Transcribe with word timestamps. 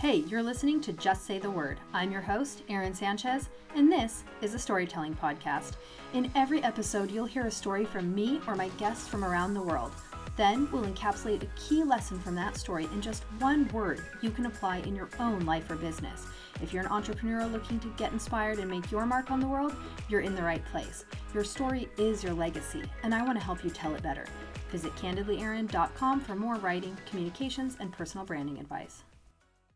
Hey, 0.00 0.18
you're 0.28 0.44
listening 0.44 0.80
to 0.82 0.92
Just 0.92 1.26
Say 1.26 1.40
the 1.40 1.50
Word. 1.50 1.80
I'm 1.92 2.12
your 2.12 2.20
host, 2.20 2.62
Erin 2.68 2.94
Sanchez, 2.94 3.48
and 3.74 3.90
this 3.90 4.22
is 4.42 4.54
a 4.54 4.58
storytelling 4.58 5.16
podcast. 5.16 5.72
In 6.14 6.30
every 6.36 6.62
episode, 6.62 7.10
you'll 7.10 7.24
hear 7.24 7.46
a 7.46 7.50
story 7.50 7.84
from 7.84 8.14
me 8.14 8.40
or 8.46 8.54
my 8.54 8.68
guests 8.78 9.08
from 9.08 9.24
around 9.24 9.54
the 9.54 9.60
world. 9.60 9.90
Then 10.36 10.70
we'll 10.70 10.84
encapsulate 10.84 11.42
a 11.42 11.48
key 11.56 11.82
lesson 11.82 12.20
from 12.20 12.36
that 12.36 12.56
story 12.56 12.84
in 12.94 13.02
just 13.02 13.24
one 13.40 13.66
word 13.72 14.00
you 14.22 14.30
can 14.30 14.46
apply 14.46 14.78
in 14.78 14.94
your 14.94 15.08
own 15.18 15.40
life 15.40 15.68
or 15.68 15.74
business. 15.74 16.26
If 16.62 16.72
you're 16.72 16.84
an 16.84 16.92
entrepreneur 16.92 17.44
looking 17.46 17.80
to 17.80 17.92
get 17.96 18.12
inspired 18.12 18.60
and 18.60 18.70
make 18.70 18.92
your 18.92 19.04
mark 19.04 19.32
on 19.32 19.40
the 19.40 19.48
world, 19.48 19.74
you're 20.08 20.20
in 20.20 20.36
the 20.36 20.42
right 20.44 20.64
place. 20.66 21.06
Your 21.34 21.42
story 21.42 21.88
is 21.98 22.22
your 22.22 22.34
legacy, 22.34 22.84
and 23.02 23.12
I 23.12 23.24
want 23.24 23.36
to 23.36 23.44
help 23.44 23.64
you 23.64 23.70
tell 23.70 23.96
it 23.96 24.02
better. 24.04 24.26
Visit 24.70 24.94
candidlyerin.com 24.94 26.20
for 26.20 26.36
more 26.36 26.54
writing, 26.54 26.96
communications, 27.10 27.76
and 27.80 27.90
personal 27.90 28.24
branding 28.24 28.58
advice. 28.58 29.02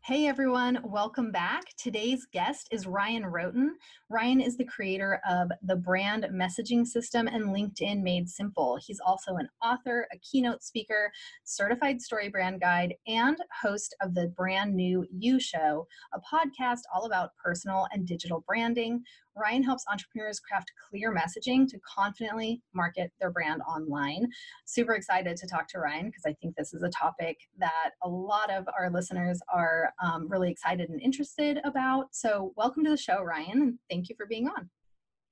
Hey 0.05 0.27
everyone, 0.27 0.81
welcome 0.83 1.31
back. 1.31 1.63
Today's 1.77 2.27
guest 2.33 2.67
is 2.71 2.85
Ryan 2.85 3.23
Rhoten. 3.23 3.69
Ryan 4.09 4.41
is 4.41 4.57
the 4.57 4.65
creator 4.65 5.21
of 5.25 5.49
the 5.61 5.77
brand 5.77 6.25
messaging 6.29 6.85
system 6.85 7.25
and 7.25 7.55
LinkedIn 7.55 8.01
Made 8.01 8.27
Simple. 8.27 8.77
He's 8.85 8.99
also 8.99 9.35
an 9.35 9.47
author, 9.63 10.05
a 10.11 10.17
keynote 10.17 10.61
speaker, 10.61 11.09
certified 11.45 12.01
story 12.01 12.27
brand 12.27 12.59
guide, 12.59 12.95
and 13.07 13.37
host 13.61 13.95
of 14.01 14.13
the 14.13 14.27
brand 14.35 14.75
new 14.75 15.07
You 15.09 15.39
Show, 15.39 15.87
a 16.13 16.19
podcast 16.19 16.81
all 16.93 17.05
about 17.05 17.29
personal 17.41 17.87
and 17.93 18.05
digital 18.05 18.43
branding, 18.45 19.05
Ryan 19.35 19.63
helps 19.63 19.85
entrepreneurs 19.91 20.39
craft 20.39 20.71
clear 20.89 21.13
messaging 21.13 21.67
to 21.69 21.79
confidently 21.79 22.61
market 22.73 23.11
their 23.19 23.31
brand 23.31 23.61
online. 23.61 24.27
Super 24.65 24.93
excited 24.93 25.37
to 25.37 25.47
talk 25.47 25.67
to 25.69 25.79
Ryan 25.79 26.07
because 26.07 26.23
I 26.25 26.33
think 26.33 26.55
this 26.55 26.73
is 26.73 26.83
a 26.83 26.89
topic 26.89 27.37
that 27.57 27.91
a 28.03 28.09
lot 28.09 28.51
of 28.51 28.67
our 28.77 28.89
listeners 28.89 29.39
are 29.51 29.93
um, 30.03 30.27
really 30.29 30.51
excited 30.51 30.89
and 30.89 31.01
interested 31.01 31.59
about. 31.63 32.07
So, 32.11 32.53
welcome 32.55 32.83
to 32.83 32.89
the 32.89 32.97
show, 32.97 33.23
Ryan, 33.23 33.61
and 33.61 33.79
thank 33.89 34.09
you 34.09 34.15
for 34.15 34.25
being 34.25 34.47
on. 34.47 34.69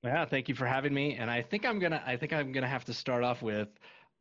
Yeah, 0.04 0.26
thank 0.26 0.50
you 0.50 0.56
for 0.56 0.66
having 0.66 0.94
me. 0.94 1.16
And 1.16 1.30
I 1.30 1.42
think 1.42 1.66
I'm 1.66 1.80
gonna 1.80 2.02
I 2.06 2.18
think 2.18 2.34
I'm 2.34 2.52
gonna 2.52 2.68
have 2.68 2.86
to 2.86 2.94
start 2.94 3.24
off 3.24 3.42
with 3.42 3.70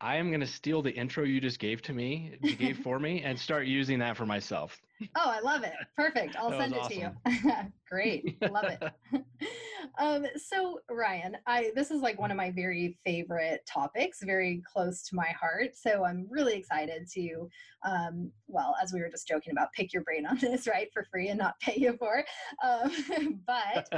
I 0.00 0.16
am 0.16 0.28
going 0.28 0.40
to 0.40 0.46
steal 0.46 0.80
the 0.80 0.90
intro 0.90 1.24
you 1.24 1.40
just 1.40 1.58
gave 1.58 1.82
to 1.82 1.92
me, 1.92 2.32
you 2.42 2.56
gave 2.56 2.78
for 2.82 2.98
me, 2.98 3.22
and 3.22 3.38
start 3.38 3.66
using 3.66 3.98
that 3.98 4.16
for 4.16 4.24
myself. 4.24 4.80
Oh, 5.16 5.30
I 5.30 5.40
love 5.40 5.62
it. 5.62 5.72
Perfect. 5.96 6.36
I'll 6.36 6.50
send 6.50 6.74
it 6.74 6.78
awesome. 6.78 7.16
to 7.24 7.42
you. 7.46 7.52
Great. 7.90 8.40
Love 8.50 8.64
it. 8.64 8.82
um, 9.98 10.26
so 10.36 10.80
Ryan, 10.90 11.36
I 11.46 11.72
this 11.74 11.90
is 11.90 12.02
like 12.02 12.18
one 12.18 12.30
of 12.30 12.36
my 12.36 12.50
very 12.50 12.98
favorite 13.04 13.64
topics, 13.66 14.22
very 14.22 14.62
close 14.70 15.02
to 15.04 15.14
my 15.14 15.28
heart. 15.28 15.70
So 15.74 16.04
I'm 16.04 16.26
really 16.30 16.54
excited 16.54 17.08
to, 17.14 17.48
um, 17.84 18.30
well, 18.46 18.76
as 18.82 18.92
we 18.92 19.00
were 19.00 19.08
just 19.08 19.26
joking 19.26 19.52
about, 19.52 19.72
pick 19.72 19.92
your 19.92 20.02
brain 20.02 20.26
on 20.26 20.38
this, 20.38 20.66
right, 20.66 20.88
for 20.92 21.04
free 21.10 21.28
and 21.28 21.38
not 21.38 21.58
pay 21.60 21.74
you 21.76 21.96
for. 21.98 22.24
Um, 22.62 23.40
but 23.46 23.88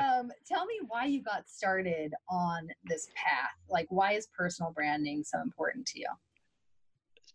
um, 0.00 0.30
tell 0.46 0.66
me 0.66 0.80
why 0.86 1.06
you 1.06 1.22
got 1.22 1.48
started 1.48 2.14
on 2.28 2.68
this 2.84 3.08
path. 3.14 3.50
Like, 3.68 3.86
why 3.90 4.12
is 4.12 4.28
personal 4.36 4.72
branding 4.72 5.24
so 5.24 5.40
important 5.40 5.86
to 5.86 6.00
you? 6.00 6.08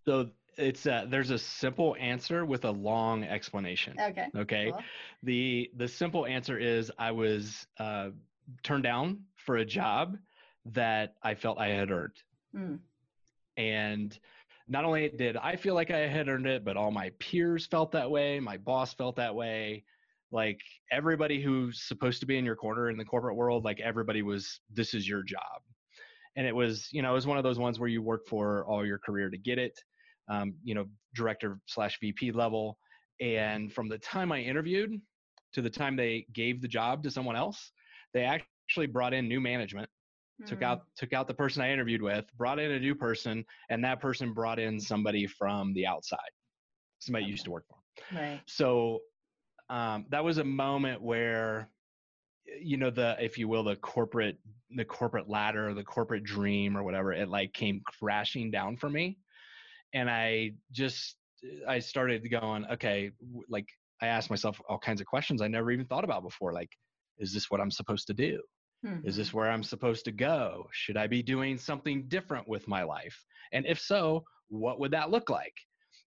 So 0.05 0.29
it's 0.57 0.85
a, 0.85 1.05
there's 1.09 1.29
a 1.29 1.37
simple 1.37 1.95
answer 1.99 2.45
with 2.45 2.65
a 2.65 2.71
long 2.71 3.23
explanation. 3.23 3.95
Okay. 3.99 4.27
Okay. 4.35 4.71
Cool. 4.71 4.81
The 5.23 5.71
the 5.77 5.87
simple 5.87 6.25
answer 6.25 6.57
is 6.57 6.91
I 6.97 7.11
was 7.11 7.67
uh, 7.79 8.09
turned 8.63 8.83
down 8.83 9.21
for 9.35 9.57
a 9.57 9.65
job 9.65 10.17
that 10.65 11.15
I 11.23 11.35
felt 11.35 11.57
I 11.57 11.69
had 11.69 11.91
earned, 11.91 12.15
mm. 12.55 12.79
and 13.57 14.17
not 14.67 14.85
only 14.85 15.09
did 15.09 15.37
I 15.37 15.55
feel 15.55 15.75
like 15.75 15.91
I 15.91 16.07
had 16.07 16.27
earned 16.27 16.47
it, 16.47 16.63
but 16.63 16.77
all 16.77 16.91
my 16.91 17.11
peers 17.19 17.65
felt 17.65 17.91
that 17.91 18.09
way. 18.09 18.39
My 18.39 18.57
boss 18.57 18.93
felt 18.93 19.15
that 19.17 19.35
way. 19.35 19.83
Like 20.31 20.61
everybody 20.91 21.41
who's 21.41 21.81
supposed 21.81 22.21
to 22.21 22.25
be 22.25 22.37
in 22.37 22.45
your 22.45 22.55
corner 22.55 22.89
in 22.89 22.97
the 22.97 23.03
corporate 23.03 23.35
world, 23.35 23.65
like 23.65 23.81
everybody 23.81 24.21
was, 24.21 24.61
this 24.71 24.93
is 24.93 25.05
your 25.05 25.23
job. 25.23 25.61
And 26.37 26.47
it 26.47 26.55
was, 26.55 26.87
you 26.93 27.01
know, 27.01 27.11
it 27.11 27.15
was 27.15 27.27
one 27.27 27.37
of 27.37 27.43
those 27.43 27.59
ones 27.59 27.79
where 27.81 27.89
you 27.89 28.01
work 28.01 28.25
for 28.25 28.65
all 28.65 28.85
your 28.85 28.97
career 28.97 29.29
to 29.29 29.37
get 29.37 29.59
it 29.59 29.77
um, 30.31 30.53
you 30.63 30.73
know, 30.73 30.85
director 31.13 31.59
slash 31.65 31.99
VP 31.99 32.31
level. 32.31 32.77
And 33.19 33.71
from 33.71 33.89
the 33.89 33.97
time 33.99 34.31
I 34.31 34.39
interviewed 34.39 34.99
to 35.53 35.61
the 35.61 35.69
time 35.69 35.95
they 35.95 36.25
gave 36.33 36.61
the 36.61 36.67
job 36.67 37.03
to 37.03 37.11
someone 37.11 37.35
else, 37.35 37.71
they 38.13 38.23
actually 38.23 38.87
brought 38.87 39.13
in 39.13 39.27
new 39.27 39.41
management, 39.41 39.89
mm. 40.41 40.45
took 40.47 40.63
out 40.63 40.83
took 40.95 41.13
out 41.13 41.27
the 41.27 41.33
person 41.33 41.61
I 41.61 41.71
interviewed 41.71 42.01
with, 42.01 42.25
brought 42.37 42.59
in 42.59 42.71
a 42.71 42.79
new 42.79 42.95
person, 42.95 43.45
and 43.69 43.83
that 43.83 43.99
person 43.99 44.33
brought 44.33 44.59
in 44.59 44.79
somebody 44.79 45.27
from 45.27 45.73
the 45.73 45.85
outside, 45.85 46.19
somebody 46.99 47.25
okay. 47.25 47.31
used 47.31 47.45
to 47.45 47.51
work 47.51 47.65
for 47.67 47.75
them. 48.09 48.19
Right. 48.19 48.41
So 48.47 49.01
um, 49.69 50.05
that 50.09 50.23
was 50.23 50.37
a 50.37 50.43
moment 50.43 51.01
where 51.01 51.69
you 52.61 52.77
know 52.77 52.89
the 52.89 53.17
if 53.19 53.37
you 53.37 53.47
will 53.47 53.63
the 53.63 53.75
corporate 53.75 54.37
the 54.75 54.85
corporate 54.85 55.29
ladder 55.29 55.73
the 55.73 55.83
corporate 55.83 56.23
dream 56.23 56.75
or 56.75 56.83
whatever 56.83 57.13
it 57.13 57.29
like 57.29 57.53
came 57.53 57.81
crashing 57.85 58.49
down 58.49 58.75
for 58.75 58.89
me 58.89 59.17
and 59.93 60.09
I 60.09 60.53
just 60.71 61.15
I 61.67 61.79
started 61.79 62.29
going, 62.29 62.65
okay, 62.71 63.11
like 63.49 63.67
I 64.01 64.07
asked 64.07 64.29
myself 64.29 64.61
all 64.67 64.79
kinds 64.79 65.01
of 65.01 65.07
questions 65.07 65.41
I 65.41 65.47
never 65.47 65.71
even 65.71 65.85
thought 65.85 66.03
about 66.03 66.23
before. 66.23 66.53
Like, 66.53 66.71
is 67.17 67.33
this 67.33 67.49
what 67.49 67.61
I'm 67.61 67.71
supposed 67.71 68.07
to 68.07 68.13
do? 68.13 68.41
Mm-hmm. 68.85 69.07
Is 69.07 69.15
this 69.15 69.33
where 69.33 69.49
I'm 69.49 69.63
supposed 69.63 70.05
to 70.05 70.11
go? 70.11 70.67
Should 70.71 70.97
I 70.97 71.07
be 71.07 71.21
doing 71.21 71.57
something 71.57 72.05
different 72.07 72.47
with 72.47 72.67
my 72.67 72.83
life? 72.83 73.23
And 73.53 73.65
if 73.65 73.79
so, 73.79 74.23
what 74.49 74.79
would 74.79 74.91
that 74.91 75.11
look 75.11 75.29
like? 75.29 75.53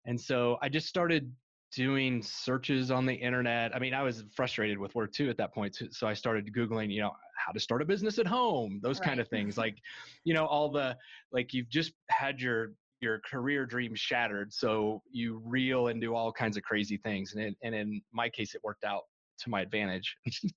And 0.05 0.19
so 0.19 0.57
I 0.61 0.69
just 0.69 0.87
started 0.87 1.31
doing 1.75 2.21
searches 2.21 2.91
on 2.91 3.05
the 3.05 3.13
internet. 3.13 3.75
I 3.75 3.79
mean, 3.79 3.93
I 3.93 4.03
was 4.03 4.25
frustrated 4.35 4.77
with 4.77 4.93
work 4.95 5.11
too 5.11 5.29
at 5.29 5.37
that 5.37 5.53
point. 5.53 5.77
So 5.91 6.07
I 6.07 6.13
started 6.13 6.53
Googling, 6.53 6.91
you 6.91 7.01
know, 7.01 7.11
how 7.35 7.51
to 7.51 7.59
start 7.59 7.81
a 7.81 7.85
business 7.85 8.19
at 8.19 8.27
home, 8.27 8.79
those 8.83 8.99
right. 8.99 9.09
kind 9.09 9.19
of 9.19 9.27
things. 9.27 9.57
like, 9.63 9.77
you 10.23 10.33
know, 10.33 10.45
all 10.45 10.69
the, 10.69 10.95
like 11.31 11.53
you've 11.53 11.69
just 11.69 11.93
had 12.09 12.41
your 12.41 12.73
your 13.03 13.19
career 13.19 13.65
dream 13.65 13.93
shattered. 13.93 14.51
So 14.51 15.03
you 15.11 15.41
reel 15.45 15.89
and 15.89 16.01
do 16.01 16.15
all 16.15 16.31
kinds 16.31 16.57
of 16.57 16.63
crazy 16.63 16.97
things. 16.97 17.33
And, 17.33 17.43
it, 17.43 17.55
and 17.61 17.75
in 17.75 18.01
my 18.11 18.29
case, 18.29 18.55
it 18.55 18.61
worked 18.63 18.83
out 18.83 19.03
to 19.39 19.49
my 19.49 19.61
advantage. 19.61 20.15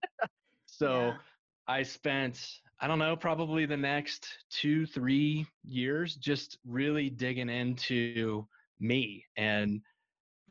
so 0.66 1.08
yeah. 1.08 1.14
I 1.68 1.82
spent, 1.82 2.48
I 2.80 2.86
don't 2.86 2.98
know, 2.98 3.16
probably 3.16 3.66
the 3.66 3.76
next 3.76 4.28
two, 4.50 4.86
three 4.86 5.46
years 5.66 6.16
just 6.16 6.58
really 6.64 7.10
digging 7.10 7.50
into 7.50 8.46
me 8.80 9.24
and 9.36 9.80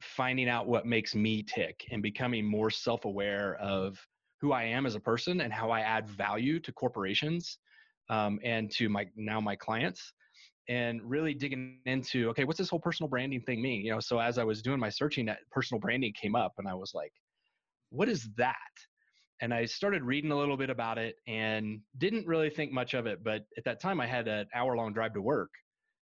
finding 0.02 0.50
out 0.50 0.68
what 0.68 0.86
makes 0.86 1.16
me 1.16 1.42
tick 1.42 1.86
and 1.92 2.04
becoming 2.04 2.46
more 2.46 2.70
self 2.70 3.06
aware 3.06 3.56
of 3.56 3.98
who 4.42 4.52
I 4.52 4.64
am 4.64 4.86
as 4.86 4.96
a 4.96 5.00
person 5.00 5.42
and 5.42 5.54
how 5.54 5.72
I 5.72 5.80
add 5.80 6.08
value 6.08 6.60
to 6.60 6.72
corporations 6.74 7.58
um, 8.10 8.40
and 8.44 8.70
to 8.72 8.90
my 8.90 9.08
now 9.16 9.40
my 9.40 9.56
clients 9.56 10.14
and 10.68 11.02
really 11.04 11.34
digging 11.34 11.80
into 11.86 12.30
okay 12.30 12.44
what's 12.44 12.58
this 12.58 12.70
whole 12.70 12.80
personal 12.80 13.10
branding 13.10 13.42
thing 13.42 13.62
mean? 13.62 13.86
You 13.86 13.92
know 13.92 14.00
so 14.00 14.20
as 14.20 14.38
i 14.38 14.44
was 14.44 14.62
doing 14.62 14.80
my 14.80 14.90
searching 14.90 15.26
that 15.28 15.40
personal 15.52 15.80
branding 15.80 16.14
came 16.20 16.36
up 16.36 16.54
and 16.58 16.68
i 16.68 16.74
was 16.74 16.94
like 16.94 17.14
what 17.92 18.10
is 18.10 18.28
that? 18.38 18.56
And 19.42 19.54
i 19.54 19.66
started 19.66 20.04
reading 20.04 20.32
a 20.32 20.38
little 20.38 20.58
bit 20.58 20.70
about 20.70 20.98
it 20.98 21.16
and 21.28 21.80
didn't 21.98 22.26
really 22.26 22.50
think 22.50 22.72
much 22.72 22.94
of 22.94 23.06
it 23.06 23.24
but 23.24 23.46
at 23.58 23.64
that 23.66 23.80
time 23.82 24.00
i 24.00 24.08
had 24.08 24.28
an 24.28 24.48
hour 24.56 24.76
long 24.76 24.94
drive 24.94 25.14
to 25.14 25.22
work 25.22 25.52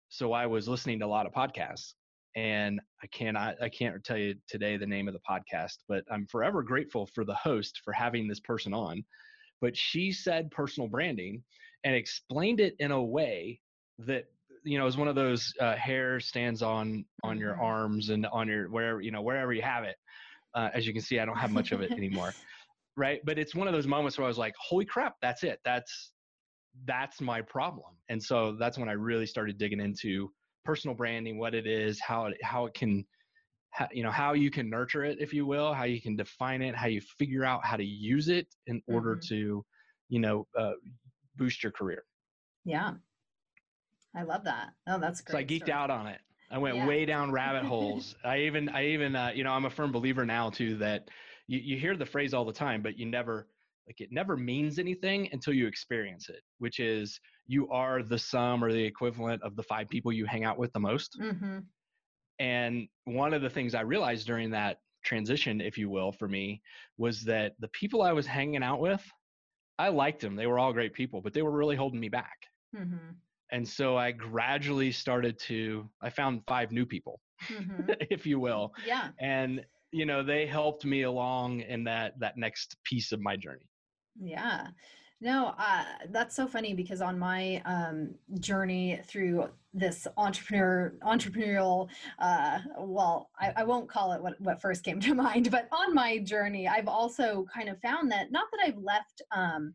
so 0.08 0.32
i 0.32 0.46
was 0.46 0.68
listening 0.68 0.98
to 1.00 1.06
a 1.06 1.08
lot 1.08 1.26
of 1.26 1.32
podcasts 1.32 1.94
and 2.36 2.80
i 3.02 3.06
cannot 3.08 3.56
i 3.62 3.68
can't 3.68 4.02
tell 4.04 4.18
you 4.18 4.34
today 4.48 4.76
the 4.76 4.86
name 4.86 5.08
of 5.08 5.14
the 5.14 5.20
podcast 5.28 5.78
but 5.88 6.04
i'm 6.10 6.26
forever 6.26 6.62
grateful 6.62 7.08
for 7.14 7.24
the 7.24 7.34
host 7.34 7.80
for 7.84 7.92
having 7.92 8.28
this 8.28 8.40
person 8.40 8.74
on 8.74 9.02
but 9.60 9.76
she 9.76 10.12
said 10.12 10.50
personal 10.50 10.88
branding 10.88 11.42
and 11.84 11.94
explained 11.94 12.60
it 12.60 12.74
in 12.78 12.90
a 12.90 13.02
way 13.02 13.58
that 13.98 14.26
you 14.64 14.78
know, 14.78 14.86
is 14.86 14.96
one 14.96 15.08
of 15.08 15.14
those 15.14 15.52
uh, 15.60 15.76
hair 15.76 16.20
stands 16.20 16.62
on 16.62 17.04
on 17.22 17.38
your 17.38 17.52
mm-hmm. 17.52 17.64
arms 17.64 18.08
and 18.08 18.26
on 18.26 18.48
your 18.48 18.68
wherever 18.68 19.00
you 19.00 19.10
know 19.10 19.22
wherever 19.22 19.52
you 19.52 19.62
have 19.62 19.84
it. 19.84 19.96
Uh, 20.54 20.70
as 20.72 20.86
you 20.86 20.92
can 20.92 21.02
see, 21.02 21.18
I 21.18 21.24
don't 21.24 21.36
have 21.36 21.50
much 21.50 21.72
of 21.72 21.80
it 21.80 21.90
anymore, 21.92 22.32
right? 22.96 23.20
But 23.24 23.38
it's 23.38 23.54
one 23.54 23.66
of 23.66 23.74
those 23.74 23.86
moments 23.86 24.18
where 24.18 24.24
I 24.24 24.28
was 24.28 24.38
like, 24.38 24.54
"Holy 24.58 24.84
crap, 24.84 25.16
that's 25.20 25.42
it! 25.42 25.60
That's 25.64 26.12
that's 26.86 27.20
my 27.20 27.42
problem." 27.42 27.94
And 28.08 28.22
so 28.22 28.56
that's 28.58 28.78
when 28.78 28.88
I 28.88 28.92
really 28.92 29.26
started 29.26 29.58
digging 29.58 29.80
into 29.80 30.30
personal 30.64 30.96
branding, 30.96 31.38
what 31.38 31.54
it 31.54 31.66
is, 31.66 32.00
how 32.00 32.26
it 32.26 32.36
how 32.42 32.66
it 32.66 32.74
can 32.74 33.04
how, 33.74 33.88
you 33.92 34.02
know 34.02 34.10
how 34.10 34.32
you 34.32 34.50
can 34.50 34.70
nurture 34.70 35.04
it 35.04 35.18
if 35.20 35.32
you 35.34 35.44
will 35.44 35.74
how 35.74 35.82
you 35.84 36.00
can 36.00 36.14
define 36.16 36.62
it 36.62 36.76
how 36.76 36.86
you 36.86 37.00
figure 37.18 37.44
out 37.44 37.64
how 37.64 37.76
to 37.76 37.84
use 37.84 38.28
it 38.28 38.46
in 38.68 38.80
order 38.86 39.16
mm-hmm. 39.16 39.34
to 39.34 39.64
you 40.08 40.20
know 40.20 40.46
uh, 40.58 40.72
boost 41.36 41.62
your 41.62 41.72
career 41.72 42.04
yeah 42.64 42.92
I 44.16 44.22
love 44.22 44.44
that. 44.44 44.70
Oh, 44.86 44.98
that's 44.98 45.20
great. 45.20 45.32
So 45.32 45.38
I 45.38 45.44
geeked 45.44 45.64
story. 45.64 45.72
out 45.72 45.90
on 45.90 46.06
it. 46.06 46.20
I 46.50 46.58
went 46.58 46.76
yeah. 46.76 46.86
way 46.86 47.04
down 47.06 47.32
rabbit 47.32 47.64
holes. 47.64 48.14
I 48.24 48.40
even, 48.40 48.68
I 48.68 48.86
even, 48.86 49.16
uh, 49.16 49.32
you 49.34 49.44
know, 49.44 49.50
I'm 49.50 49.64
a 49.64 49.70
firm 49.70 49.92
believer 49.92 50.24
now 50.24 50.50
too 50.50 50.76
that 50.78 51.08
you, 51.46 51.58
you 51.58 51.76
hear 51.78 51.96
the 51.96 52.06
phrase 52.06 52.34
all 52.34 52.44
the 52.44 52.52
time, 52.52 52.82
but 52.82 52.98
you 52.98 53.06
never, 53.06 53.48
like, 53.86 54.00
it 54.00 54.10
never 54.12 54.36
means 54.36 54.78
anything 54.78 55.28
until 55.32 55.52
you 55.52 55.66
experience 55.66 56.28
it, 56.28 56.40
which 56.58 56.80
is 56.80 57.18
you 57.46 57.68
are 57.70 58.02
the 58.02 58.18
sum 58.18 58.64
or 58.64 58.72
the 58.72 58.82
equivalent 58.82 59.42
of 59.42 59.56
the 59.56 59.62
five 59.62 59.88
people 59.88 60.12
you 60.12 60.24
hang 60.24 60.44
out 60.44 60.58
with 60.58 60.72
the 60.72 60.80
most. 60.80 61.18
Mm-hmm. 61.20 61.58
And 62.38 62.88
one 63.04 63.34
of 63.34 63.42
the 63.42 63.50
things 63.50 63.74
I 63.74 63.82
realized 63.82 64.26
during 64.26 64.50
that 64.50 64.78
transition, 65.04 65.60
if 65.60 65.76
you 65.76 65.90
will, 65.90 66.12
for 66.12 66.26
me 66.26 66.62
was 66.98 67.22
that 67.24 67.52
the 67.58 67.68
people 67.68 68.02
I 68.02 68.12
was 68.12 68.26
hanging 68.26 68.62
out 68.62 68.80
with, 68.80 69.02
I 69.78 69.88
liked 69.88 70.20
them. 70.20 70.36
They 70.36 70.46
were 70.46 70.58
all 70.58 70.72
great 70.72 70.94
people, 70.94 71.20
but 71.20 71.32
they 71.32 71.42
were 71.42 71.50
really 71.50 71.76
holding 71.76 72.00
me 72.00 72.08
back. 72.08 72.36
Mm-hmm. 72.74 73.10
And 73.52 73.66
so 73.66 73.96
I 73.96 74.12
gradually 74.12 74.90
started 74.90 75.38
to, 75.40 75.88
I 76.02 76.10
found 76.10 76.42
five 76.46 76.72
new 76.72 76.86
people, 76.86 77.20
mm-hmm. 77.48 77.90
if 78.10 78.26
you 78.26 78.40
will. 78.40 78.72
Yeah. 78.86 79.08
And, 79.20 79.64
you 79.92 80.06
know, 80.06 80.22
they 80.22 80.46
helped 80.46 80.84
me 80.84 81.02
along 81.02 81.60
in 81.60 81.84
that, 81.84 82.18
that 82.20 82.36
next 82.36 82.76
piece 82.84 83.12
of 83.12 83.20
my 83.20 83.36
journey. 83.36 83.68
Yeah. 84.20 84.68
No, 85.20 85.54
uh, 85.58 85.84
that's 86.10 86.36
so 86.36 86.46
funny 86.46 86.74
because 86.74 87.00
on 87.00 87.18
my 87.18 87.62
um, 87.64 88.14
journey 88.40 89.00
through 89.06 89.48
this 89.72 90.06
entrepreneur 90.16 90.92
entrepreneurial, 91.02 91.88
uh, 92.18 92.58
well, 92.78 93.30
I, 93.40 93.52
I, 93.56 93.64
won't 93.64 93.88
call 93.88 94.12
it 94.12 94.22
what, 94.22 94.38
what 94.40 94.60
first 94.60 94.84
came 94.84 95.00
to 95.00 95.14
mind, 95.14 95.50
but 95.50 95.66
on 95.72 95.94
my 95.94 96.18
journey, 96.18 96.68
I've 96.68 96.88
also 96.88 97.46
kind 97.52 97.68
of 97.70 97.80
found 97.80 98.12
that 98.12 98.32
not 98.32 98.48
that 98.52 98.66
I've 98.66 98.78
left, 98.78 99.22
um, 99.34 99.74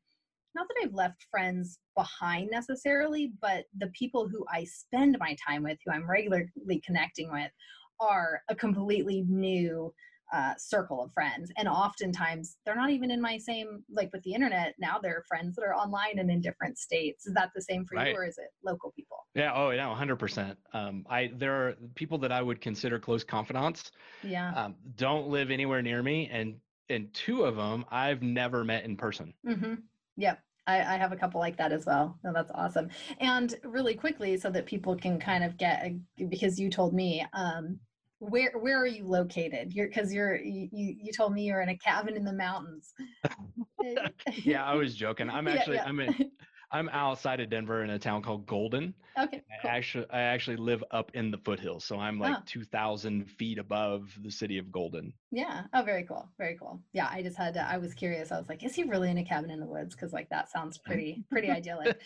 not 0.55 0.67
that 0.67 0.83
I've 0.83 0.93
left 0.93 1.25
friends 1.29 1.79
behind 1.95 2.49
necessarily, 2.51 3.33
but 3.41 3.65
the 3.77 3.87
people 3.87 4.27
who 4.27 4.45
I 4.51 4.63
spend 4.65 5.17
my 5.19 5.35
time 5.45 5.63
with, 5.63 5.77
who 5.85 5.91
I'm 5.91 6.09
regularly 6.09 6.81
connecting 6.85 7.31
with, 7.31 7.51
are 7.99 8.41
a 8.49 8.55
completely 8.55 9.25
new 9.27 9.93
uh, 10.31 10.53
circle 10.57 11.03
of 11.03 11.11
friends 11.11 11.51
and 11.57 11.67
oftentimes 11.67 12.57
they're 12.63 12.75
not 12.75 12.91
even 12.91 13.09
in 13.09 13.19
my 13.19 13.37
same 13.37 13.83
like 13.91 14.11
with 14.13 14.21
the 14.23 14.33
internet 14.33 14.75
now 14.79 14.99
they're 15.01 15.23
friends 15.27 15.55
that 15.55 15.63
are 15.63 15.73
online 15.73 16.19
and 16.19 16.29
in 16.29 16.39
different 16.39 16.77
states. 16.77 17.25
Is 17.25 17.33
that 17.33 17.49
the 17.55 17.61
same 17.61 17.85
for 17.85 17.95
right. 17.95 18.09
you 18.09 18.13
or 18.15 18.25
is 18.25 18.37
it 18.37 18.49
local 18.63 18.91
people? 18.95 19.17
Yeah 19.33 19.51
oh 19.55 19.71
yeah 19.71 19.85
100% 19.85 20.55
um, 20.73 21.05
i 21.09 21.31
there 21.37 21.53
are 21.53 21.75
people 21.95 22.17
that 22.19 22.31
i 22.31 22.41
would 22.41 22.61
consider 22.61 22.99
close 22.99 23.23
confidants 23.23 23.91
yeah. 24.23 24.53
um, 24.53 24.75
don't 24.97 25.27
live 25.27 25.49
anywhere 25.49 25.81
near 25.81 26.03
me 26.03 26.29
and 26.31 26.55
and 26.89 27.11
two 27.13 27.43
of 27.43 27.55
them 27.55 27.83
i've 27.89 28.21
never 28.21 28.63
met 28.63 28.85
in 28.85 28.95
person. 28.95 29.33
Mm-hmm. 29.47 29.73
Yep 30.19 30.39
I, 30.67 30.95
I, 30.95 30.97
have 30.97 31.11
a 31.11 31.15
couple 31.15 31.39
like 31.39 31.57
that 31.57 31.71
as 31.71 31.87
well. 31.87 32.19
No, 32.23 32.31
that's 32.31 32.51
awesome. 32.53 32.89
And 33.19 33.55
really 33.63 33.95
quickly, 33.95 34.37
so 34.37 34.51
that 34.51 34.67
people 34.67 34.95
can 34.95 35.19
kind 35.19 35.43
of 35.43 35.57
get, 35.57 35.93
because 36.29 36.59
you 36.59 36.69
told 36.69 36.93
me, 36.93 37.25
um, 37.33 37.79
where 38.19 38.51
where 38.59 38.77
are 38.77 38.85
you 38.85 39.05
located 39.05 39.73
you're 39.73 39.87
because 39.87 40.13
you're 40.13 40.35
you, 40.35 40.67
you 40.73 41.11
told 41.13 41.33
me 41.33 41.43
you're 41.43 41.61
in 41.61 41.69
a 41.69 41.77
cabin 41.77 42.17
in 42.17 42.25
the 42.25 42.33
mountains 42.33 42.93
yeah 44.43 44.65
i 44.65 44.75
was 44.75 44.93
joking 44.93 45.29
i'm 45.29 45.47
actually 45.47 45.77
yeah, 45.77 45.83
yeah. 45.83 45.89
i'm 45.89 45.99
in 46.01 46.13
I'm 46.71 46.87
outside 46.89 47.39
of 47.39 47.49
Denver 47.49 47.83
in 47.83 47.89
a 47.89 47.99
town 47.99 48.21
called 48.21 48.45
Golden. 48.45 48.93
Okay. 49.17 49.41
Cool. 49.61 49.71
I 49.71 49.75
actually, 49.75 50.05
I 50.11 50.21
actually 50.21 50.57
live 50.57 50.83
up 50.91 51.11
in 51.15 51.31
the 51.31 51.37
foothills, 51.39 51.83
so 51.83 51.97
I'm 51.97 52.19
like 52.19 52.35
oh. 52.37 52.43
2,000 52.45 53.25
feet 53.25 53.57
above 53.57 54.11
the 54.21 54.29
city 54.29 54.59
of 54.59 54.71
Golden. 54.71 55.11
Yeah. 55.31 55.63
Oh, 55.73 55.81
very 55.81 56.03
cool. 56.03 56.29
Very 56.37 56.57
cool. 56.57 56.79
Yeah. 56.93 57.07
I 57.11 57.23
just 57.23 57.37
had 57.37 57.55
to. 57.55 57.61
I 57.61 57.77
was 57.77 57.93
curious. 57.93 58.31
I 58.31 58.37
was 58.37 58.47
like, 58.49 58.63
is 58.63 58.75
he 58.75 58.83
really 58.83 59.09
in 59.09 59.17
a 59.17 59.23
cabin 59.23 59.49
in 59.49 59.59
the 59.59 59.65
woods? 59.65 59.95
Because 59.95 60.13
like 60.13 60.29
that 60.29 60.51
sounds 60.51 60.77
pretty, 60.85 61.23
pretty 61.31 61.49
idyllic. 61.49 61.99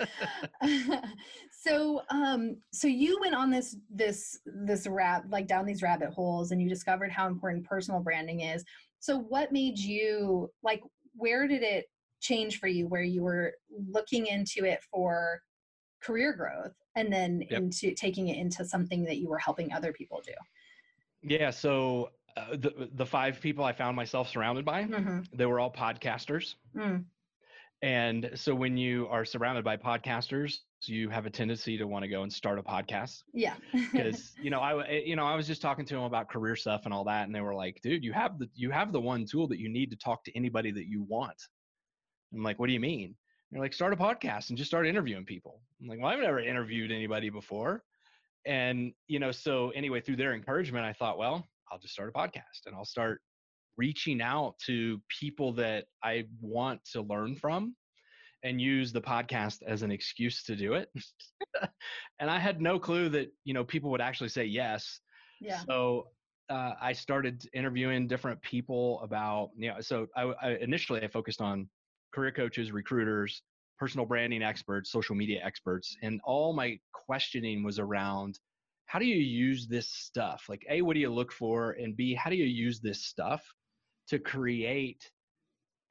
so, 1.52 2.02
um, 2.10 2.58
so 2.72 2.88
you 2.88 3.20
went 3.20 3.36
on 3.36 3.52
this, 3.52 3.76
this, 3.94 4.40
this 4.46 4.88
rap, 4.88 5.26
like 5.30 5.48
down 5.48 5.66
these 5.66 5.82
rabbit 5.82 6.10
holes, 6.10 6.52
and 6.52 6.62
you 6.62 6.70
discovered 6.70 7.12
how 7.12 7.28
important 7.28 7.66
personal 7.66 8.00
branding 8.00 8.42
is. 8.42 8.64
So, 9.00 9.20
what 9.20 9.52
made 9.52 9.78
you 9.78 10.50
like? 10.64 10.82
Where 11.16 11.48
did 11.48 11.62
it 11.62 11.86
change 12.24 12.60
for 12.60 12.68
you 12.68 12.88
where 12.88 13.04
you 13.04 13.22
were 13.22 13.54
looking 13.92 14.26
into 14.28 14.66
it 14.66 14.80
for 14.90 15.42
career 16.02 16.34
growth 16.34 16.74
and 16.96 17.12
then 17.12 17.42
yep. 17.50 17.60
into 17.60 17.94
taking 17.94 18.30
it 18.30 18.38
into 18.38 18.66
something 18.66 19.04
that 19.04 19.18
you 19.18 19.30
were 19.30 19.38
helping 19.38 19.72
other 19.74 19.94
people 19.94 20.22
do 20.26 20.34
yeah 21.22 21.50
so 21.50 22.10
uh, 22.36 22.52
the 22.52 22.90
the 22.96 23.06
five 23.06 23.40
people 23.40 23.64
i 23.64 23.72
found 23.72 23.96
myself 23.96 24.30
surrounded 24.30 24.66
by 24.66 24.84
mm-hmm. 24.84 25.20
they 25.34 25.46
were 25.46 25.60
all 25.60 25.72
podcasters 25.72 26.56
mm. 26.76 27.04
and 27.82 28.30
so 28.36 28.56
when 28.56 28.76
you 28.76 29.08
are 29.10 29.24
surrounded 29.24 29.64
by 29.64 29.78
podcasters 29.78 30.56
you 30.86 31.10
have 31.10 31.26
a 31.26 31.30
tendency 31.30 31.78
to 31.78 31.86
want 31.86 32.04
to 32.04 32.10
go 32.10 32.24
and 32.24 32.34
start 32.34 32.60
a 32.60 32.64
podcast 32.64 33.24
yeah 33.34 33.54
because 33.92 34.34
you 34.42 34.50
know 34.50 34.60
i 34.60 34.90
you 34.90 35.16
know 35.16 35.26
i 35.26 35.36
was 35.36 35.48
just 35.48 35.62
talking 35.62 35.86
to 35.86 35.94
them 35.94 36.04
about 36.04 36.30
career 36.30 36.56
stuff 36.56 36.82
and 36.86 36.94
all 36.94 37.04
that 37.04 37.26
and 37.26 37.36
they 37.36 37.42
were 37.42 37.56
like 37.56 37.80
dude 37.82 38.04
you 38.04 38.12
have 38.12 38.38
the 38.40 38.50
you 38.56 38.72
have 38.72 38.92
the 38.92 39.00
one 39.00 39.26
tool 39.26 39.48
that 39.48 39.60
you 39.60 39.70
need 39.70 39.90
to 39.90 39.96
talk 39.96 40.24
to 40.24 40.36
anybody 40.36 40.72
that 40.72 40.88
you 40.88 41.04
want 41.08 41.38
I'm 42.34 42.44
like, 42.44 42.60
what 42.60 42.68
do 42.68 42.74
you 42.74 42.80
mean? 42.80 43.06
And 43.06 43.16
they're 43.52 43.62
like, 43.62 43.74
start 43.74 43.94
a 43.94 43.98
podcast 43.98 44.50
and 44.50 44.58
just 44.58 44.70
start 44.70 44.88
interviewing 44.88 45.26
people. 45.26 45.62
I'm 45.82 45.88
like, 45.88 46.00
well, 46.00 46.10
I've 46.10 46.20
never 46.20 46.40
interviewed 46.40 46.92
anybody 46.92 47.30
before. 47.30 47.84
And, 48.46 48.94
you 49.08 49.20
know, 49.20 49.32
so 49.32 49.70
anyway, 49.72 50.02
through 50.02 50.18
their 50.18 50.34
encouragement, 50.34 50.86
I 50.86 50.94
thought, 50.94 51.18
well, 51.18 51.48
I'll 51.72 51.80
just 51.80 51.94
start 51.94 52.10
a 52.10 52.18
podcast 52.18 52.66
and 52.66 52.76
I'll 52.76 52.86
start 52.86 53.22
reaching 53.78 54.22
out 54.22 54.56
to 54.66 55.02
people 55.20 55.54
that 55.54 55.86
I 56.04 56.26
want 56.42 56.82
to 56.94 57.02
learn 57.02 57.36
from 57.36 57.76
and 58.44 58.60
use 58.60 58.92
the 58.92 59.02
podcast 59.02 59.64
as 59.66 59.84
an 59.84 59.92
excuse 59.92 60.44
to 60.44 60.56
do 60.56 60.74
it. 60.74 60.90
and 62.20 62.30
I 62.30 62.40
had 62.40 62.62
no 62.62 62.78
clue 62.78 63.10
that, 63.10 63.32
you 63.46 63.54
know, 63.54 63.64
people 63.64 63.90
would 63.92 64.02
actually 64.02 64.30
say 64.30 64.46
yes. 64.46 65.00
Yeah. 65.40 65.60
So 65.68 66.08
uh, 66.50 66.74
I 66.82 66.94
started 66.94 67.48
interviewing 67.54 68.08
different 68.08 68.42
people 68.42 69.00
about, 69.02 69.52
you 69.58 69.70
know, 69.70 69.80
so 69.80 70.08
I, 70.16 70.34
I 70.42 70.50
initially 70.56 71.02
I 71.02 71.08
focused 71.08 71.42
on 71.42 71.70
career 72.14 72.32
coaches, 72.32 72.72
recruiters, 72.72 73.42
personal 73.80 74.06
branding 74.06 74.44
experts, 74.44 74.92
social 74.92 75.16
media 75.16 75.42
experts. 75.44 75.96
And 76.02 76.22
all 76.24 76.54
my 76.54 76.80
questioning 76.94 77.64
was 77.64 77.80
around 77.80 78.40
how 78.86 79.00
do 79.00 79.06
you 79.06 79.16
use 79.16 79.68
this 79.68 79.90
stuff? 79.90 80.46
Like, 80.48 80.66
A, 80.70 80.82
what 80.82 80.94
do 80.94 81.00
you 81.00 81.10
look 81.10 81.32
for? 81.32 81.72
And 81.72 81.96
B, 81.96 82.14
how 82.14 82.30
do 82.30 82.36
you 82.36 82.46
use 82.46 82.80
this 82.80 83.06
stuff 83.06 83.44
to 84.08 84.20
create 84.20 85.10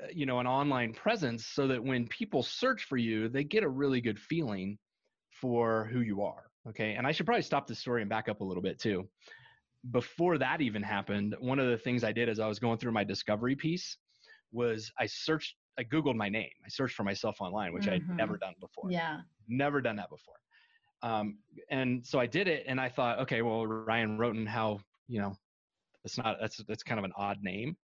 uh, 0.02 0.06
you 0.12 0.26
know 0.26 0.38
an 0.38 0.46
online 0.46 0.92
presence 0.92 1.46
so 1.46 1.66
that 1.68 1.82
when 1.82 2.06
people 2.08 2.42
search 2.42 2.84
for 2.84 2.96
you 2.96 3.28
they 3.28 3.44
get 3.44 3.62
a 3.62 3.68
really 3.68 4.00
good 4.00 4.18
feeling 4.18 4.78
for 5.30 5.88
who 5.92 6.00
you 6.00 6.22
are 6.22 6.44
okay 6.68 6.94
and 6.94 7.06
i 7.06 7.12
should 7.12 7.26
probably 7.26 7.42
stop 7.42 7.66
the 7.66 7.74
story 7.74 8.02
and 8.02 8.10
back 8.10 8.28
up 8.28 8.40
a 8.40 8.44
little 8.44 8.62
bit 8.62 8.78
too 8.78 9.08
before 9.90 10.38
that 10.38 10.60
even 10.60 10.82
happened 10.82 11.34
one 11.40 11.58
of 11.58 11.68
the 11.68 11.76
things 11.76 12.04
i 12.04 12.12
did 12.12 12.28
as 12.28 12.38
i 12.38 12.46
was 12.46 12.58
going 12.58 12.78
through 12.78 12.92
my 12.92 13.04
discovery 13.04 13.56
piece 13.56 13.96
was 14.52 14.90
i 14.98 15.06
searched 15.06 15.56
I 15.78 15.84
Googled 15.84 16.16
my 16.16 16.28
name. 16.28 16.50
I 16.64 16.68
searched 16.68 16.94
for 16.94 17.04
myself 17.04 17.40
online, 17.40 17.72
which 17.72 17.84
mm-hmm. 17.84 18.10
I'd 18.10 18.16
never 18.16 18.36
done 18.36 18.54
before. 18.60 18.90
Yeah. 18.90 19.20
Never 19.48 19.80
done 19.80 19.96
that 19.96 20.10
before. 20.10 20.34
Um, 21.02 21.38
and 21.70 22.06
so 22.06 22.20
I 22.20 22.26
did 22.26 22.46
it 22.46 22.64
and 22.66 22.80
I 22.80 22.88
thought, 22.88 23.18
okay, 23.20 23.42
well, 23.42 23.66
Ryan 23.66 24.18
Rhoten, 24.18 24.46
how, 24.46 24.80
you 25.08 25.20
know, 25.20 25.34
it's 26.04 26.18
not, 26.18 26.36
that's, 26.40 26.58
that's 26.68 26.82
kind 26.82 26.98
of 26.98 27.04
an 27.04 27.12
odd 27.16 27.38
name. 27.42 27.76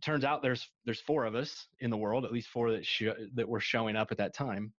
Turns 0.00 0.24
out 0.24 0.42
there's, 0.42 0.68
there's 0.84 1.00
four 1.00 1.24
of 1.24 1.34
us 1.34 1.66
in 1.80 1.90
the 1.90 1.96
world, 1.96 2.24
at 2.24 2.32
least 2.32 2.48
four 2.48 2.70
that, 2.70 2.86
sh- 2.86 3.02
that 3.34 3.48
were 3.48 3.60
showing 3.60 3.96
up 3.96 4.12
at 4.12 4.18
that 4.18 4.34
time. 4.34 4.72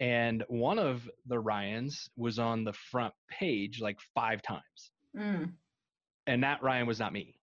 And 0.00 0.42
one 0.48 0.78
of 0.78 1.08
the 1.26 1.38
Ryans 1.38 2.10
was 2.16 2.38
on 2.38 2.64
the 2.64 2.72
front 2.72 3.14
page 3.30 3.80
like 3.80 3.98
five 4.14 4.42
times. 4.42 4.90
Mm. 5.16 5.52
And 6.26 6.42
that 6.42 6.62
Ryan 6.62 6.86
was 6.86 6.98
not 6.98 7.12
me. 7.12 7.36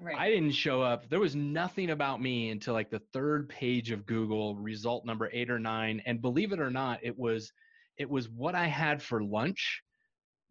Right. 0.00 0.16
I 0.16 0.30
didn't 0.30 0.52
show 0.52 0.80
up. 0.80 1.08
There 1.08 1.20
was 1.20 1.34
nothing 1.34 1.90
about 1.90 2.22
me 2.22 2.50
until 2.50 2.74
like 2.74 2.90
the 2.90 3.02
third 3.12 3.48
page 3.48 3.90
of 3.90 4.06
Google, 4.06 4.54
result 4.54 5.04
number 5.04 5.28
eight 5.32 5.50
or 5.50 5.58
nine. 5.58 6.00
And 6.06 6.22
believe 6.22 6.52
it 6.52 6.60
or 6.60 6.70
not, 6.70 7.00
it 7.02 7.18
was 7.18 7.52
it 7.96 8.08
was 8.08 8.28
what 8.28 8.54
I 8.54 8.66
had 8.66 9.02
for 9.02 9.22
lunch 9.22 9.82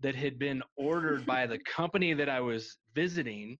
that 0.02 0.16
had 0.16 0.38
been 0.38 0.62
ordered 0.76 1.26
by 1.26 1.48
the 1.48 1.60
company 1.66 2.14
that 2.14 2.30
I 2.30 2.42
was 2.42 2.78
visiting, 2.94 3.58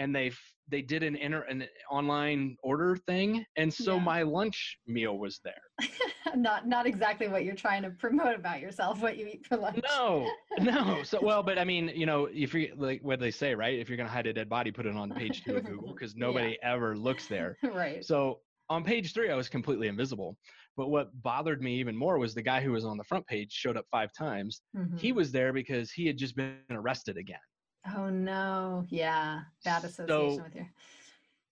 and 0.00 0.16
they 0.16 0.32
they 0.68 0.82
did 0.82 1.02
an 1.02 1.14
inter 1.16 1.42
an 1.42 1.66
online 1.90 2.56
order 2.62 2.96
thing, 2.96 3.44
and 3.56 3.72
so 3.72 3.96
yeah. 3.96 4.02
my 4.02 4.22
lunch 4.22 4.78
meal 4.86 5.18
was 5.18 5.40
there. 5.44 5.62
not 6.34 6.66
not 6.66 6.86
exactly 6.86 7.28
what 7.28 7.44
you're 7.44 7.54
trying 7.54 7.82
to 7.82 7.90
promote 7.90 8.34
about 8.34 8.60
yourself, 8.60 9.00
what 9.02 9.18
you 9.18 9.26
eat 9.26 9.46
for 9.46 9.56
lunch. 9.56 9.80
No, 9.84 10.28
no. 10.58 11.02
So 11.02 11.20
well, 11.22 11.42
but 11.42 11.58
I 11.58 11.64
mean, 11.64 11.92
you 11.94 12.06
know, 12.06 12.28
if 12.32 12.54
you 12.54 12.72
like 12.76 13.02
what 13.02 13.20
they 13.20 13.30
say, 13.30 13.54
right? 13.54 13.78
If 13.78 13.88
you're 13.88 13.98
gonna 13.98 14.08
hide 14.08 14.26
a 14.26 14.32
dead 14.32 14.48
body, 14.48 14.72
put 14.72 14.86
it 14.86 14.96
on 14.96 15.10
page 15.10 15.44
two 15.44 15.56
of 15.56 15.64
Google 15.64 15.92
because 15.92 16.16
nobody 16.16 16.56
yeah. 16.62 16.72
ever 16.72 16.96
looks 16.96 17.26
there. 17.26 17.58
right. 17.62 18.04
So 18.04 18.40
on 18.70 18.82
page 18.82 19.12
three, 19.12 19.30
I 19.30 19.34
was 19.34 19.48
completely 19.48 19.88
invisible. 19.88 20.36
But 20.76 20.88
what 20.88 21.10
bothered 21.22 21.60
me 21.60 21.74
even 21.74 21.96
more 21.96 22.18
was 22.18 22.32
the 22.32 22.42
guy 22.42 22.62
who 22.62 22.72
was 22.72 22.84
on 22.86 22.96
the 22.96 23.04
front 23.04 23.26
page 23.26 23.52
showed 23.52 23.76
up 23.76 23.84
five 23.90 24.12
times. 24.14 24.62
Mm-hmm. 24.74 24.96
He 24.96 25.12
was 25.12 25.30
there 25.30 25.52
because 25.52 25.90
he 25.90 26.06
had 26.06 26.16
just 26.16 26.36
been 26.36 26.56
arrested 26.70 27.18
again. 27.18 27.40
Oh 27.96 28.10
no. 28.10 28.84
Yeah. 28.88 29.40
Bad 29.64 29.84
association 29.84 30.36
so, 30.36 30.42
with 30.42 30.54
you. 30.54 30.66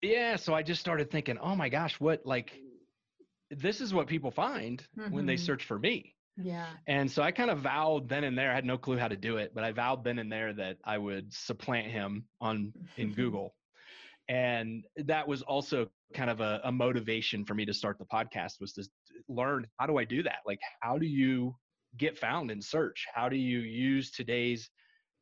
Yeah. 0.02 0.36
So 0.36 0.54
I 0.54 0.62
just 0.62 0.80
started 0.80 1.10
thinking, 1.10 1.38
oh 1.38 1.56
my 1.56 1.68
gosh, 1.68 1.98
what 2.00 2.24
like 2.24 2.52
this 3.50 3.80
is 3.80 3.94
what 3.94 4.06
people 4.06 4.30
find 4.30 4.86
mm-hmm. 4.98 5.14
when 5.14 5.26
they 5.26 5.34
mm-hmm. 5.34 5.44
search 5.44 5.64
for 5.64 5.78
me. 5.78 6.14
Yeah. 6.36 6.66
And 6.86 7.10
so 7.10 7.22
I 7.22 7.32
kind 7.32 7.50
of 7.50 7.60
vowed 7.60 8.08
then 8.08 8.24
and 8.24 8.38
there, 8.38 8.52
I 8.52 8.54
had 8.54 8.64
no 8.64 8.78
clue 8.78 8.96
how 8.96 9.08
to 9.08 9.16
do 9.16 9.38
it, 9.38 9.52
but 9.54 9.64
I 9.64 9.72
vowed 9.72 10.04
then 10.04 10.18
and 10.20 10.30
there 10.30 10.52
that 10.52 10.76
I 10.84 10.96
would 10.96 11.32
supplant 11.32 11.90
him 11.90 12.24
on 12.40 12.72
in 12.96 13.12
Google. 13.14 13.54
And 14.28 14.84
that 14.96 15.26
was 15.26 15.42
also 15.42 15.88
kind 16.14 16.30
of 16.30 16.40
a, 16.40 16.60
a 16.64 16.70
motivation 16.70 17.44
for 17.44 17.54
me 17.54 17.64
to 17.64 17.74
start 17.74 17.98
the 17.98 18.04
podcast 18.04 18.60
was 18.60 18.72
to 18.74 18.84
learn 19.28 19.66
how 19.78 19.86
do 19.86 19.98
I 19.98 20.04
do 20.04 20.22
that? 20.22 20.40
Like 20.46 20.60
how 20.80 20.98
do 20.98 21.06
you 21.06 21.56
get 21.96 22.18
found 22.18 22.50
in 22.50 22.62
search? 22.62 23.06
How 23.12 23.28
do 23.28 23.36
you 23.36 23.60
use 23.60 24.10
today's 24.10 24.70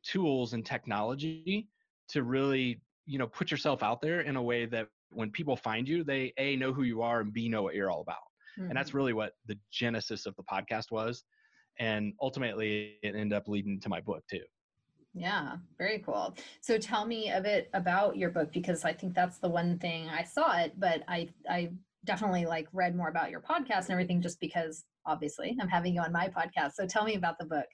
tools 0.07 0.53
and 0.53 0.65
technology 0.65 1.67
to 2.09 2.23
really 2.23 2.81
you 3.05 3.17
know 3.17 3.27
put 3.27 3.51
yourself 3.51 3.83
out 3.83 4.01
there 4.01 4.21
in 4.21 4.35
a 4.35 4.41
way 4.41 4.65
that 4.65 4.87
when 5.09 5.31
people 5.31 5.55
find 5.55 5.87
you 5.87 6.03
they 6.03 6.33
a 6.37 6.55
know 6.55 6.73
who 6.73 6.83
you 6.83 7.01
are 7.01 7.21
and 7.21 7.33
b 7.33 7.49
know 7.49 7.61
what 7.61 7.75
you're 7.75 7.91
all 7.91 8.01
about 8.01 8.15
mm-hmm. 8.57 8.69
and 8.69 8.77
that's 8.77 8.89
mm-hmm. 8.89 8.97
really 8.97 9.13
what 9.13 9.33
the 9.47 9.57
genesis 9.71 10.25
of 10.25 10.35
the 10.35 10.43
podcast 10.43 10.91
was 10.91 11.23
and 11.79 12.13
ultimately 12.21 12.95
it 13.03 13.15
ended 13.15 13.33
up 13.33 13.47
leading 13.47 13.79
to 13.79 13.89
my 13.89 14.01
book 14.01 14.23
too 14.29 14.43
yeah, 15.13 15.55
very 15.79 15.97
cool. 15.99 16.35
So 16.61 16.77
tell 16.77 17.05
me 17.05 17.31
a 17.31 17.41
bit 17.41 17.69
about 17.73 18.17
your 18.17 18.29
book 18.29 18.51
because 18.53 18.85
I 18.85 18.93
think 18.93 19.15
that's 19.15 19.39
the 19.39 19.49
one 19.49 19.79
thing 19.79 20.07
I 20.09 20.23
saw 20.23 20.57
it, 20.59 20.73
but 20.77 21.01
I 21.07 21.29
I 21.49 21.71
definitely 22.05 22.45
like 22.45 22.67
read 22.71 22.95
more 22.95 23.09
about 23.09 23.31
your 23.31 23.41
podcast 23.41 23.85
and 23.85 23.91
everything 23.91 24.21
just 24.21 24.39
because 24.39 24.85
obviously 25.05 25.57
I'm 25.59 25.67
having 25.67 25.95
you 25.95 26.01
on 26.01 26.11
my 26.11 26.27
podcast. 26.27 26.73
So 26.73 26.85
tell 26.85 27.03
me 27.03 27.15
about 27.15 27.39
the 27.39 27.45
book. 27.45 27.65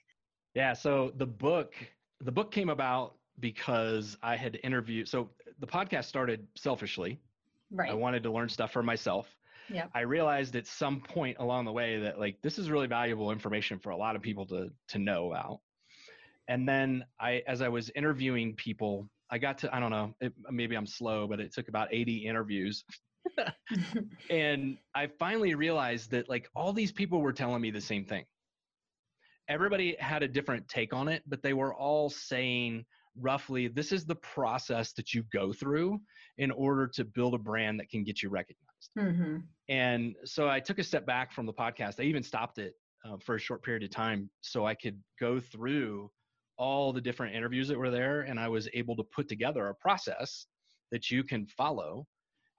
Yeah, 0.54 0.72
so 0.72 1.12
the 1.16 1.26
book 1.26 1.74
the 2.20 2.32
book 2.32 2.52
came 2.52 2.68
about 2.68 3.14
because 3.40 4.16
I 4.22 4.36
had 4.36 4.58
interviewed 4.62 5.08
so 5.08 5.30
the 5.58 5.66
podcast 5.66 6.04
started 6.04 6.46
selfishly. 6.56 7.20
Right. 7.70 7.90
I 7.90 7.94
wanted 7.94 8.22
to 8.24 8.30
learn 8.30 8.48
stuff 8.48 8.72
for 8.72 8.82
myself. 8.82 9.26
Yeah. 9.68 9.86
I 9.94 10.00
realized 10.00 10.54
at 10.56 10.66
some 10.66 11.00
point 11.00 11.38
along 11.40 11.64
the 11.64 11.72
way 11.72 11.98
that 12.00 12.18
like 12.20 12.36
this 12.42 12.58
is 12.58 12.70
really 12.70 12.86
valuable 12.86 13.32
information 13.32 13.78
for 13.78 13.90
a 13.90 13.96
lot 13.96 14.16
of 14.16 14.22
people 14.22 14.46
to 14.46 14.70
to 14.88 14.98
know 14.98 15.30
about 15.30 15.60
and 16.48 16.68
then 16.68 17.04
I, 17.20 17.42
as 17.46 17.62
I 17.62 17.68
was 17.68 17.90
interviewing 17.94 18.54
people, 18.54 19.08
I 19.30 19.38
got 19.38 19.58
to, 19.58 19.74
I 19.74 19.80
don't 19.80 19.90
know, 19.90 20.14
it, 20.20 20.32
maybe 20.50 20.76
I'm 20.76 20.86
slow, 20.86 21.26
but 21.26 21.40
it 21.40 21.52
took 21.54 21.68
about 21.68 21.88
80 21.90 22.18
interviews. 22.26 22.84
and 24.30 24.76
I 24.94 25.08
finally 25.18 25.54
realized 25.54 26.10
that 26.10 26.28
like 26.28 26.50
all 26.54 26.72
these 26.72 26.92
people 26.92 27.20
were 27.20 27.32
telling 27.32 27.62
me 27.62 27.70
the 27.70 27.80
same 27.80 28.04
thing. 28.04 28.24
Everybody 29.48 29.96
had 29.98 30.22
a 30.22 30.28
different 30.28 30.66
take 30.68 30.92
on 30.92 31.08
it, 31.08 31.22
but 31.26 31.42
they 31.42 31.52
were 31.52 31.74
all 31.74 32.10
saying 32.10 32.84
roughly 33.20 33.68
this 33.68 33.92
is 33.92 34.04
the 34.04 34.16
process 34.16 34.92
that 34.94 35.14
you 35.14 35.22
go 35.32 35.52
through 35.52 36.00
in 36.38 36.50
order 36.50 36.86
to 36.88 37.04
build 37.04 37.34
a 37.34 37.38
brand 37.38 37.78
that 37.78 37.88
can 37.88 38.02
get 38.02 38.22
you 38.22 38.28
recognized. 38.28 38.90
Mm-hmm. 38.98 39.36
And 39.68 40.14
so 40.24 40.48
I 40.48 40.60
took 40.60 40.78
a 40.78 40.84
step 40.84 41.06
back 41.06 41.32
from 41.32 41.46
the 41.46 41.52
podcast. 41.52 42.00
I 42.00 42.04
even 42.04 42.22
stopped 42.22 42.58
it 42.58 42.74
uh, 43.04 43.16
for 43.24 43.36
a 43.36 43.40
short 43.40 43.62
period 43.62 43.84
of 43.84 43.90
time 43.90 44.30
so 44.40 44.66
I 44.66 44.74
could 44.74 44.98
go 45.20 45.38
through 45.38 46.10
all 46.56 46.92
the 46.92 47.00
different 47.00 47.34
interviews 47.34 47.68
that 47.68 47.78
were 47.78 47.90
there 47.90 48.22
and 48.22 48.38
i 48.38 48.48
was 48.48 48.68
able 48.74 48.94
to 48.96 49.02
put 49.04 49.28
together 49.28 49.68
a 49.68 49.74
process 49.74 50.46
that 50.92 51.10
you 51.10 51.24
can 51.24 51.46
follow 51.46 52.06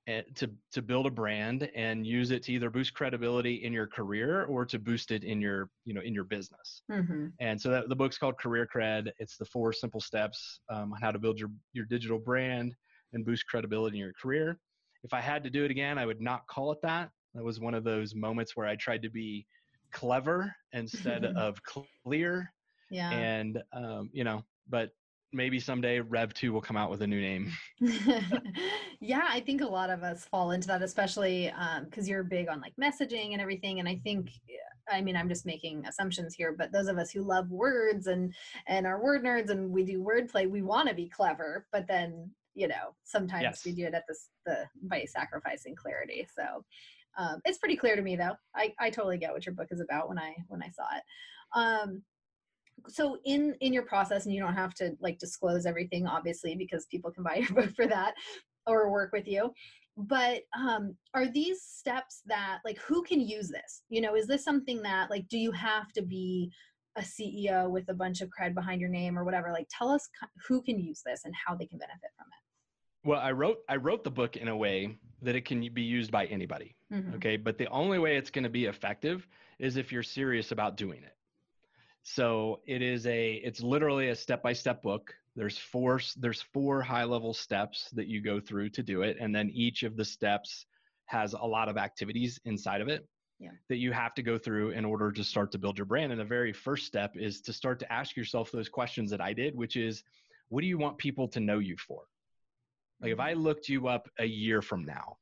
to 0.07 0.49
to 0.71 0.81
build 0.81 1.07
a 1.07 1.09
brand 1.09 1.69
and 1.75 2.05
use 2.05 2.31
it 2.31 2.43
to 2.43 2.51
either 2.51 2.69
boost 2.69 2.93
credibility 2.93 3.63
in 3.63 3.73
your 3.73 3.87
career 3.87 4.45
or 4.45 4.63
to 4.63 4.77
boost 4.77 5.11
it 5.11 5.23
in 5.23 5.41
your 5.41 5.69
you 5.83 5.93
know 5.93 6.01
in 6.01 6.13
your 6.13 6.23
business 6.23 6.83
mm-hmm. 6.91 7.27
and 7.39 7.59
so 7.59 7.69
that, 7.69 7.89
the 7.89 7.95
book's 7.95 8.17
called 8.17 8.37
career 8.37 8.67
cred 8.71 9.09
it's 9.17 9.37
the 9.37 9.45
four 9.45 9.73
simple 9.73 9.99
steps 9.99 10.59
um, 10.69 10.93
on 10.93 11.01
how 11.01 11.11
to 11.11 11.17
build 11.17 11.39
your 11.39 11.49
your 11.73 11.85
digital 11.85 12.19
brand 12.19 12.75
and 13.13 13.25
boost 13.25 13.47
credibility 13.47 13.97
in 13.97 14.03
your 14.03 14.13
career 14.13 14.59
if 15.03 15.13
i 15.13 15.19
had 15.19 15.43
to 15.43 15.49
do 15.49 15.65
it 15.65 15.71
again 15.71 15.97
i 15.97 16.05
would 16.05 16.21
not 16.21 16.45
call 16.47 16.71
it 16.71 16.79
that 16.83 17.09
that 17.33 17.43
was 17.43 17.59
one 17.59 17.73
of 17.73 17.83
those 17.83 18.13
moments 18.13 18.55
where 18.55 18.67
i 18.67 18.75
tried 18.75 19.01
to 19.01 19.09
be 19.09 19.45
clever 19.91 20.53
instead 20.73 21.25
of 21.35 21.59
clear 21.63 22.51
yeah. 22.89 23.11
And 23.11 23.61
um, 23.73 24.09
you 24.13 24.23
know, 24.23 24.43
but 24.69 24.91
maybe 25.35 25.59
someday 25.59 25.99
Rev 25.99 26.33
2 26.33 26.53
will 26.53 26.61
come 26.61 26.77
out 26.77 26.89
with 26.89 27.01
a 27.01 27.07
new 27.07 27.21
name. 27.21 27.51
yeah, 29.01 29.27
I 29.29 29.41
think 29.41 29.61
a 29.61 29.65
lot 29.65 29.89
of 29.89 30.01
us 30.03 30.25
fall 30.25 30.51
into 30.51 30.67
that, 30.67 30.81
especially 30.81 31.51
because 31.83 32.05
um, 32.05 32.09
you're 32.09 32.23
big 32.23 32.47
on 32.47 32.61
like 32.61 32.73
messaging 32.81 33.33
and 33.33 33.41
everything. 33.41 33.79
And 33.79 33.87
I 33.87 33.99
think, 34.03 34.29
I 34.89 35.01
mean, 35.01 35.15
I'm 35.15 35.29
just 35.29 35.45
making 35.45 35.85
assumptions 35.85 36.33
here, 36.33 36.55
but 36.57 36.71
those 36.71 36.87
of 36.87 36.97
us 36.97 37.11
who 37.11 37.21
love 37.21 37.49
words 37.51 38.07
and 38.07 38.33
and 38.67 38.87
are 38.87 39.03
word 39.03 39.23
nerds 39.23 39.49
and 39.49 39.69
we 39.69 39.83
do 39.83 40.03
wordplay, 40.03 40.49
we 40.49 40.61
want 40.61 40.87
to 40.87 40.95
be 40.95 41.09
clever, 41.09 41.67
but 41.71 41.87
then 41.87 42.31
you 42.55 42.69
know 42.69 42.95
sometimes 43.03 43.43
yes. 43.43 43.65
we 43.65 43.73
do 43.73 43.85
it 43.85 43.93
at 43.93 44.05
this 44.07 44.29
the 44.45 44.65
by 44.83 45.03
sacrificing 45.05 45.75
clarity. 45.75 46.25
So 46.35 46.63
um, 47.17 47.41
it's 47.45 47.57
pretty 47.57 47.75
clear 47.75 47.95
to 47.95 48.01
me 48.01 48.15
though. 48.15 48.35
I 48.55 48.73
I 48.79 48.89
totally 48.89 49.17
get 49.17 49.33
what 49.33 49.45
your 49.45 49.55
book 49.55 49.67
is 49.71 49.81
about 49.81 50.07
when 50.07 50.17
I 50.17 50.35
when 50.47 50.63
I 50.63 50.69
saw 50.69 50.85
it. 50.95 51.03
Um, 51.53 52.03
so 52.87 53.17
in 53.25 53.55
in 53.61 53.73
your 53.73 53.83
process 53.83 54.25
and 54.25 54.33
you 54.33 54.41
don't 54.41 54.53
have 54.53 54.73
to 54.73 54.95
like 54.99 55.17
disclose 55.17 55.65
everything 55.65 56.05
obviously 56.05 56.55
because 56.55 56.85
people 56.87 57.11
can 57.11 57.23
buy 57.23 57.35
your 57.49 57.53
book 57.53 57.75
for 57.75 57.87
that 57.87 58.13
or 58.67 58.91
work 58.91 59.11
with 59.11 59.27
you 59.27 59.51
but 59.97 60.41
um 60.57 60.95
are 61.13 61.27
these 61.27 61.61
steps 61.61 62.21
that 62.25 62.59
like 62.65 62.77
who 62.79 63.01
can 63.03 63.21
use 63.21 63.49
this? 63.49 63.83
You 63.89 64.01
know 64.01 64.15
is 64.15 64.27
this 64.27 64.43
something 64.43 64.81
that 64.81 65.09
like 65.09 65.27
do 65.29 65.37
you 65.37 65.51
have 65.51 65.91
to 65.93 66.01
be 66.01 66.51
a 66.97 67.01
ceo 67.01 67.69
with 67.69 67.89
a 67.89 67.93
bunch 67.93 68.21
of 68.21 68.29
cred 68.29 68.53
behind 68.53 68.81
your 68.81 68.89
name 68.89 69.17
or 69.17 69.23
whatever? 69.23 69.51
Like 69.51 69.67
tell 69.69 69.89
us 69.89 70.07
who 70.47 70.61
can 70.61 70.79
use 70.79 71.01
this 71.05 71.21
and 71.25 71.33
how 71.33 71.55
they 71.55 71.65
can 71.65 71.77
benefit 71.77 72.09
from 72.17 72.27
it. 72.27 73.07
Well 73.07 73.19
i 73.21 73.31
wrote 73.31 73.59
i 73.69 73.77
wrote 73.77 74.03
the 74.03 74.11
book 74.11 74.35
in 74.35 74.49
a 74.49 74.55
way 74.55 74.97
that 75.21 75.35
it 75.35 75.45
can 75.45 75.61
be 75.73 75.83
used 75.83 76.11
by 76.11 76.25
anybody 76.25 76.75
mm-hmm. 76.91 77.15
okay? 77.15 77.37
But 77.37 77.57
the 77.57 77.67
only 77.67 77.99
way 77.99 78.17
it's 78.17 78.29
going 78.29 78.43
to 78.43 78.49
be 78.49 78.65
effective 78.65 79.27
is 79.59 79.77
if 79.77 79.91
you're 79.91 80.03
serious 80.03 80.51
about 80.51 80.75
doing 80.75 81.01
it 81.03 81.15
so 82.07 82.61
it 82.67 82.83
is 82.83 83.07
a 83.07 83.33
it's 83.43 83.61
literally 83.61 84.09
a 84.09 84.15
step 84.15 84.43
by 84.43 84.53
step 84.53 84.83
book. 84.83 85.11
There's 85.35 85.57
four 85.57 85.99
there's 86.17 86.41
four 86.53 86.83
high 86.83 87.03
level 87.03 87.33
steps 87.33 87.89
that 87.93 88.05
you 88.05 88.21
go 88.21 88.39
through 88.39 88.69
to 88.69 88.83
do 88.83 89.01
it 89.01 89.17
and 89.19 89.35
then 89.35 89.49
each 89.49 89.81
of 89.81 89.97
the 89.97 90.05
steps 90.05 90.67
has 91.07 91.33
a 91.33 91.45
lot 91.45 91.67
of 91.67 91.77
activities 91.77 92.39
inside 92.45 92.81
of 92.81 92.89
it 92.89 93.07
yeah. 93.39 93.49
that 93.69 93.77
you 93.77 93.91
have 93.91 94.13
to 94.13 94.21
go 94.21 94.37
through 94.37 94.69
in 94.69 94.85
order 94.85 95.11
to 95.11 95.23
start 95.23 95.51
to 95.53 95.57
build 95.57 95.79
your 95.79 95.85
brand. 95.85 96.11
And 96.11 96.21
the 96.21 96.25
very 96.25 96.53
first 96.53 96.85
step 96.85 97.17
is 97.17 97.41
to 97.41 97.51
start 97.51 97.79
to 97.79 97.91
ask 97.91 98.15
yourself 98.15 98.51
those 98.51 98.69
questions 98.69 99.09
that 99.09 99.19
I 99.19 99.33
did, 99.33 99.55
which 99.55 99.75
is 99.75 100.03
what 100.49 100.61
do 100.61 100.67
you 100.67 100.77
want 100.77 100.99
people 100.99 101.27
to 101.29 101.39
know 101.39 101.57
you 101.57 101.75
for? 101.75 102.03
Like 103.01 103.13
if 103.13 103.19
I 103.19 103.33
mm-hmm. 103.33 103.41
looked 103.41 103.67
you 103.67 103.87
up 103.87 104.07
a 104.19 104.25
year 104.25 104.61
from 104.61 104.85
now, 104.85 105.17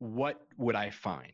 what 0.00 0.40
would 0.56 0.74
I 0.74 0.90
find? 0.90 1.32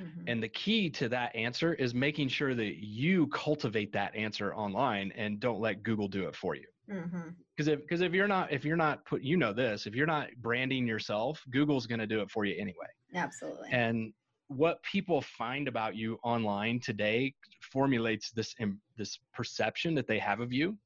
Mm-hmm. 0.00 0.24
And 0.26 0.42
the 0.42 0.48
key 0.48 0.90
to 0.90 1.08
that 1.10 1.34
answer 1.34 1.74
is 1.74 1.94
making 1.94 2.28
sure 2.28 2.54
that 2.54 2.84
you 2.84 3.26
cultivate 3.28 3.92
that 3.92 4.14
answer 4.14 4.54
online 4.54 5.12
and 5.16 5.40
don't 5.40 5.60
let 5.60 5.82
Google 5.82 6.08
do 6.08 6.26
it 6.26 6.36
for 6.36 6.54
you. 6.54 6.66
Because 6.86 7.02
mm-hmm. 7.06 7.68
if 7.68 7.80
because 7.80 8.00
if 8.00 8.12
you're 8.12 8.28
not 8.28 8.52
if 8.52 8.64
you're 8.64 8.76
not 8.76 9.04
put 9.04 9.22
you 9.22 9.36
know 9.36 9.52
this 9.52 9.86
if 9.86 9.94
you're 9.94 10.06
not 10.06 10.28
branding 10.40 10.86
yourself, 10.86 11.42
Google's 11.50 11.86
going 11.86 12.00
to 12.00 12.06
do 12.06 12.20
it 12.20 12.30
for 12.30 12.44
you 12.44 12.54
anyway. 12.60 12.88
Absolutely. 13.14 13.68
And 13.70 14.12
what 14.48 14.82
people 14.82 15.22
find 15.22 15.68
about 15.68 15.96
you 15.96 16.18
online 16.22 16.80
today 16.80 17.34
formulates 17.60 18.30
this 18.32 18.54
this 18.96 19.18
perception 19.32 19.94
that 19.94 20.06
they 20.06 20.18
have 20.18 20.40
of 20.40 20.52
you 20.52 20.76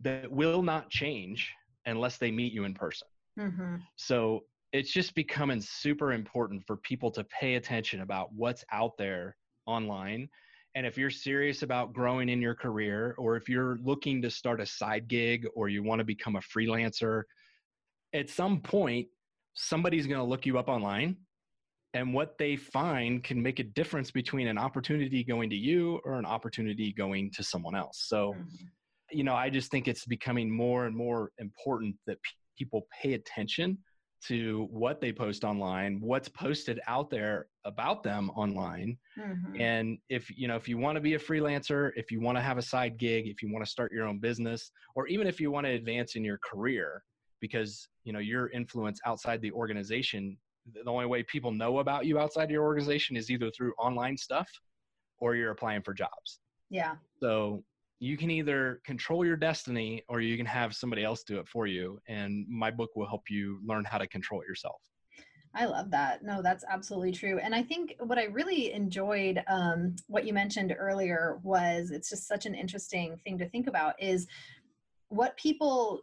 that 0.00 0.30
will 0.30 0.62
not 0.62 0.90
change 0.90 1.52
unless 1.86 2.18
they 2.18 2.30
meet 2.30 2.52
you 2.52 2.64
in 2.64 2.74
person. 2.74 3.08
Mm-hmm. 3.38 3.76
So 3.96 4.44
it's 4.72 4.90
just 4.90 5.14
becoming 5.14 5.60
super 5.60 6.12
important 6.12 6.62
for 6.66 6.76
people 6.76 7.10
to 7.10 7.24
pay 7.24 7.54
attention 7.54 8.02
about 8.02 8.32
what's 8.34 8.64
out 8.72 8.92
there 8.98 9.36
online 9.66 10.28
and 10.74 10.86
if 10.86 10.96
you're 10.96 11.10
serious 11.10 11.62
about 11.62 11.92
growing 11.92 12.28
in 12.28 12.40
your 12.40 12.54
career 12.54 13.14
or 13.18 13.36
if 13.36 13.48
you're 13.48 13.78
looking 13.82 14.22
to 14.22 14.30
start 14.30 14.60
a 14.60 14.66
side 14.66 15.08
gig 15.08 15.46
or 15.54 15.68
you 15.68 15.82
want 15.82 15.98
to 15.98 16.04
become 16.04 16.36
a 16.36 16.40
freelancer 16.40 17.22
at 18.14 18.28
some 18.28 18.60
point 18.60 19.06
somebody's 19.54 20.06
going 20.06 20.18
to 20.18 20.24
look 20.24 20.46
you 20.46 20.58
up 20.58 20.68
online 20.68 21.16
and 21.94 22.12
what 22.12 22.36
they 22.38 22.54
find 22.54 23.24
can 23.24 23.42
make 23.42 23.58
a 23.60 23.64
difference 23.64 24.10
between 24.10 24.46
an 24.46 24.58
opportunity 24.58 25.24
going 25.24 25.48
to 25.48 25.56
you 25.56 26.00
or 26.04 26.18
an 26.18 26.26
opportunity 26.26 26.92
going 26.92 27.30
to 27.30 27.42
someone 27.42 27.74
else 27.74 28.04
so 28.06 28.32
mm-hmm. 28.32 28.66
you 29.10 29.24
know 29.24 29.34
i 29.34 29.48
just 29.48 29.70
think 29.70 29.88
it's 29.88 30.04
becoming 30.04 30.50
more 30.50 30.86
and 30.86 30.94
more 30.94 31.30
important 31.38 31.94
that 32.06 32.18
people 32.56 32.86
pay 33.02 33.14
attention 33.14 33.78
to 34.26 34.66
what 34.70 35.00
they 35.00 35.12
post 35.12 35.44
online 35.44 36.00
what's 36.00 36.28
posted 36.28 36.80
out 36.88 37.08
there 37.08 37.46
about 37.64 38.02
them 38.02 38.30
online. 38.30 38.96
Mm-hmm. 39.18 39.60
and 39.60 39.98
if 40.08 40.30
you 40.36 40.48
know 40.48 40.56
if 40.56 40.68
you 40.68 40.78
want 40.78 40.96
to 40.96 41.00
be 41.00 41.14
a 41.14 41.18
freelancer 41.18 41.90
if 41.96 42.10
you 42.10 42.20
want 42.20 42.36
to 42.36 42.42
have 42.42 42.58
a 42.58 42.62
side 42.62 42.98
gig 42.98 43.28
if 43.28 43.42
you 43.42 43.52
want 43.52 43.64
to 43.64 43.70
start 43.70 43.92
your 43.92 44.06
own 44.06 44.18
business 44.18 44.72
or 44.94 45.06
even 45.06 45.26
if 45.26 45.40
you 45.40 45.50
want 45.50 45.66
to 45.66 45.72
advance 45.72 46.16
in 46.16 46.24
your 46.24 46.38
career 46.38 47.02
because 47.40 47.88
you 48.04 48.12
know 48.12 48.18
your 48.18 48.48
influence 48.50 49.00
outside 49.06 49.40
the 49.40 49.52
organization 49.52 50.36
the 50.84 50.90
only 50.90 51.06
way 51.06 51.22
people 51.22 51.52
know 51.52 51.78
about 51.78 52.06
you 52.06 52.18
outside 52.18 52.50
your 52.50 52.64
organization 52.64 53.16
is 53.16 53.30
either 53.30 53.50
through 53.50 53.72
online 53.78 54.16
stuff 54.16 54.48
or 55.20 55.34
you're 55.34 55.50
applying 55.50 55.82
for 55.82 55.94
jobs. 55.94 56.40
Yeah. 56.70 56.96
So 57.20 57.64
you 58.00 58.16
can 58.16 58.30
either 58.30 58.80
control 58.84 59.24
your 59.24 59.36
destiny 59.36 60.02
or 60.08 60.20
you 60.20 60.36
can 60.36 60.46
have 60.46 60.74
somebody 60.74 61.04
else 61.04 61.24
do 61.24 61.38
it 61.38 61.48
for 61.48 61.66
you. 61.66 61.98
And 62.08 62.46
my 62.48 62.70
book 62.70 62.90
will 62.94 63.08
help 63.08 63.22
you 63.28 63.58
learn 63.64 63.84
how 63.84 63.98
to 63.98 64.06
control 64.06 64.40
it 64.40 64.46
yourself. 64.46 64.80
I 65.54 65.64
love 65.64 65.90
that. 65.90 66.22
No, 66.22 66.42
that's 66.42 66.64
absolutely 66.70 67.12
true. 67.12 67.38
And 67.38 67.54
I 67.54 67.62
think 67.62 67.96
what 68.00 68.18
I 68.18 68.24
really 68.24 68.72
enjoyed, 68.72 69.42
um, 69.48 69.96
what 70.06 70.24
you 70.24 70.32
mentioned 70.32 70.74
earlier, 70.78 71.40
was 71.42 71.90
it's 71.90 72.10
just 72.10 72.28
such 72.28 72.46
an 72.46 72.54
interesting 72.54 73.16
thing 73.24 73.38
to 73.38 73.48
think 73.48 73.66
about 73.66 74.00
is 74.00 74.26
what 75.08 75.36
people 75.36 76.02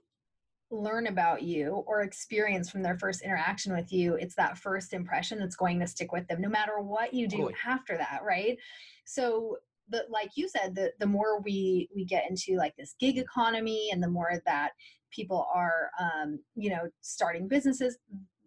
learn 0.72 1.08
about 1.08 1.44
you 1.44 1.84
or 1.88 2.02
experience 2.02 2.70
from 2.70 2.82
their 2.82 2.98
first 2.98 3.22
interaction 3.22 3.74
with 3.74 3.94
you. 3.94 4.16
It's 4.16 4.36
that 4.36 4.58
first 4.58 4.94
impression 4.94 5.40
that's 5.40 5.56
going 5.56 5.80
to 5.80 5.88
stick 5.88 6.12
with 6.12 6.28
them, 6.28 6.42
no 6.42 6.50
matter 6.50 6.80
what 6.80 7.14
you 7.14 7.28
do 7.28 7.52
after 7.66 7.98
that, 7.98 8.22
right? 8.25 8.58
So 9.06 9.58
the 9.89 10.04
like 10.10 10.32
you 10.36 10.48
said 10.50 10.75
the 10.75 10.92
the 11.00 11.06
more 11.06 11.42
we 11.42 11.88
we 11.96 12.06
get 12.06 12.30
into 12.30 12.58
like 12.58 12.75
this 12.77 12.96
gig 13.00 13.18
economy 13.18 13.89
and 13.92 14.01
the 14.01 14.08
more 14.08 14.42
that 14.46 14.72
people 15.12 15.48
are 15.54 15.89
um, 16.00 16.39
you 16.56 16.70
know 16.70 16.89
starting 17.01 17.48
businesses 17.48 17.98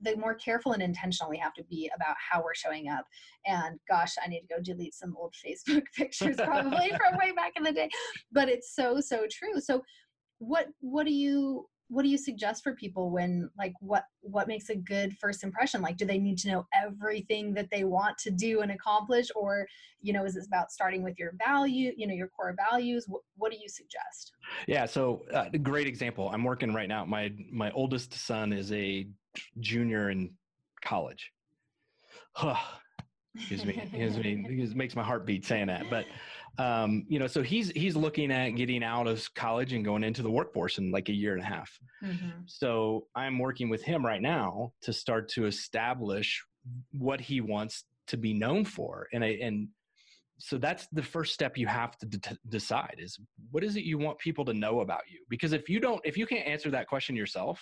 the 0.03 0.17
more 0.17 0.35
careful 0.35 0.73
and 0.73 0.83
intentional 0.83 1.31
we 1.31 1.39
have 1.39 1.55
to 1.55 1.65
be 1.65 1.91
about 1.95 2.17
how 2.19 2.43
we're 2.43 2.55
showing 2.55 2.89
up. 2.89 3.05
And 3.47 3.79
gosh, 3.89 4.15
I 4.25 4.29
need 4.29 4.41
to 4.41 4.55
go 4.55 4.63
delete 4.63 4.95
some 4.95 5.17
old 5.19 5.35
Facebook 5.45 5.85
pictures 5.97 6.37
probably 6.37 6.91
from 7.11 7.19
way 7.19 7.33
back 7.33 7.53
in 7.57 7.63
the 7.63 7.73
day. 7.73 7.89
But 8.33 8.49
it's 8.49 8.75
so 8.75 9.01
so 9.01 9.27
true. 9.31 9.61
So 9.61 9.83
what 10.39 10.67
what 10.81 11.07
do 11.07 11.13
you 11.13 11.67
what 11.89 12.03
do 12.03 12.09
you 12.09 12.19
suggest 12.19 12.63
for 12.63 12.75
people 12.75 13.11
when 13.11 13.51
like 13.57 13.73
what 13.81 14.05
what 14.21 14.47
makes 14.47 14.69
a 14.69 14.77
good 14.77 15.17
first 15.19 15.43
impression? 15.43 15.81
Like 15.81 15.97
do 15.97 16.05
they 16.05 16.19
need 16.19 16.39
to 16.39 16.49
know 16.49 16.67
everything 16.75 17.55
that 17.55 17.71
they 17.71 17.85
want 17.85 18.19
to 18.19 18.31
do 18.31 18.61
and 18.61 18.71
accomplish? 18.71 19.29
Or 19.35 19.67
you 20.01 20.13
know 20.13 20.25
is 20.25 20.35
this 20.35 20.47
about 20.47 20.71
starting 20.71 21.03
with 21.03 21.19
your 21.19 21.33
value 21.45 21.93
you 21.97 22.07
know 22.07 22.15
your 22.15 22.29
core 22.29 22.55
values? 22.71 23.07
What, 23.09 23.23
what 23.37 23.51
do 23.51 23.59
you 23.59 23.69
suggest? 23.69 24.33
Yeah 24.67 24.87
so 24.87 25.25
uh, 25.33 25.49
great 25.63 25.87
example 25.87 26.31
i'm 26.33 26.45
working 26.45 26.73
right 26.75 26.89
now 26.89 27.05
my 27.05 27.33
my 27.51 27.71
oldest 27.73 28.13
son 28.13 28.53
is 28.53 28.71
a 28.73 29.07
junior 29.61 30.11
in 30.11 30.31
college. 30.85 31.33
Huh. 32.33 32.57
excuse 33.35 33.65
me 33.65 33.81
excuse 33.93 34.17
me 34.17 34.45
it 34.49 34.77
makes 34.77 34.97
my 34.97 35.03
heart 35.03 35.25
beat 35.25 35.45
saying 35.45 35.67
that 35.69 35.89
but 35.91 36.07
um, 36.59 37.05
you 37.09 37.19
know, 37.19 37.29
so 37.29 37.43
he's 37.43 37.71
he's 37.71 37.95
looking 37.95 38.33
at 38.33 38.51
getting 38.51 38.83
out 38.83 39.07
of 39.07 39.33
college 39.35 39.73
and 39.73 39.85
going 39.85 40.03
into 40.03 40.23
the 40.23 40.31
workforce 40.31 40.79
in 40.79 40.91
like 40.91 41.09
a 41.09 41.13
year 41.13 41.35
and 41.35 41.43
a 41.43 41.47
half. 41.47 41.71
Mm-hmm. 42.05 42.41
So 42.47 43.07
I'm 43.15 43.39
working 43.39 43.69
with 43.69 43.83
him 43.83 44.05
right 44.05 44.21
now 44.21 44.73
to 44.83 44.93
start 44.93 45.29
to 45.31 45.47
establish 45.47 46.43
what 46.93 47.21
he 47.21 47.41
wants 47.41 47.85
to 48.09 48.17
be 48.17 48.35
known 48.35 48.65
for, 48.65 49.07
and 49.13 49.23
I, 49.23 49.39
and 49.41 49.69
so 50.39 50.57
that's 50.57 50.87
the 50.93 51.03
first 51.03 51.35
step 51.35 51.59
you 51.59 51.67
have 51.67 51.97
to 51.99 52.07
de- 52.07 52.39
decide 52.49 52.97
is 52.99 53.19
what 53.51 53.65
is 53.65 53.77
it 53.77 53.85
you 53.85 53.99
want 53.99 54.19
people 54.19 54.45
to 54.45 54.55
know 54.55 54.81
about 54.81 55.03
you? 55.09 55.21
Because 55.29 55.53
if 55.53 55.69
you 55.69 55.81
don't, 55.81 56.01
if 56.05 56.17
you 56.17 56.27
can't 56.27 56.47
answer 56.47 56.71
that 56.71 56.87
question 56.87 57.17
yourself, 57.17 57.61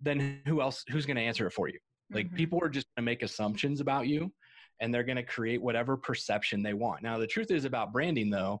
then 0.00 0.40
who 0.46 0.60
else? 0.60 0.84
Who's 0.88 1.06
going 1.06 1.16
to 1.16 1.22
answer 1.22 1.46
it 1.46 1.52
for 1.52 1.68
you? 1.68 1.78
Like 2.10 2.26
mm-hmm. 2.26 2.36
people 2.36 2.58
are 2.62 2.68
just 2.68 2.86
going 2.88 3.04
to 3.04 3.10
make 3.10 3.22
assumptions 3.22 3.80
about 3.80 4.06
you 4.06 4.32
and 4.80 4.92
they're 4.92 5.04
going 5.04 5.16
to 5.16 5.22
create 5.22 5.62
whatever 5.62 5.96
perception 5.96 6.62
they 6.62 6.74
want. 6.74 7.02
Now, 7.02 7.18
the 7.18 7.26
truth 7.26 7.50
is 7.50 7.64
about 7.64 7.92
branding, 7.92 8.30
though, 8.30 8.60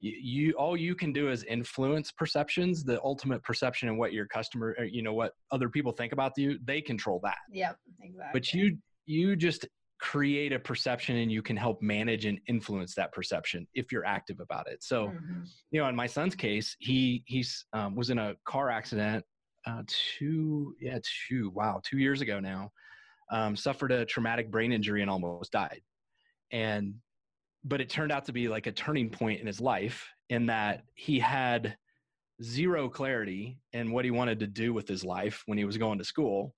you, 0.00 0.12
you 0.20 0.52
all 0.54 0.76
you 0.76 0.94
can 0.94 1.12
do 1.12 1.30
is 1.30 1.44
influence 1.44 2.10
perceptions. 2.10 2.84
The 2.84 3.00
ultimate 3.02 3.42
perception 3.42 3.88
and 3.88 3.96
what 3.96 4.12
your 4.12 4.26
customer, 4.26 4.76
you 4.84 5.02
know, 5.02 5.14
what 5.14 5.32
other 5.50 5.68
people 5.68 5.92
think 5.92 6.12
about 6.12 6.32
you, 6.36 6.58
they 6.64 6.80
control 6.80 7.20
that. 7.22 7.38
Yep, 7.52 7.76
exactly. 8.02 8.30
But 8.32 8.52
you 8.52 8.78
you 9.06 9.36
just 9.36 9.66
create 10.02 10.52
a 10.52 10.58
perception 10.58 11.16
and 11.16 11.30
you 11.30 11.40
can 11.42 11.56
help 11.56 11.80
manage 11.80 12.24
and 12.24 12.40
influence 12.48 12.92
that 12.92 13.12
perception 13.12 13.64
if 13.72 13.92
you're 13.92 14.04
active 14.04 14.40
about 14.40 14.66
it 14.68 14.82
so 14.82 15.06
mm-hmm. 15.06 15.42
you 15.70 15.80
know 15.80 15.86
in 15.86 15.94
my 15.94 16.08
son's 16.08 16.34
case 16.34 16.74
he 16.80 17.22
he's 17.26 17.66
um, 17.72 17.94
was 17.94 18.10
in 18.10 18.18
a 18.18 18.34
car 18.44 18.68
accident 18.68 19.24
uh, 19.64 19.80
two 19.86 20.74
yeah 20.80 20.98
two 21.28 21.52
wow 21.54 21.80
two 21.84 21.98
years 21.98 22.20
ago 22.20 22.40
now 22.40 22.68
um, 23.32 23.56
suffered 23.56 23.90
a 23.90 24.04
traumatic 24.04 24.50
brain 24.50 24.72
injury 24.72 25.00
and 25.00 25.10
almost 25.10 25.50
died. 25.50 25.80
And, 26.52 26.94
but 27.64 27.80
it 27.80 27.88
turned 27.88 28.12
out 28.12 28.26
to 28.26 28.32
be 28.32 28.46
like 28.46 28.66
a 28.66 28.72
turning 28.72 29.08
point 29.08 29.40
in 29.40 29.46
his 29.46 29.60
life 29.60 30.06
in 30.28 30.46
that 30.46 30.82
he 30.94 31.18
had 31.18 31.76
zero 32.42 32.88
clarity 32.88 33.58
in 33.72 33.90
what 33.90 34.04
he 34.04 34.10
wanted 34.10 34.38
to 34.40 34.46
do 34.46 34.74
with 34.74 34.86
his 34.86 35.04
life 35.04 35.42
when 35.46 35.58
he 35.58 35.64
was 35.64 35.78
going 35.78 35.98
to 35.98 36.04
school. 36.04 36.54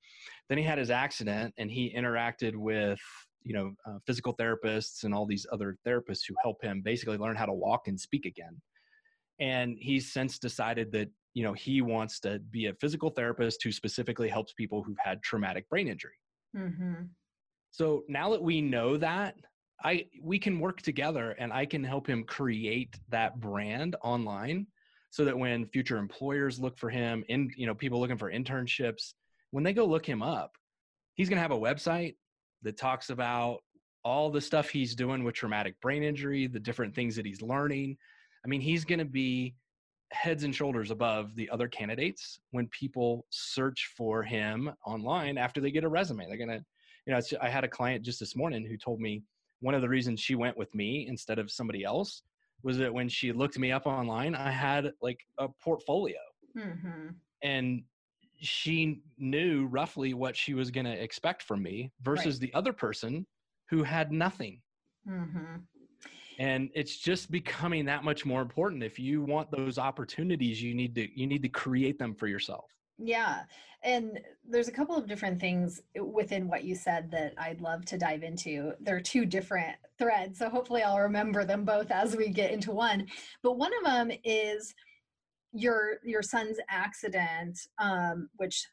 Then 0.49 0.59
he 0.59 0.64
had 0.64 0.78
his 0.78 0.90
accident 0.90 1.54
and 1.59 1.71
he 1.71 1.95
interacted 1.97 2.57
with, 2.57 3.00
you 3.43 3.54
know, 3.54 3.73
uh, 3.87 3.99
physical 4.07 4.35
therapists 4.35 5.04
and 5.04 5.14
all 5.14 5.26
these 5.26 5.47
other 5.52 5.76
therapists 5.87 6.23
who 6.26 6.35
help 6.43 6.62
him 6.62 6.83
basically 6.83 7.19
learn 7.19 7.37
how 7.37 7.47
to 7.47 7.52
walk 7.52 7.87
and 7.87 8.00
speak 8.00 8.25
again. 8.25 8.61
And 9.38 9.76
he's 9.78 10.12
since 10.12 10.38
decided 10.38 10.90
that, 10.93 11.09
you 11.35 11.43
know, 11.43 11.52
he 11.52 11.83
wants 11.83 12.19
to 12.21 12.38
be 12.50 12.66
a 12.66 12.75
physical 12.75 13.11
therapist 13.11 13.62
who 13.62 13.71
specifically 13.71 14.28
helps 14.28 14.52
people 14.52 14.83
who've 14.83 14.97
had 15.04 15.23
traumatic 15.23 15.69
brain 15.69 15.88
injury. 15.88 16.14
Mm-hmm. 16.56 16.94
So 17.71 18.04
now 18.08 18.30
that 18.30 18.43
we 18.43 18.60
know 18.60 18.97
that, 18.97 19.34
I 19.82 20.06
we 20.23 20.38
can 20.38 20.60
work 20.60 20.80
together 20.80 21.32
and 21.32 21.52
I 21.52 21.67
can 21.67 21.84
help 21.84 22.06
him 22.06 22.25
create 22.25 22.97
that 23.10 23.40
brand 23.40 23.97
online 24.02 24.67
so 25.10 25.25
that 25.25 25.38
when 25.38 25.67
future 25.67 25.99
employers 25.99 26.58
look 26.58 26.78
for 26.78 26.88
him 26.88 27.25
in 27.28 27.50
you 27.56 27.67
know 27.67 27.75
people 27.75 28.00
looking 28.00 28.19
for 28.19 28.30
internships, 28.30 29.14
when 29.50 29.64
they 29.64 29.73
go 29.73 29.84
look 29.84 30.06
him 30.06 30.23
up, 30.23 30.52
he's 31.14 31.28
going 31.28 31.36
to 31.36 31.43
have 31.43 31.50
a 31.50 31.58
website 31.58 32.14
that 32.62 32.76
talks 32.76 33.10
about 33.10 33.58
all 34.04 34.30
the 34.30 34.40
stuff 34.40 34.69
he's 34.69 34.95
doing 34.95 35.25
with 35.25 35.34
traumatic 35.34 35.80
brain 35.80 36.02
injury, 36.02 36.47
the 36.47 36.60
different 36.60 36.95
things 36.95 37.17
that 37.17 37.26
he's 37.26 37.43
learning. 37.43 37.97
I 38.45 38.49
mean, 38.49 38.60
he's 38.60 38.84
going 38.84 38.99
to 38.99 39.04
be 39.04 39.54
heads 40.14 40.44
and 40.44 40.54
shoulders 40.54 40.90
above 40.90 41.34
the 41.34 41.50
other 41.50 41.68
candidates 41.68 42.38
when 42.52 42.68
people 42.68 43.26
search 43.30 43.92
for 43.96 44.22
him 44.22 44.72
online 44.86 45.36
after 45.36 45.60
they 45.60 45.70
get 45.70 45.84
a 45.84 45.88
resume. 45.88 46.26
They're 46.26 46.38
gonna, 46.38 46.64
you 47.06 47.12
know, 47.12 47.20
I 47.42 47.48
had 47.48 47.64
a 47.64 47.68
client 47.68 48.04
just 48.04 48.20
this 48.20 48.36
morning 48.36 48.64
who 48.64 48.76
told 48.76 49.00
me 49.00 49.22
one 49.60 49.74
of 49.74 49.82
the 49.82 49.88
reasons 49.88 50.20
she 50.20 50.34
went 50.34 50.56
with 50.56 50.74
me 50.74 51.06
instead 51.08 51.38
of 51.38 51.50
somebody 51.50 51.84
else 51.84 52.22
was 52.62 52.78
that 52.78 52.92
when 52.92 53.08
she 53.08 53.32
looked 53.32 53.58
me 53.58 53.72
up 53.72 53.86
online, 53.86 54.34
I 54.34 54.50
had 54.50 54.92
like 55.02 55.18
a 55.38 55.48
portfolio, 55.62 56.18
mm-hmm. 56.56 57.08
and 57.42 57.82
she 58.36 59.02
knew 59.18 59.66
roughly 59.66 60.14
what 60.14 60.36
she 60.36 60.54
was 60.54 60.70
to 60.86 61.02
expect 61.02 61.42
from 61.42 61.62
me 61.62 61.92
versus 62.02 62.36
right. 62.36 62.40
the 62.40 62.54
other 62.54 62.72
person 62.72 63.26
who 63.68 63.82
had 63.82 64.12
nothing. 64.12 64.60
Mm-hmm 65.08 65.56
and 66.38 66.70
it's 66.75 66.97
just 66.97 67.30
becoming 67.30 67.84
that 67.86 68.04
much 68.04 68.25
more 68.25 68.42
important. 68.42 68.82
If 68.82 68.99
you 68.99 69.23
want 69.23 69.50
those 69.50 69.78
opportunities 69.78 70.62
you 70.62 70.75
need 70.75 70.94
to 70.97 71.08
you 71.18 71.26
need 71.26 71.42
to 71.42 71.49
create 71.49 71.99
them 71.99 72.14
for 72.14 72.26
yourself. 72.26 72.66
Yeah. 72.99 73.42
And 73.82 74.20
there's 74.49 74.68
a 74.68 74.73
couple 74.73 74.97
of 74.97 75.06
different 75.06 75.40
things 75.40 75.82
within 76.00 76.49
what 76.49 76.64
you 76.64 76.75
said 76.75 77.10
that 77.10 77.34
i'd 77.38 77.60
love 77.60 77.84
to 77.86 77.99
dive 77.99 78.23
into. 78.23 78.73
There 78.80 78.97
are 78.97 79.00
two 79.00 79.25
different 79.25 79.76
threads 79.99 80.38
so 80.38 80.49
hopefully 80.49 80.82
i'll 80.82 81.00
remember 81.00 81.44
them 81.44 81.64
both 81.64 81.90
as 81.90 82.16
we 82.16 82.28
get 82.28 82.50
into 82.50 82.73
one. 82.73 83.06
But 83.42 83.58
one 83.58 83.73
of 83.78 83.84
them 83.84 84.10
is 84.25 84.75
your 85.52 85.99
your 86.04 86.23
son's 86.23 86.58
accident 86.68 87.58
um, 87.78 88.28
which 88.36 88.66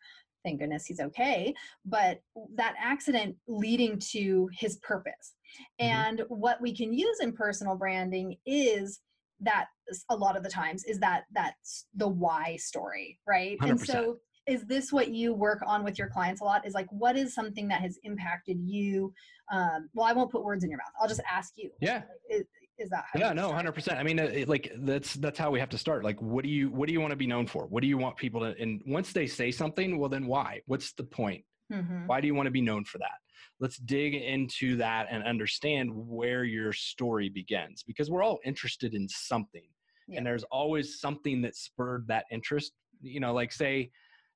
thank 0.43 0.59
goodness 0.59 0.85
he's 0.85 0.99
okay 0.99 1.53
but 1.85 2.19
that 2.55 2.75
accident 2.79 3.35
leading 3.47 3.99
to 3.99 4.49
his 4.57 4.77
purpose. 4.77 5.35
Mm-hmm. 5.81 5.91
and 5.91 6.23
what 6.29 6.61
we 6.61 6.75
can 6.75 6.93
use 6.93 7.19
in 7.21 7.33
personal 7.33 7.75
branding 7.75 8.37
is 8.45 8.99
that 9.41 9.65
a 10.09 10.15
lot 10.15 10.37
of 10.37 10.43
the 10.43 10.49
times 10.49 10.85
is 10.85 10.99
that 10.99 11.23
that's 11.33 11.87
the 11.95 12.07
why 12.07 12.55
story 12.55 13.19
right? 13.27 13.57
100%. 13.59 13.69
and 13.69 13.79
so 13.79 14.17
is 14.47 14.65
this 14.65 14.91
what 14.91 15.09
you 15.09 15.33
work 15.33 15.61
on 15.65 15.83
with 15.83 15.99
your 15.99 16.09
clients 16.09 16.41
a 16.41 16.43
lot? 16.43 16.65
Is 16.65 16.73
like 16.73 16.87
what 16.89 17.15
is 17.15 17.33
something 17.33 17.67
that 17.67 17.81
has 17.81 17.99
impacted 18.03 18.57
you? 18.59 19.13
Um, 19.51 19.89
well 19.93 20.07
i 20.07 20.13
won't 20.13 20.31
put 20.31 20.43
words 20.43 20.63
in 20.63 20.69
your 20.69 20.77
mouth. 20.77 20.93
I'll 20.99 21.07
just 21.07 21.21
ask 21.31 21.53
you. 21.57 21.69
Yeah. 21.79 22.03
Is, 22.29 22.43
is 22.81 22.89
that 22.89 23.05
yeah 23.15 23.33
no 23.33 23.49
100% 23.51 23.97
i 23.97 24.03
mean 24.03 24.19
uh, 24.19 24.29
like 24.47 24.71
that's 24.79 25.13
that's 25.15 25.37
how 25.39 25.51
we 25.51 25.59
have 25.59 25.69
to 25.69 25.77
start. 25.77 26.03
Like 26.03 26.21
what 26.21 26.43
do 26.43 26.49
you 26.49 26.69
what 26.69 26.87
do 26.87 26.93
you 26.93 27.01
want 27.01 27.11
to 27.11 27.17
be 27.17 27.27
known 27.27 27.47
for? 27.47 27.65
What 27.67 27.81
do 27.81 27.87
you 27.87 27.97
want 27.97 28.17
people 28.17 28.41
to 28.41 28.55
and 28.59 28.81
once 28.85 29.13
they 29.13 29.27
say 29.27 29.51
something 29.51 29.97
well 29.97 30.09
then 30.09 30.27
why? 30.27 30.61
What's 30.65 30.93
the 30.93 31.03
point? 31.03 31.43
Mm-hmm. 31.71 32.05
why 32.05 32.19
do 32.19 32.27
you 32.27 32.35
want 32.35 32.47
to 32.47 32.51
be 32.51 32.59
known 32.59 32.83
for 32.83 32.97
that? 32.97 33.19
Let's 33.61 33.77
dig 33.77 34.13
into 34.13 34.75
that 34.77 35.07
and 35.09 35.23
understand 35.23 35.89
where 35.93 36.43
your 36.43 36.73
story 36.73 37.29
begins 37.29 37.81
because 37.81 38.11
we're 38.11 38.23
all 38.23 38.39
interested 38.43 38.93
in 38.93 39.07
something 39.07 39.63
yeah. 40.09 40.17
and 40.17 40.25
there's 40.25 40.43
always 40.51 40.99
something 40.99 41.41
that 41.43 41.55
spurred 41.55 42.07
that 42.09 42.25
interest. 42.29 42.73
You 43.01 43.21
know 43.21 43.33
like 43.33 43.53
say 43.53 43.89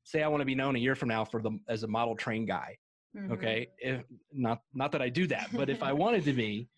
say 0.04 0.24
i 0.24 0.28
want 0.28 0.42
to 0.42 0.46
be 0.46 0.56
known 0.56 0.76
a 0.76 0.80
year 0.80 0.96
from 0.96 1.10
now 1.10 1.26
for 1.26 1.42
the 1.42 1.52
as 1.68 1.84
a 1.84 1.88
model 1.88 2.16
train 2.16 2.46
guy 2.46 2.78
mm-hmm. 3.16 3.32
okay 3.32 3.68
if 3.80 4.02
not 4.32 4.62
not 4.74 4.92
that 4.92 5.02
i 5.02 5.10
do 5.10 5.28
that 5.28 5.50
but 5.52 5.70
if 5.70 5.84
i 5.84 5.92
wanted 5.92 6.24
to 6.24 6.34
be 6.34 6.68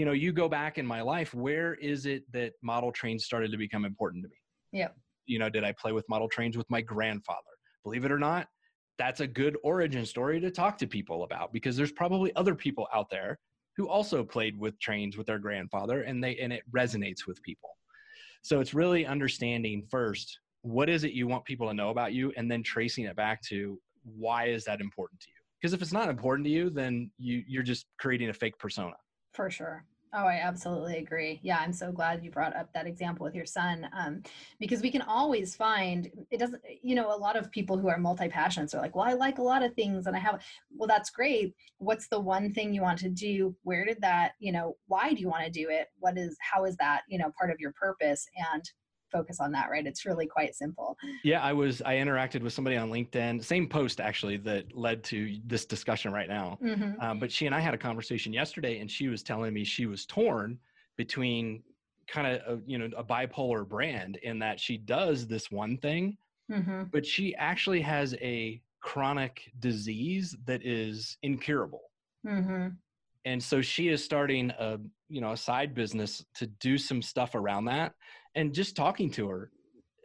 you 0.00 0.06
know 0.06 0.12
you 0.12 0.32
go 0.32 0.48
back 0.48 0.78
in 0.78 0.86
my 0.86 1.02
life 1.02 1.34
where 1.34 1.74
is 1.74 2.06
it 2.06 2.22
that 2.32 2.52
model 2.62 2.90
trains 2.90 3.26
started 3.26 3.52
to 3.52 3.58
become 3.58 3.84
important 3.84 4.24
to 4.24 4.30
me? 4.30 4.36
Yeah 4.72 4.88
you 5.26 5.38
know 5.38 5.50
did 5.50 5.62
i 5.62 5.72
play 5.72 5.92
with 5.92 6.08
model 6.08 6.26
trains 6.26 6.56
with 6.56 6.68
my 6.70 6.80
grandfather? 6.80 7.54
Believe 7.84 8.06
it 8.06 8.10
or 8.10 8.18
not 8.18 8.48
that's 8.96 9.20
a 9.20 9.26
good 9.26 9.58
origin 9.62 10.06
story 10.06 10.40
to 10.40 10.50
talk 10.50 10.78
to 10.78 10.86
people 10.86 11.24
about 11.24 11.52
because 11.52 11.76
there's 11.76 11.92
probably 11.92 12.34
other 12.34 12.54
people 12.54 12.88
out 12.94 13.10
there 13.10 13.38
who 13.76 13.88
also 13.88 14.24
played 14.24 14.58
with 14.58 14.78
trains 14.80 15.18
with 15.18 15.26
their 15.26 15.38
grandfather 15.38 16.00
and 16.02 16.24
they 16.24 16.36
and 16.38 16.50
it 16.50 16.62
resonates 16.74 17.26
with 17.26 17.42
people. 17.42 17.70
So 18.42 18.60
it's 18.60 18.72
really 18.72 19.04
understanding 19.04 19.86
first 19.90 20.40
what 20.62 20.88
is 20.88 21.04
it 21.04 21.12
you 21.12 21.26
want 21.26 21.44
people 21.44 21.68
to 21.68 21.74
know 21.74 21.90
about 21.90 22.14
you 22.14 22.32
and 22.38 22.50
then 22.50 22.62
tracing 22.62 23.04
it 23.04 23.16
back 23.16 23.42
to 23.50 23.78
why 24.04 24.46
is 24.46 24.64
that 24.64 24.80
important 24.80 25.20
to 25.20 25.26
you? 25.28 25.42
Because 25.60 25.74
if 25.74 25.82
it's 25.82 25.92
not 25.92 26.08
important 26.08 26.46
to 26.46 26.50
you 26.50 26.70
then 26.70 27.10
you 27.18 27.42
you're 27.46 27.68
just 27.74 27.84
creating 27.98 28.30
a 28.30 28.34
fake 28.34 28.58
persona. 28.58 28.96
For 29.34 29.50
sure 29.50 29.84
Oh, 30.12 30.24
I 30.26 30.40
absolutely 30.42 30.96
agree. 30.96 31.38
Yeah, 31.44 31.58
I'm 31.60 31.72
so 31.72 31.92
glad 31.92 32.24
you 32.24 32.32
brought 32.32 32.56
up 32.56 32.72
that 32.72 32.84
example 32.88 33.22
with 33.22 33.34
your 33.34 33.46
son 33.46 33.88
um, 33.96 34.22
because 34.58 34.82
we 34.82 34.90
can 34.90 35.02
always 35.02 35.54
find 35.54 36.10
it 36.32 36.38
doesn't, 36.38 36.60
you 36.82 36.96
know, 36.96 37.14
a 37.14 37.16
lot 37.16 37.36
of 37.36 37.48
people 37.52 37.78
who 37.78 37.88
are 37.88 37.96
multi 37.96 38.26
passionate 38.28 38.74
are 38.74 38.80
like, 38.80 38.96
well, 38.96 39.06
I 39.06 39.12
like 39.12 39.38
a 39.38 39.42
lot 39.42 39.62
of 39.62 39.72
things 39.74 40.08
and 40.08 40.16
I 40.16 40.18
have, 40.18 40.42
well, 40.76 40.88
that's 40.88 41.10
great. 41.10 41.54
What's 41.78 42.08
the 42.08 42.18
one 42.18 42.52
thing 42.52 42.74
you 42.74 42.82
want 42.82 42.98
to 43.00 43.08
do? 43.08 43.54
Where 43.62 43.84
did 43.84 44.00
that, 44.00 44.32
you 44.40 44.50
know, 44.50 44.76
why 44.88 45.12
do 45.14 45.20
you 45.20 45.28
want 45.28 45.44
to 45.44 45.50
do 45.50 45.68
it? 45.70 45.86
What 46.00 46.18
is, 46.18 46.36
how 46.40 46.64
is 46.64 46.76
that, 46.78 47.02
you 47.08 47.16
know, 47.16 47.30
part 47.38 47.52
of 47.52 47.60
your 47.60 47.72
purpose? 47.72 48.26
And 48.52 48.64
focus 49.10 49.40
on 49.40 49.50
that 49.52 49.70
right 49.70 49.86
it's 49.86 50.04
really 50.04 50.26
quite 50.26 50.54
simple 50.54 50.96
yeah 51.24 51.42
i 51.42 51.52
was 51.52 51.82
i 51.82 51.94
interacted 51.94 52.42
with 52.42 52.52
somebody 52.52 52.76
on 52.76 52.90
linkedin 52.90 53.42
same 53.42 53.68
post 53.68 54.00
actually 54.00 54.36
that 54.36 54.64
led 54.76 55.02
to 55.02 55.38
this 55.46 55.64
discussion 55.64 56.12
right 56.12 56.28
now 56.28 56.58
mm-hmm. 56.62 57.00
um, 57.00 57.18
but 57.18 57.30
she 57.30 57.46
and 57.46 57.54
i 57.54 57.60
had 57.60 57.74
a 57.74 57.78
conversation 57.78 58.32
yesterday 58.32 58.80
and 58.80 58.90
she 58.90 59.08
was 59.08 59.22
telling 59.22 59.52
me 59.52 59.64
she 59.64 59.86
was 59.86 60.06
torn 60.06 60.58
between 60.96 61.62
kind 62.08 62.26
of 62.26 62.62
you 62.66 62.78
know 62.78 62.88
a 62.96 63.04
bipolar 63.04 63.66
brand 63.66 64.16
in 64.22 64.38
that 64.38 64.58
she 64.58 64.76
does 64.76 65.26
this 65.26 65.50
one 65.50 65.76
thing 65.78 66.16
mm-hmm. 66.50 66.84
but 66.92 67.06
she 67.06 67.34
actually 67.36 67.80
has 67.80 68.14
a 68.20 68.60
chronic 68.80 69.50
disease 69.60 70.36
that 70.44 70.64
is 70.64 71.16
incurable 71.22 71.90
mm-hmm. 72.26 72.68
and 73.24 73.42
so 73.42 73.60
she 73.60 73.88
is 73.88 74.02
starting 74.02 74.50
a 74.58 74.78
you 75.08 75.20
know 75.20 75.32
a 75.32 75.36
side 75.36 75.74
business 75.74 76.24
to 76.34 76.46
do 76.46 76.76
some 76.76 77.02
stuff 77.02 77.34
around 77.34 77.64
that 77.64 77.94
and 78.34 78.52
just 78.52 78.76
talking 78.76 79.10
to 79.10 79.28
her 79.28 79.50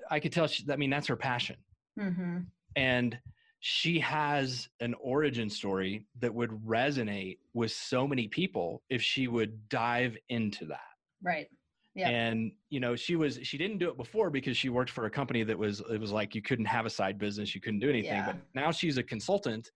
i 0.09 0.19
could 0.19 0.31
tell 0.31 0.47
she, 0.47 0.63
i 0.71 0.75
mean 0.75 0.89
that's 0.89 1.07
her 1.07 1.15
passion 1.15 1.55
mm-hmm. 1.99 2.39
and 2.75 3.17
she 3.59 3.99
has 3.99 4.69
an 4.79 4.93
origin 5.01 5.49
story 5.49 6.05
that 6.19 6.33
would 6.33 6.51
resonate 6.65 7.37
with 7.53 7.71
so 7.71 8.07
many 8.07 8.27
people 8.27 8.83
if 8.89 9.01
she 9.01 9.27
would 9.27 9.67
dive 9.69 10.17
into 10.29 10.65
that 10.65 10.79
right 11.23 11.47
yeah. 11.95 12.09
And 12.09 12.51
you 12.69 12.81
know, 12.81 12.95
she 12.95 13.15
was 13.15 13.39
she 13.43 13.57
didn't 13.57 13.77
do 13.77 13.89
it 13.89 13.95
before 13.95 14.29
because 14.29 14.57
she 14.57 14.67
worked 14.67 14.91
for 14.91 15.05
a 15.05 15.09
company 15.09 15.43
that 15.43 15.57
was 15.57 15.81
it 15.89 15.99
was 15.99 16.11
like 16.11 16.35
you 16.35 16.41
couldn't 16.41 16.65
have 16.65 16.85
a 16.85 16.89
side 16.89 17.17
business, 17.17 17.55
you 17.55 17.61
couldn't 17.61 17.79
do 17.79 17.89
anything. 17.89 18.11
Yeah. 18.11 18.25
But 18.25 18.35
now 18.53 18.71
she's 18.71 18.97
a 18.97 19.03
consultant 19.03 19.71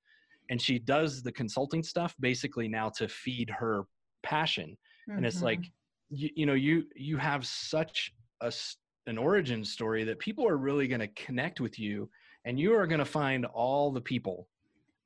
and 0.49 0.62
she 0.62 0.79
does 0.79 1.23
the 1.23 1.31
consulting 1.31 1.81
stuff 1.81 2.13
basically 2.19 2.67
now 2.67 2.89
to 2.97 3.07
feed 3.07 3.49
her 3.49 3.83
passion. 4.21 4.77
Mm-hmm. 5.09 5.17
And 5.17 5.25
it's 5.25 5.41
like 5.41 5.59
mm-hmm. 5.59 6.15
you, 6.15 6.29
you 6.35 6.45
know, 6.45 6.55
you 6.55 6.83
you 6.93 7.15
have 7.15 7.47
such 7.47 8.13
a, 8.41 8.52
an 9.08 9.17
origin 9.17 9.63
story 9.63 10.04
that 10.04 10.19
people 10.19 10.47
are 10.47 10.58
really 10.58 10.88
going 10.88 10.99
to 10.99 11.08
connect 11.08 11.60
with 11.60 11.80
you 11.80 12.10
and 12.45 12.60
you 12.60 12.73
are 12.73 12.88
going 12.88 12.99
to 12.99 13.06
find 13.06 13.45
all 13.45 13.91
the 13.91 14.02
people 14.02 14.47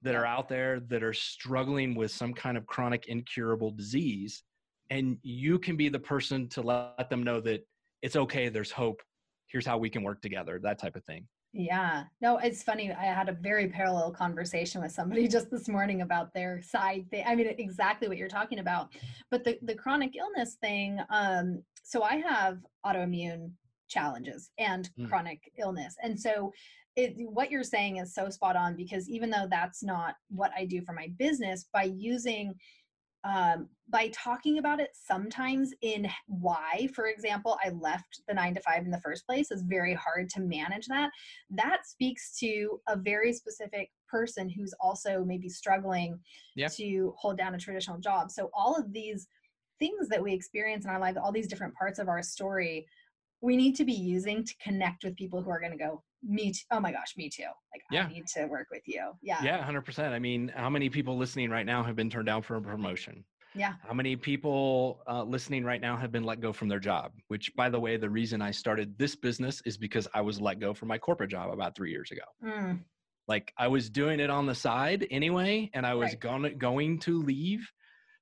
that 0.02 0.16
are 0.16 0.26
out 0.26 0.50
there 0.50 0.82
that 0.82 1.04
are 1.04 1.14
struggling 1.14 1.96
with 1.96 2.12
some 2.12 2.34
kind 2.34 2.58
of 2.58 2.66
chronic 2.66 3.08
incurable 3.08 3.72
disease 3.72 4.44
and 4.90 5.18
you 5.24 5.58
can 5.58 5.78
be 5.78 5.90
the 5.90 6.00
person 6.00 6.48
to 6.50 6.62
let 6.62 7.10
them 7.10 7.24
know 7.24 7.40
that 7.40 7.66
it's 8.02 8.16
okay 8.16 8.50
there's 8.50 8.72
hope 8.72 9.02
here's 9.48 9.66
how 9.66 9.78
we 9.78 9.90
can 9.90 10.04
work 10.04 10.22
together 10.22 10.60
that 10.62 10.80
type 10.80 10.96
of 10.96 11.04
thing 11.06 11.26
yeah 11.54 12.04
no 12.20 12.38
it's 12.38 12.64
funny 12.64 12.92
i 12.92 13.06
had 13.06 13.30
a 13.30 13.34
very 13.34 13.68
parallel 13.68 14.12
conversation 14.12 14.82
with 14.82 14.92
somebody 14.92 15.28
just 15.38 15.52
this 15.52 15.70
morning 15.70 16.02
about 16.02 16.34
their 16.34 16.62
side 16.62 17.06
thing 17.12 17.24
i 17.28 17.36
mean 17.36 17.48
exactly 17.60 18.08
what 18.08 18.18
you're 18.18 18.28
talking 18.28 18.60
about 18.60 18.90
but 19.30 19.44
the, 19.44 19.58
the 19.62 19.76
chronic 19.76 20.16
illness 20.16 20.58
thing 20.62 21.00
um 21.10 21.62
so 21.84 22.02
I 22.02 22.16
have 22.16 22.60
autoimmune 22.86 23.52
challenges 23.88 24.50
and 24.58 24.90
mm. 25.00 25.08
chronic 25.08 25.52
illness. 25.60 25.96
And 26.02 26.20
so 26.20 26.52
it, 26.96 27.14
what 27.18 27.52
you're 27.52 27.64
saying 27.64 27.98
is 27.98 28.16
so 28.16 28.30
spot 28.30 28.56
on 28.56 28.76
because 28.76 29.10
even 29.10 29.30
though 29.30 29.48
that's 29.50 29.84
not 29.84 30.16
what 30.30 30.52
I 30.58 30.66
do 30.66 30.82
for 30.82 30.94
my 30.94 31.10
business, 31.18 31.66
by 31.74 31.84
using 31.84 32.54
um, 33.24 33.70
by 33.90 34.10
talking 34.10 34.58
about 34.58 34.80
it 34.80 34.90
sometimes 34.94 35.74
in 35.82 36.10
why, 36.28 36.90
for 36.94 37.08
example, 37.08 37.58
I 37.64 37.70
left 37.70 38.22
the 38.28 38.34
nine 38.34 38.54
to 38.56 38.62
five 38.62 38.84
in 38.84 38.92
the 38.92 39.00
first 39.02 39.26
place 39.26 39.52
is 39.52 39.62
very 39.62 39.94
hard 39.94 40.30
to 40.32 40.42
manage 40.42 40.88
that. 40.88 41.10
That 41.50 41.86
speaks 41.86 42.38
to 42.40 42.80
a 42.88 42.98
very 42.98 43.32
specific 43.34 43.92
person 44.10 44.50
who's 44.50 44.74
also 44.80 45.24
maybe 45.26 45.50
struggling 45.50 46.20
yeah. 46.56 46.68
to 46.70 47.14
hold 47.18 47.38
down 47.38 47.56
a 47.56 47.60
traditional 47.60 48.00
job. 48.00 48.32
So 48.32 48.50
all 48.54 48.76
of 48.76 48.92
these 48.92 49.28
things 49.80 50.08
that 50.10 50.22
we 50.22 50.34
experience 50.34 50.86
in 50.86 50.92
our 50.92 51.00
life, 51.00 51.16
all 51.22 51.32
these 51.32 51.48
different 51.48 51.76
parts 51.76 52.00
of 52.00 52.08
our 52.08 52.22
story, 52.22 52.86
we 53.42 53.58
need 53.58 53.76
to 53.76 53.86
be 53.86 53.94
using 53.94 54.44
to 54.44 54.56
connect 54.64 55.04
with 55.04 55.16
people 55.18 55.42
who 55.42 55.50
are 55.50 55.60
going 55.60 55.72
to 55.72 55.78
go, 55.78 56.04
me 56.24 56.52
too. 56.52 56.64
Oh 56.72 56.80
my 56.80 56.92
gosh, 56.92 57.16
me 57.18 57.30
too. 57.30 57.44
Like 57.44 57.84
yeah. 57.92 58.06
I 58.06 58.14
need 58.14 58.28
to 58.36 58.46
work 58.46 58.68
with 58.72 58.84
you. 58.86 59.12
Yeah. 59.22 59.44
Yeah, 59.44 59.68
100%. 59.68 60.12
I 60.12 60.20
mean, 60.20 60.52
how 60.56 60.70
many 60.70 60.90
people 60.90 61.18
listening 61.18 61.50
right 61.50 61.66
now 61.66 61.84
have 61.84 61.96
been 61.96 62.10
turned 62.10 62.28
down 62.28 62.42
for 62.42 62.56
a 62.56 62.62
promotion? 62.62 63.24
Yeah. 63.56 63.74
How 63.88 63.94
many 63.94 64.16
people 64.16 65.04
uh, 65.08 65.24
listening 65.24 65.64
right 65.64 65.82
now 65.82 65.96
have 65.96 66.12
been 66.12 66.24
let 66.24 66.42
go 66.42 66.52
from 66.52 66.70
their 66.70 66.80
job? 66.80 67.12
Which, 67.28 67.56
by 67.56 67.70
the 67.70 67.80
way, 67.80 67.98
the 67.98 68.10
reason 68.10 68.42
I 68.42 68.52
started 68.52 68.98
this 68.98 69.16
business 69.16 69.62
is 69.66 69.78
because 69.78 70.08
I 70.14 70.22
was 70.22 70.42
let 70.42 70.60
go 70.60 70.74
from 70.74 70.88
my 70.88 70.98
corporate 70.98 71.30
job 71.30 71.52
about 71.52 71.76
three 71.76 71.92
years 71.92 72.10
ago. 72.12 72.24
Mm. 72.44 72.80
Like 73.28 73.54
I 73.58 73.68
was 73.68 73.90
doing 73.90 74.20
it 74.20 74.30
on 74.30 74.46
the 74.46 74.56
side 74.56 75.08
anyway, 75.12 75.70
and 75.74 75.86
I 75.86 75.94
was 75.94 76.10
right. 76.10 76.20
going 76.20 76.58
going 76.58 77.00
to 77.00 77.22
leave, 77.22 77.70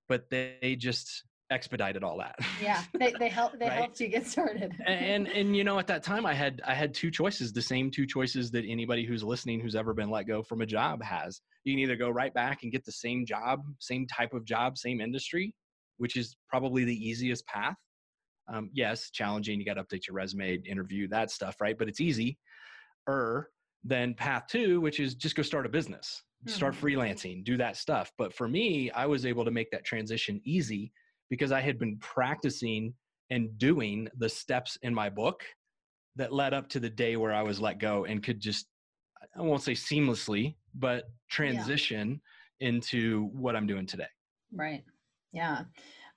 but 0.07 0.29
they 0.29 0.75
just 0.77 1.23
expedited 1.51 2.03
all 2.03 2.17
that. 2.17 2.35
Yeah, 2.61 2.81
they 2.97 3.13
they 3.19 3.29
help 3.39 3.59
they 3.59 3.67
right? 3.67 3.73
helped 3.73 3.99
you 3.99 4.07
get 4.07 4.25
started. 4.25 4.73
and 4.87 5.27
and 5.27 5.55
you 5.55 5.63
know 5.63 5.77
at 5.77 5.87
that 5.87 6.01
time 6.03 6.25
I 6.25 6.33
had 6.33 6.61
I 6.65 6.73
had 6.73 6.93
two 6.93 7.11
choices, 7.11 7.53
the 7.53 7.61
same 7.61 7.91
two 7.91 8.07
choices 8.07 8.49
that 8.51 8.65
anybody 8.67 9.05
who's 9.05 9.23
listening 9.23 9.59
who's 9.59 9.75
ever 9.75 9.93
been 9.93 10.09
let 10.09 10.27
go 10.27 10.41
from 10.41 10.61
a 10.61 10.65
job 10.65 11.03
has. 11.03 11.41
You 11.63 11.73
can 11.73 11.79
either 11.79 11.95
go 11.95 12.09
right 12.09 12.33
back 12.33 12.63
and 12.63 12.71
get 12.71 12.85
the 12.85 12.91
same 12.91 13.25
job, 13.25 13.61
same 13.79 14.07
type 14.07 14.33
of 14.33 14.45
job, 14.45 14.77
same 14.77 14.99
industry, 14.99 15.53
which 15.97 16.15
is 16.15 16.35
probably 16.49 16.85
the 16.85 16.95
easiest 16.95 17.45
path. 17.45 17.75
Um, 18.51 18.69
yes, 18.73 19.11
challenging. 19.11 19.59
You 19.59 19.65
got 19.65 19.75
to 19.75 19.83
update 19.83 20.07
your 20.07 20.15
resume, 20.15 20.57
interview 20.65 21.07
that 21.09 21.29
stuff, 21.29 21.61
right? 21.61 21.77
But 21.77 21.87
it's 21.87 22.01
easy. 22.01 22.39
Or 23.07 23.49
then 23.83 24.13
path 24.13 24.43
two, 24.49 24.81
which 24.81 24.99
is 24.99 25.15
just 25.15 25.35
go 25.35 25.43
start 25.43 25.65
a 25.65 25.69
business, 25.69 26.23
start 26.47 26.73
mm-hmm. 26.73 26.85
freelancing, 26.85 27.43
do 27.43 27.57
that 27.57 27.77
stuff. 27.77 28.11
But 28.17 28.33
for 28.33 28.47
me, 28.47 28.89
I 28.91 29.05
was 29.05 29.25
able 29.25 29.45
to 29.45 29.51
make 29.51 29.71
that 29.71 29.85
transition 29.85 30.41
easy 30.43 30.91
because 31.31 31.51
I 31.53 31.61
had 31.61 31.79
been 31.79 31.97
practicing 31.97 32.93
and 33.31 33.57
doing 33.57 34.09
the 34.17 34.29
steps 34.29 34.77
in 34.83 34.93
my 34.93 35.09
book 35.09 35.41
that 36.17 36.33
led 36.33 36.53
up 36.53 36.67
to 36.69 36.79
the 36.79 36.89
day 36.89 37.15
where 37.15 37.33
I 37.33 37.41
was 37.41 37.59
let 37.59 37.79
go 37.79 38.03
and 38.03 38.21
could 38.21 38.41
just, 38.41 38.67
I 39.35 39.41
won't 39.41 39.63
say 39.63 39.71
seamlessly, 39.71 40.55
but 40.75 41.05
transition 41.29 42.21
yeah. 42.59 42.67
into 42.67 43.29
what 43.31 43.55
I'm 43.55 43.65
doing 43.65 43.85
today. 43.85 44.09
Right. 44.53 44.83
Yeah. 45.31 45.61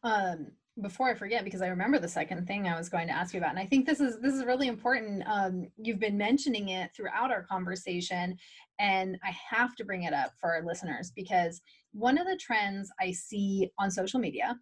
Um, 0.02 0.48
before 0.82 1.08
I 1.08 1.14
forget, 1.14 1.44
because 1.44 1.62
I 1.62 1.68
remember 1.68 2.00
the 2.00 2.08
second 2.08 2.48
thing 2.48 2.66
I 2.66 2.76
was 2.76 2.88
going 2.88 3.06
to 3.06 3.14
ask 3.14 3.32
you 3.32 3.38
about, 3.38 3.50
and 3.50 3.60
I 3.60 3.66
think 3.66 3.86
this 3.86 4.00
is 4.00 4.18
this 4.20 4.34
is 4.34 4.44
really 4.44 4.66
important. 4.66 5.22
Um, 5.24 5.68
you've 5.76 6.00
been 6.00 6.18
mentioning 6.18 6.70
it 6.70 6.90
throughout 6.96 7.30
our 7.30 7.44
conversation, 7.44 8.36
and 8.80 9.16
I 9.22 9.32
have 9.48 9.76
to 9.76 9.84
bring 9.84 10.02
it 10.02 10.12
up 10.12 10.32
for 10.40 10.52
our 10.52 10.64
listeners 10.66 11.12
because 11.14 11.60
one 11.92 12.18
of 12.18 12.26
the 12.26 12.36
trends 12.36 12.90
I 13.00 13.12
see 13.12 13.70
on 13.78 13.88
social 13.88 14.18
media 14.18 14.56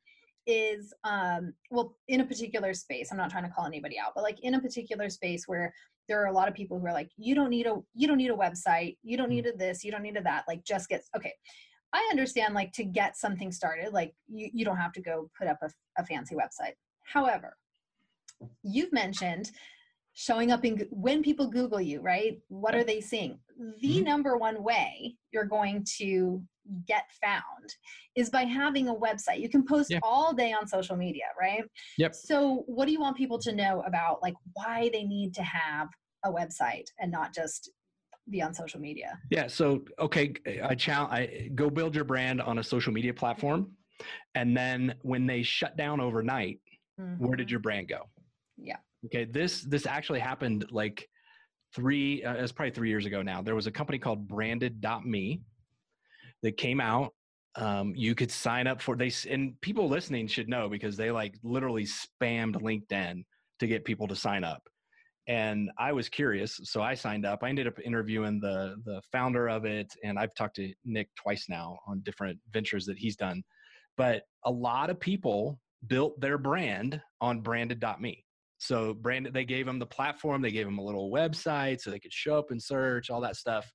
is 0.47 0.93
um 1.05 1.53
well 1.71 1.97
in 2.09 2.21
a 2.21 2.25
particular 2.25 2.75
space 2.75 3.11
i'm 3.11 3.17
not 3.17 3.31
trying 3.31 3.45
to 3.45 3.51
call 3.51 3.65
anybody 3.65 3.97
out 3.99 4.13
but 4.15 4.25
like 4.25 4.41
in 4.43 4.55
a 4.55 4.61
particular 4.61 5.09
space 5.09 5.47
where 5.47 5.73
there 6.09 6.23
are 6.23 6.27
a 6.27 6.33
lot 6.33 6.49
of 6.49 6.55
people 6.55 6.79
who 6.79 6.87
are 6.87 6.93
like 6.93 7.11
you 7.17 7.35
don't 7.35 7.51
need 7.51 7.67
a 7.67 7.77
you 7.95 8.07
don't 8.07 8.17
need 8.17 8.31
a 8.31 8.37
website 8.37 8.97
you 9.03 9.17
don't 9.17 9.29
mm. 9.29 9.37
need 9.37 9.47
a 9.47 9.57
this 9.57 9.85
you 9.85 9.91
don't 9.91 10.03
need 10.03 10.17
a 10.17 10.23
that 10.23 10.45
like 10.49 10.65
just 10.65 10.89
get 10.89 11.03
okay. 11.17 11.33
I 11.95 12.09
understand 12.11 12.55
like 12.55 12.73
to 12.73 12.85
get 12.85 13.19
something 13.19 13.53
started 13.53 13.93
like 13.93 14.15
you, 14.27 14.49
you 14.53 14.65
don't 14.65 14.79
have 14.79 14.93
to 14.93 15.03
go 15.03 15.31
put 15.39 15.47
up 15.47 15.59
a, 15.63 15.71
a 15.99 16.07
fancy 16.07 16.35
website. 16.35 16.73
However 17.05 17.57
you've 18.63 18.93
mentioned 18.93 19.51
showing 20.15 20.51
up 20.51 20.65
in 20.65 20.87
when 20.91 21.23
people 21.23 21.47
google 21.47 21.81
you 21.81 22.01
right? 22.01 22.41
What 22.49 22.75
are 22.75 22.85
they 22.85 23.01
seeing? 23.01 23.39
The 23.81 23.97
mm-hmm. 23.97 24.05
number 24.05 24.37
one 24.37 24.63
way 24.63 25.17
you're 25.33 25.45
going 25.45 25.87
to 25.99 26.43
get 26.87 27.05
found 27.21 27.75
is 28.17 28.31
by 28.31 28.43
having 28.43 28.89
a 28.89 28.95
website. 28.95 29.41
You 29.41 29.49
can 29.49 29.65
post 29.65 29.91
yeah. 29.91 30.01
all 30.03 30.33
day 30.33 30.53
on 30.53 30.67
social 30.67 30.97
media, 30.97 31.25
right? 31.39 31.65
Yep. 31.99 32.15
So, 32.15 32.65
what 32.67 32.87
do 32.87 32.93
you 32.93 33.01
want 33.01 33.17
people 33.17 33.39
to 33.41 33.53
know 33.53 33.83
about 33.87 34.23
like 34.23 34.35
why 34.55 34.91
they 34.93 35.05
need 35.05 35.35
to 35.35 35.43
have 35.43 35.89
a 36.25 36.33
website 36.33 36.87
and 37.01 37.11
not 37.11 37.35
just 37.35 37.71
be 38.31 38.43
on 38.43 38.55
social 38.55 38.81
media? 38.81 39.19
Yeah. 39.31 39.47
So, 39.49 39.85
okay, 39.99 40.35
I 40.63 40.75
challenge. 40.75 41.13
I 41.13 41.51
go 41.55 41.71
build 41.71 41.95
your 41.95 42.05
brand 42.05 42.41
on 42.41 42.59
a 42.59 42.65
social 42.65 42.93
media 42.93 43.15
platform, 43.15 43.73
and 44.35 44.57
then 44.57 44.95
when 45.03 45.27
they 45.27 45.43
shut 45.43 45.77
down 45.77 46.01
overnight, 46.01 46.61
mm-hmm. 47.01 47.25
where 47.25 47.37
did 47.37 47.47
mm-hmm. 47.47 47.53
your 47.53 47.61
brand 47.61 47.89
go? 47.89 48.09
Yeah. 48.57 48.77
Okay. 49.07 49.25
This 49.25 49.63
this 49.63 49.87
actually 49.87 50.21
happened 50.21 50.67
like 50.71 51.09
three. 51.75 52.23
Uh, 52.23 52.35
it's 52.35 52.53
probably 52.53 52.71
three 52.71 52.89
years 52.89 53.07
ago 53.07 53.23
now. 53.23 53.43
There 53.43 53.57
was 53.57 53.67
a 53.67 53.73
company 53.73 53.99
called 53.99 54.29
Branded.me 54.29 55.41
that 56.43 56.57
came 56.57 56.81
out. 56.81 57.13
Um, 57.55 57.93
you 57.95 58.15
could 58.15 58.31
sign 58.31 58.67
up 58.67 58.81
for 58.81 58.97
they 58.97 59.13
and 59.29 59.61
people 59.61 59.89
listening 59.89 60.27
should 60.27 60.49
know 60.49 60.69
because 60.69 60.97
they 60.97 61.11
like 61.11 61.35
literally 61.43 61.85
spammed 61.85 62.57
LinkedIn 62.57 63.25
to 63.61 63.67
get 63.67 63.85
people 63.85 64.09
to 64.09 64.17
sign 64.17 64.43
up. 64.43 64.63
And 65.29 65.71
I 65.79 65.93
was 65.93 66.09
curious, 66.09 66.59
so 66.65 66.83
I 66.83 66.95
signed 66.95 67.25
up. 67.25 67.41
I 67.43 67.49
ended 67.49 67.67
up 67.67 67.79
interviewing 67.85 68.41
the 68.41 68.77
the 68.85 69.01
founder 69.13 69.49
of 69.49 69.65
it, 69.65 69.93
and 70.03 70.19
I've 70.19 70.35
talked 70.35 70.57
to 70.57 70.73
Nick 70.85 71.09
twice 71.15 71.47
now 71.49 71.79
on 71.87 72.01
different 72.01 72.39
ventures 72.53 72.87
that 72.87 72.99
he's 72.99 73.17
done. 73.17 73.43
But 73.97 74.23
a 74.45 74.51
lot 74.51 74.91
of 74.91 74.99
people 74.99 75.61
built 75.87 76.21
their 76.21 76.39
brand 76.39 77.01
on 77.21 77.41
branded.me. 77.41 78.25
So 78.59 78.95
branded, 78.95 79.35
they 79.35 79.45
gave 79.45 79.67
them 79.67 79.79
the 79.79 79.87
platform, 79.87 80.41
they 80.41 80.53
gave 80.53 80.67
them 80.67 80.79
a 80.79 80.85
little 80.85 81.11
website 81.11 81.81
so 81.81 81.91
they 81.91 81.99
could 81.99 82.13
show 82.13 82.39
up 82.39 82.51
and 82.51 82.63
search, 82.63 83.11
all 83.11 83.21
that 83.21 83.37
stuff. 83.37 83.71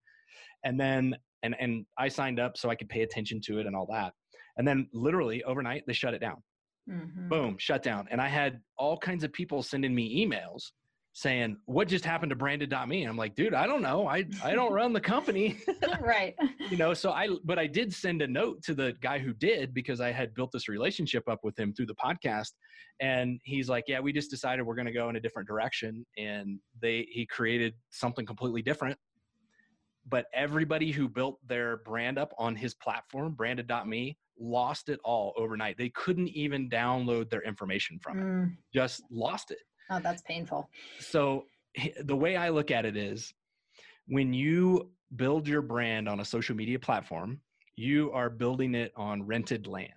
And 0.64 0.80
then 0.80 1.16
and 1.44 1.56
and 1.60 1.86
I 1.98 2.08
signed 2.08 2.40
up 2.40 2.58
so 2.58 2.70
I 2.70 2.76
could 2.76 2.90
pay 2.90 3.02
attention 3.02 3.42
to 3.46 3.60
it 3.60 3.66
and 3.66 3.76
all 3.76 3.88
that. 3.92 4.14
And 4.58 4.68
then 4.68 4.88
literally 4.94 5.44
overnight 5.44 5.84
they 5.88 5.94
shut 5.94 6.14
it 6.14 6.20
down. 6.20 6.42
Mm-hmm. 6.90 7.30
Boom, 7.30 7.56
shut 7.60 7.84
down. 7.84 8.08
And 8.12 8.22
I 8.22 8.28
had 8.28 8.60
all 8.78 8.98
kinds 8.98 9.24
of 9.24 9.34
people 9.34 9.62
sending 9.62 9.94
me 9.94 10.26
emails 10.26 10.72
saying, 11.18 11.58
"What 11.66 11.88
just 11.88 12.06
happened 12.06 12.30
to 12.30 12.36
branded.me?" 12.36 13.02
And 13.02 13.10
I'm 13.10 13.18
like, 13.18 13.36
"Dude, 13.36 13.54
I 13.54 13.66
don't 13.66 13.82
know. 13.82 14.08
I 14.08 14.24
I 14.44 14.54
don't 14.54 14.72
run 14.72 14.94
the 14.94 15.02
company." 15.02 15.58
right. 16.02 16.36
you 16.70 16.78
know, 16.78 16.94
so 16.94 17.12
I 17.12 17.30
but 17.44 17.58
I 17.58 17.68
did 17.68 17.94
send 17.94 18.22
a 18.22 18.28
note 18.28 18.62
to 18.64 18.74
the 18.74 18.96
guy 19.02 19.20
who 19.20 19.34
did 19.34 19.74
because 19.74 20.00
I 20.00 20.12
had 20.12 20.34
built 20.34 20.52
this 20.52 20.70
relationship 20.70 21.28
up 21.28 21.40
with 21.44 21.58
him 21.58 21.74
through 21.74 21.88
the 21.88 21.96
podcast 21.96 22.52
and 23.00 23.40
he's 23.44 23.68
like, 23.68 23.86
"Yeah, 23.88 24.00
we 24.00 24.14
just 24.14 24.30
decided 24.30 24.66
we're 24.66 24.76
going 24.76 24.88
to 24.88 24.94
go 24.94 25.10
in 25.10 25.16
a 25.16 25.20
different 25.20 25.48
direction." 25.48 26.06
And 26.18 26.60
they 26.82 27.08
he 27.10 27.26
created 27.26 27.74
something 27.90 28.26
completely 28.26 28.62
different. 28.62 28.98
But 30.10 30.26
everybody 30.34 30.92
who 30.92 31.10
built 31.10 31.40
their 31.46 31.78
brand 31.78 32.18
up 32.18 32.34
on 32.38 32.56
his 32.56 32.74
platform, 32.74 33.34
branded.me, 33.34 34.18
lost 34.40 34.90
it 34.90 35.00
all 35.04 35.34
overnight. 35.36 35.78
They 35.78 35.90
couldn't 35.90 36.30
even 36.30 36.70
download 36.70 37.30
their 37.30 37.42
information 37.42 38.00
from 38.00 38.20
it. 38.20 38.24
Mm. 38.24 38.58
Just 38.74 39.04
lost 39.12 39.52
it 39.52 39.60
Oh, 39.90 40.00
that's 40.00 40.22
painful. 40.24 40.70
So 41.00 41.46
the 42.04 42.16
way 42.16 42.36
I 42.36 42.50
look 42.50 42.72
at 42.72 42.86
it 42.86 42.98
is 42.98 43.34
when 44.08 44.34
you 44.34 44.92
build 45.16 45.48
your 45.48 45.62
brand 45.62 46.10
on 46.10 46.20
a 46.20 46.26
social 46.26 46.56
media 46.56 46.80
platform, 46.80 47.40
you 47.76 48.12
are 48.12 48.30
building 48.30 48.76
it 48.76 48.92
on 48.96 49.24
rented 49.26 49.68
land. 49.68 49.94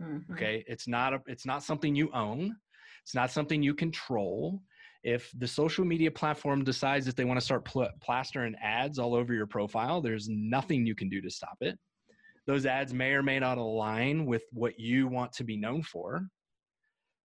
Mm-hmm. 0.00 0.32
Okay? 0.32 0.64
It's 0.66 0.86
not 0.88 1.14
a, 1.14 1.22
it's 1.26 1.46
not 1.46 1.62
something 1.62 1.94
you 1.94 2.10
own. 2.12 2.56
It's 3.02 3.14
not 3.14 3.30
something 3.30 3.62
you 3.62 3.74
control. 3.74 4.60
If 5.06 5.30
the 5.38 5.46
social 5.46 5.84
media 5.84 6.10
platform 6.10 6.64
decides 6.64 7.06
that 7.06 7.16
they 7.16 7.24
want 7.24 7.38
to 7.38 7.44
start 7.44 7.64
pl- 7.64 7.88
plastering 8.02 8.56
ads 8.60 8.98
all 8.98 9.14
over 9.14 9.32
your 9.32 9.46
profile, 9.46 10.00
there's 10.00 10.28
nothing 10.28 10.84
you 10.84 10.96
can 10.96 11.08
do 11.08 11.20
to 11.22 11.30
stop 11.30 11.56
it. 11.60 11.78
Those 12.46 12.66
ads 12.66 12.92
may 12.92 13.12
or 13.12 13.22
may 13.22 13.38
not 13.38 13.56
align 13.56 14.26
with 14.26 14.42
what 14.52 14.78
you 14.80 15.06
want 15.06 15.32
to 15.34 15.44
be 15.44 15.56
known 15.56 15.82
for. 15.82 16.26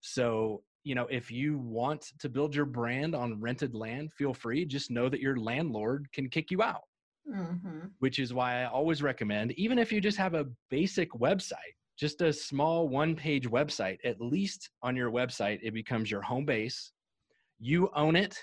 So 0.02 0.62
you 0.84 0.94
know, 0.94 1.06
if 1.10 1.30
you 1.30 1.58
want 1.58 2.06
to 2.18 2.28
build 2.28 2.54
your 2.54 2.64
brand 2.64 3.14
on 3.14 3.40
rented 3.40 3.74
land, 3.74 4.12
feel 4.12 4.32
free. 4.32 4.64
Just 4.64 4.90
know 4.90 5.08
that 5.08 5.20
your 5.20 5.36
landlord 5.36 6.06
can 6.12 6.28
kick 6.28 6.50
you 6.50 6.62
out. 6.62 6.82
Mm-hmm. 7.30 7.88
Which 7.98 8.18
is 8.18 8.32
why 8.32 8.62
I 8.62 8.66
always 8.66 9.02
recommend, 9.02 9.52
even 9.52 9.78
if 9.78 9.92
you 9.92 10.00
just 10.00 10.16
have 10.18 10.34
a 10.34 10.46
basic 10.70 11.10
website, 11.12 11.76
just 11.98 12.22
a 12.22 12.32
small 12.32 12.88
one 12.88 13.14
page 13.14 13.48
website, 13.48 13.98
at 14.04 14.20
least 14.20 14.70
on 14.82 14.96
your 14.96 15.10
website, 15.10 15.60
it 15.62 15.74
becomes 15.74 16.10
your 16.10 16.22
home 16.22 16.46
base. 16.46 16.92
You 17.60 17.90
own 17.94 18.16
it, 18.16 18.38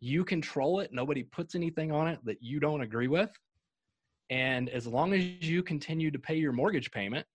you 0.00 0.24
control 0.24 0.80
it. 0.80 0.92
Nobody 0.92 1.24
puts 1.24 1.54
anything 1.54 1.92
on 1.92 2.08
it 2.08 2.18
that 2.24 2.42
you 2.42 2.60
don't 2.60 2.80
agree 2.80 3.08
with. 3.08 3.30
And 4.30 4.68
as 4.70 4.86
long 4.86 5.12
as 5.12 5.24
you 5.40 5.62
continue 5.62 6.10
to 6.10 6.18
pay 6.18 6.36
your 6.36 6.52
mortgage 6.52 6.90
payment, 6.90 7.26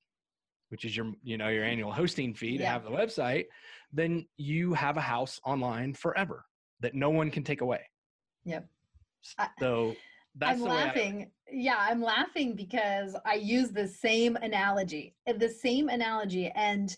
which 0.70 0.86
is 0.86 0.96
your 0.96 1.12
you 1.24 1.38
know 1.38 1.48
your 1.48 1.64
annual 1.64 1.92
hosting 1.92 2.34
fee 2.34 2.52
yeah. 2.52 2.60
to 2.60 2.66
have 2.66 2.84
the 2.84 2.90
website 2.90 3.46
then 3.94 4.26
you 4.38 4.74
have 4.74 4.98
a 4.98 5.02
house 5.02 5.40
online 5.46 5.94
forever 5.94 6.44
that 6.82 6.94
no 6.94 7.10
one 7.10 7.32
can 7.32 7.44
take 7.44 7.62
away 7.62 7.80
yep 8.46 8.68
so 9.60 9.96
that's 10.40 10.62
I'm 10.62 10.68
laughing. 10.68 11.24
I, 11.24 11.52
yeah, 11.52 11.78
I'm 11.80 12.02
laughing 12.02 12.54
because 12.56 13.16
I 13.26 13.36
use 13.36 13.70
the 13.70 13.88
same 13.88 14.36
analogy, 14.36 15.16
the 15.26 15.50
same 15.50 15.90
analogy. 15.90 16.52
And 16.56 16.96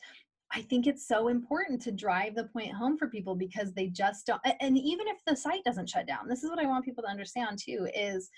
I 0.52 0.62
think 0.62 0.88
it's 0.88 1.08
so 1.08 1.28
important 1.28 1.82
to 1.84 1.92
drive 1.92 2.36
the 2.36 2.46
point 2.46 2.74
home 2.74 2.98
for 2.98 3.08
people 3.08 3.36
because 3.36 3.74
they 3.74 3.88
just 3.88 4.26
don't. 4.26 4.42
And 4.60 4.78
even 4.78 5.08
if 5.08 5.18
the 5.26 5.36
site 5.36 5.64
doesn't 5.64 5.90
shut 5.90 6.08
down, 6.08 6.28
this 6.28 6.44
is 6.44 6.50
what 6.50 6.60
I 6.60 6.66
want 6.66 6.86
people 6.86 7.04
to 7.04 7.10
understand 7.10 7.60
too 7.64 7.88
is 7.96 8.30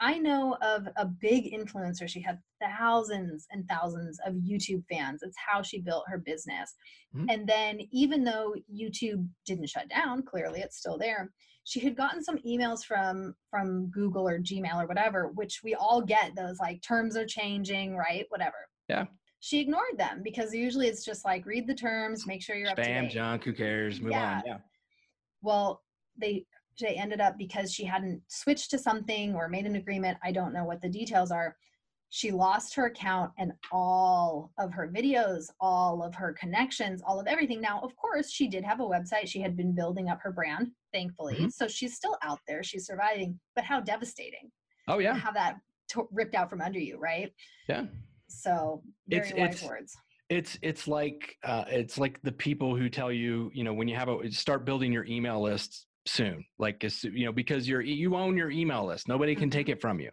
I 0.00 0.18
know 0.18 0.56
of 0.62 0.88
a 0.96 1.06
big 1.06 1.52
influencer. 1.52 2.08
She 2.08 2.20
had 2.20 2.38
thousands 2.60 3.46
and 3.50 3.68
thousands 3.68 4.18
of 4.24 4.34
YouTube 4.34 4.84
fans. 4.90 5.22
It's 5.22 5.36
how 5.36 5.62
she 5.62 5.80
built 5.80 6.04
her 6.08 6.18
business. 6.18 6.74
Mm-hmm. 7.16 7.26
And 7.30 7.48
then, 7.48 7.80
even 7.90 8.22
though 8.22 8.54
YouTube 8.72 9.26
didn't 9.44 9.68
shut 9.68 9.88
down, 9.88 10.22
clearly 10.22 10.60
it's 10.60 10.78
still 10.78 10.98
there. 10.98 11.30
She 11.64 11.80
had 11.80 11.96
gotten 11.96 12.22
some 12.22 12.38
emails 12.46 12.84
from 12.84 13.34
from 13.50 13.90
Google 13.90 14.28
or 14.28 14.38
Gmail 14.38 14.82
or 14.82 14.86
whatever, 14.86 15.28
which 15.34 15.60
we 15.64 15.74
all 15.74 16.00
get 16.00 16.34
those 16.36 16.58
like 16.60 16.80
terms 16.82 17.16
are 17.16 17.26
changing, 17.26 17.96
right? 17.96 18.24
Whatever. 18.28 18.56
Yeah. 18.88 19.06
She 19.40 19.60
ignored 19.60 19.96
them 19.96 20.22
because 20.24 20.52
usually 20.52 20.88
it's 20.88 21.04
just 21.04 21.24
like 21.24 21.46
read 21.46 21.66
the 21.66 21.74
terms, 21.74 22.26
make 22.26 22.42
sure 22.42 22.56
you're 22.56 22.68
Spam, 22.68 22.72
up 22.72 22.76
to 22.84 23.02
date. 23.02 23.10
junk, 23.10 23.44
who 23.44 23.52
cares? 23.52 24.00
Move 24.00 24.12
yeah. 24.12 24.36
on. 24.36 24.42
Yeah. 24.46 24.58
Well, 25.42 25.82
they 26.20 26.44
they 26.80 26.94
ended 26.94 27.20
up 27.20 27.36
because 27.38 27.72
she 27.72 27.84
hadn't 27.84 28.22
switched 28.28 28.70
to 28.70 28.78
something 28.78 29.34
or 29.34 29.48
made 29.48 29.66
an 29.66 29.76
agreement. 29.76 30.18
I 30.22 30.32
don't 30.32 30.52
know 30.52 30.64
what 30.64 30.80
the 30.80 30.88
details 30.88 31.30
are. 31.30 31.56
She 32.10 32.30
lost 32.30 32.74
her 32.74 32.86
account 32.86 33.32
and 33.38 33.52
all 33.70 34.50
of 34.58 34.72
her 34.72 34.88
videos, 34.88 35.50
all 35.60 36.02
of 36.02 36.14
her 36.14 36.32
connections, 36.32 37.02
all 37.06 37.20
of 37.20 37.26
everything. 37.26 37.60
Now, 37.60 37.80
of 37.82 37.94
course, 37.96 38.30
she 38.30 38.48
did 38.48 38.64
have 38.64 38.80
a 38.80 38.84
website. 38.84 39.26
She 39.26 39.40
had 39.40 39.56
been 39.56 39.74
building 39.74 40.08
up 40.08 40.18
her 40.22 40.32
brand, 40.32 40.68
thankfully. 40.92 41.34
Mm-hmm. 41.34 41.48
So 41.48 41.68
she's 41.68 41.96
still 41.96 42.16
out 42.22 42.38
there. 42.48 42.62
She's 42.62 42.86
surviving. 42.86 43.38
But 43.54 43.64
how 43.64 43.80
devastating. 43.80 44.50
Oh, 44.86 45.00
yeah. 45.00 45.14
Have 45.18 45.34
that 45.34 45.56
t- 45.90 46.00
ripped 46.10 46.34
out 46.34 46.48
from 46.48 46.62
under 46.62 46.78
you, 46.78 46.98
right? 46.98 47.30
Yeah. 47.68 47.84
So, 48.28 48.82
very 49.08 49.28
it's, 49.28 49.32
wise 49.34 49.52
it's, 49.54 49.62
words. 49.62 49.96
it's 50.28 50.58
it's 50.62 50.88
like 50.88 51.36
uh, 51.44 51.64
it's 51.68 51.98
like 51.98 52.20
the 52.22 52.32
people 52.32 52.76
who 52.76 52.88
tell 52.88 53.10
you 53.10 53.50
you 53.54 53.64
know 53.64 53.72
when 53.72 53.88
you 53.88 53.96
have 53.96 54.08
a 54.08 54.30
start 54.30 54.64
building 54.64 54.92
your 54.92 55.04
email 55.06 55.40
lists 55.40 55.86
soon 56.06 56.44
like 56.58 56.82
you 57.02 57.26
know 57.26 57.32
because 57.32 57.68
you're 57.68 57.80
you 57.80 58.16
own 58.16 58.36
your 58.36 58.50
email 58.50 58.86
list. 58.86 59.08
Nobody 59.08 59.34
can 59.34 59.50
take 59.50 59.66
mm-hmm. 59.66 59.72
it 59.72 59.80
from 59.80 60.00
you. 60.00 60.10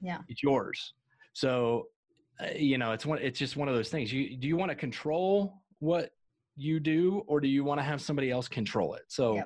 Yeah. 0.00 0.18
It's 0.28 0.42
yours. 0.42 0.94
So 1.32 1.88
uh, 2.40 2.48
you 2.56 2.78
know 2.78 2.92
it's 2.92 3.06
one 3.06 3.18
it's 3.18 3.38
just 3.38 3.56
one 3.56 3.68
of 3.68 3.74
those 3.74 3.88
things. 3.88 4.12
You 4.12 4.36
do 4.36 4.48
you 4.48 4.56
want 4.56 4.70
to 4.70 4.76
control 4.76 5.62
what 5.80 6.10
you 6.56 6.80
do 6.80 7.22
or 7.26 7.40
do 7.40 7.48
you 7.48 7.62
want 7.62 7.78
to 7.78 7.84
have 7.84 8.00
somebody 8.00 8.30
else 8.30 8.48
control 8.48 8.94
it? 8.94 9.02
So 9.08 9.36
yeah. 9.36 9.44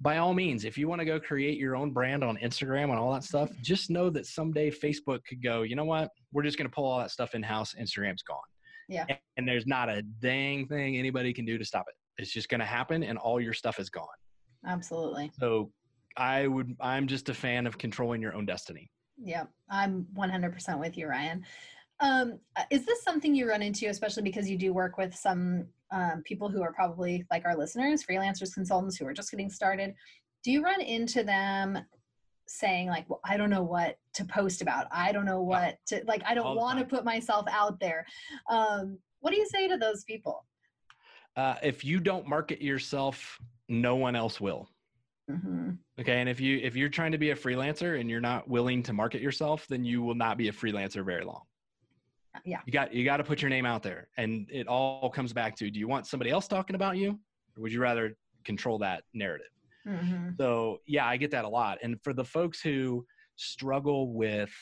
By 0.00 0.16
all 0.18 0.32
means 0.34 0.64
if 0.64 0.78
you 0.78 0.88
want 0.88 1.00
to 1.00 1.04
go 1.04 1.20
create 1.20 1.58
your 1.58 1.76
own 1.76 1.90
brand 1.90 2.24
on 2.24 2.36
instagram 2.38 2.84
and 2.84 2.98
all 2.98 3.12
that 3.12 3.24
stuff 3.24 3.50
just 3.60 3.90
know 3.90 4.10
that 4.10 4.26
someday 4.26 4.70
facebook 4.70 5.20
could 5.28 5.42
go 5.42 5.62
you 5.62 5.76
know 5.76 5.84
what 5.84 6.10
we're 6.32 6.42
just 6.42 6.56
going 6.56 6.68
to 6.68 6.74
pull 6.74 6.84
all 6.84 6.98
that 6.98 7.10
stuff 7.10 7.34
in 7.34 7.42
house 7.42 7.74
instagram's 7.80 8.22
gone 8.22 8.38
yeah 8.88 9.04
and, 9.08 9.18
and 9.36 9.48
there's 9.48 9.66
not 9.66 9.88
a 9.88 10.02
dang 10.20 10.66
thing 10.66 10.96
anybody 10.96 11.32
can 11.32 11.44
do 11.44 11.58
to 11.58 11.64
stop 11.64 11.84
it 11.88 11.94
it's 12.20 12.32
just 12.32 12.48
going 12.48 12.60
to 12.60 12.66
happen 12.66 13.02
and 13.02 13.18
all 13.18 13.40
your 13.40 13.52
stuff 13.54 13.78
is 13.78 13.90
gone 13.90 14.06
Absolutely. 14.66 15.30
So 15.38 15.70
I 16.16 16.46
would 16.46 16.76
I'm 16.80 17.06
just 17.06 17.28
a 17.28 17.34
fan 17.34 17.66
of 17.66 17.78
controlling 17.78 18.20
your 18.20 18.34
own 18.34 18.46
destiny. 18.46 18.90
Yeah, 19.22 19.44
I'm 19.68 20.06
100% 20.16 20.78
with 20.78 20.96
you, 20.96 21.06
Ryan. 21.06 21.44
Um, 22.00 22.38
is 22.70 22.86
this 22.86 23.02
something 23.02 23.34
you 23.34 23.48
run 23.48 23.62
into, 23.62 23.86
especially 23.88 24.22
because 24.22 24.48
you 24.48 24.56
do 24.56 24.72
work 24.72 24.96
with 24.96 25.14
some 25.14 25.66
um, 25.90 26.22
people 26.24 26.48
who 26.48 26.62
are 26.62 26.72
probably 26.72 27.26
like 27.30 27.44
our 27.44 27.56
listeners, 27.56 28.04
freelancers, 28.04 28.54
consultants 28.54 28.96
who 28.96 29.06
are 29.06 29.12
just 29.12 29.30
getting 29.30 29.50
started? 29.50 29.94
Do 30.42 30.50
you 30.50 30.62
run 30.62 30.80
into 30.80 31.22
them 31.22 31.78
saying 32.46 32.88
like, 32.88 33.08
"Well, 33.08 33.20
I 33.24 33.36
don't 33.36 33.50
know 33.50 33.62
what 33.62 33.98
to 34.14 34.24
post 34.24 34.62
about. 34.62 34.86
I 34.90 35.12
don't 35.12 35.26
know 35.26 35.42
what 35.42 35.78
to 35.86 36.02
like. 36.06 36.22
I 36.26 36.34
don't 36.34 36.56
want 36.56 36.78
to 36.78 36.84
put 36.84 37.04
myself 37.04 37.46
out 37.50 37.78
there." 37.80 38.06
Um, 38.48 38.98
what 39.20 39.32
do 39.32 39.38
you 39.38 39.46
say 39.46 39.68
to 39.68 39.76
those 39.76 40.04
people? 40.04 40.46
Uh, 41.36 41.56
if 41.62 41.84
you 41.84 42.00
don't 42.00 42.26
market 42.26 42.60
yourself 42.60 43.38
no 43.70 43.96
one 43.96 44.16
else 44.16 44.40
will. 44.40 44.68
Mm-hmm. 45.30 45.70
Okay, 46.00 46.20
and 46.20 46.28
if 46.28 46.40
you 46.40 46.58
if 46.62 46.74
you're 46.74 46.88
trying 46.88 47.12
to 47.12 47.18
be 47.18 47.30
a 47.30 47.36
freelancer 47.36 48.00
and 48.00 48.10
you're 48.10 48.20
not 48.20 48.48
willing 48.48 48.82
to 48.82 48.92
market 48.92 49.22
yourself, 49.22 49.66
then 49.68 49.84
you 49.84 50.02
will 50.02 50.16
not 50.16 50.36
be 50.36 50.48
a 50.48 50.52
freelancer 50.52 51.04
very 51.04 51.24
long. 51.24 51.42
Yeah, 52.44 52.60
you 52.64 52.72
got 52.72 52.92
you 52.94 53.04
got 53.04 53.18
to 53.18 53.24
put 53.24 53.42
your 53.42 53.48
name 53.48 53.66
out 53.66 53.82
there, 53.82 54.08
and 54.16 54.46
it 54.50 54.66
all 54.66 55.10
comes 55.10 55.32
back 55.32 55.56
to: 55.56 55.70
Do 55.70 55.78
you 55.78 55.88
want 55.88 56.06
somebody 56.06 56.30
else 56.30 56.46
talking 56.46 56.76
about 56.76 56.96
you, 56.96 57.18
or 57.56 57.62
would 57.62 57.72
you 57.72 57.80
rather 57.80 58.16
control 58.44 58.78
that 58.78 59.02
narrative? 59.14 59.48
Mm-hmm. 59.86 60.30
So 60.38 60.78
yeah, 60.86 61.06
I 61.06 61.16
get 61.16 61.30
that 61.32 61.44
a 61.44 61.48
lot, 61.48 61.78
and 61.82 62.00
for 62.02 62.12
the 62.12 62.24
folks 62.24 62.60
who 62.60 63.04
struggle 63.36 64.12
with 64.12 64.52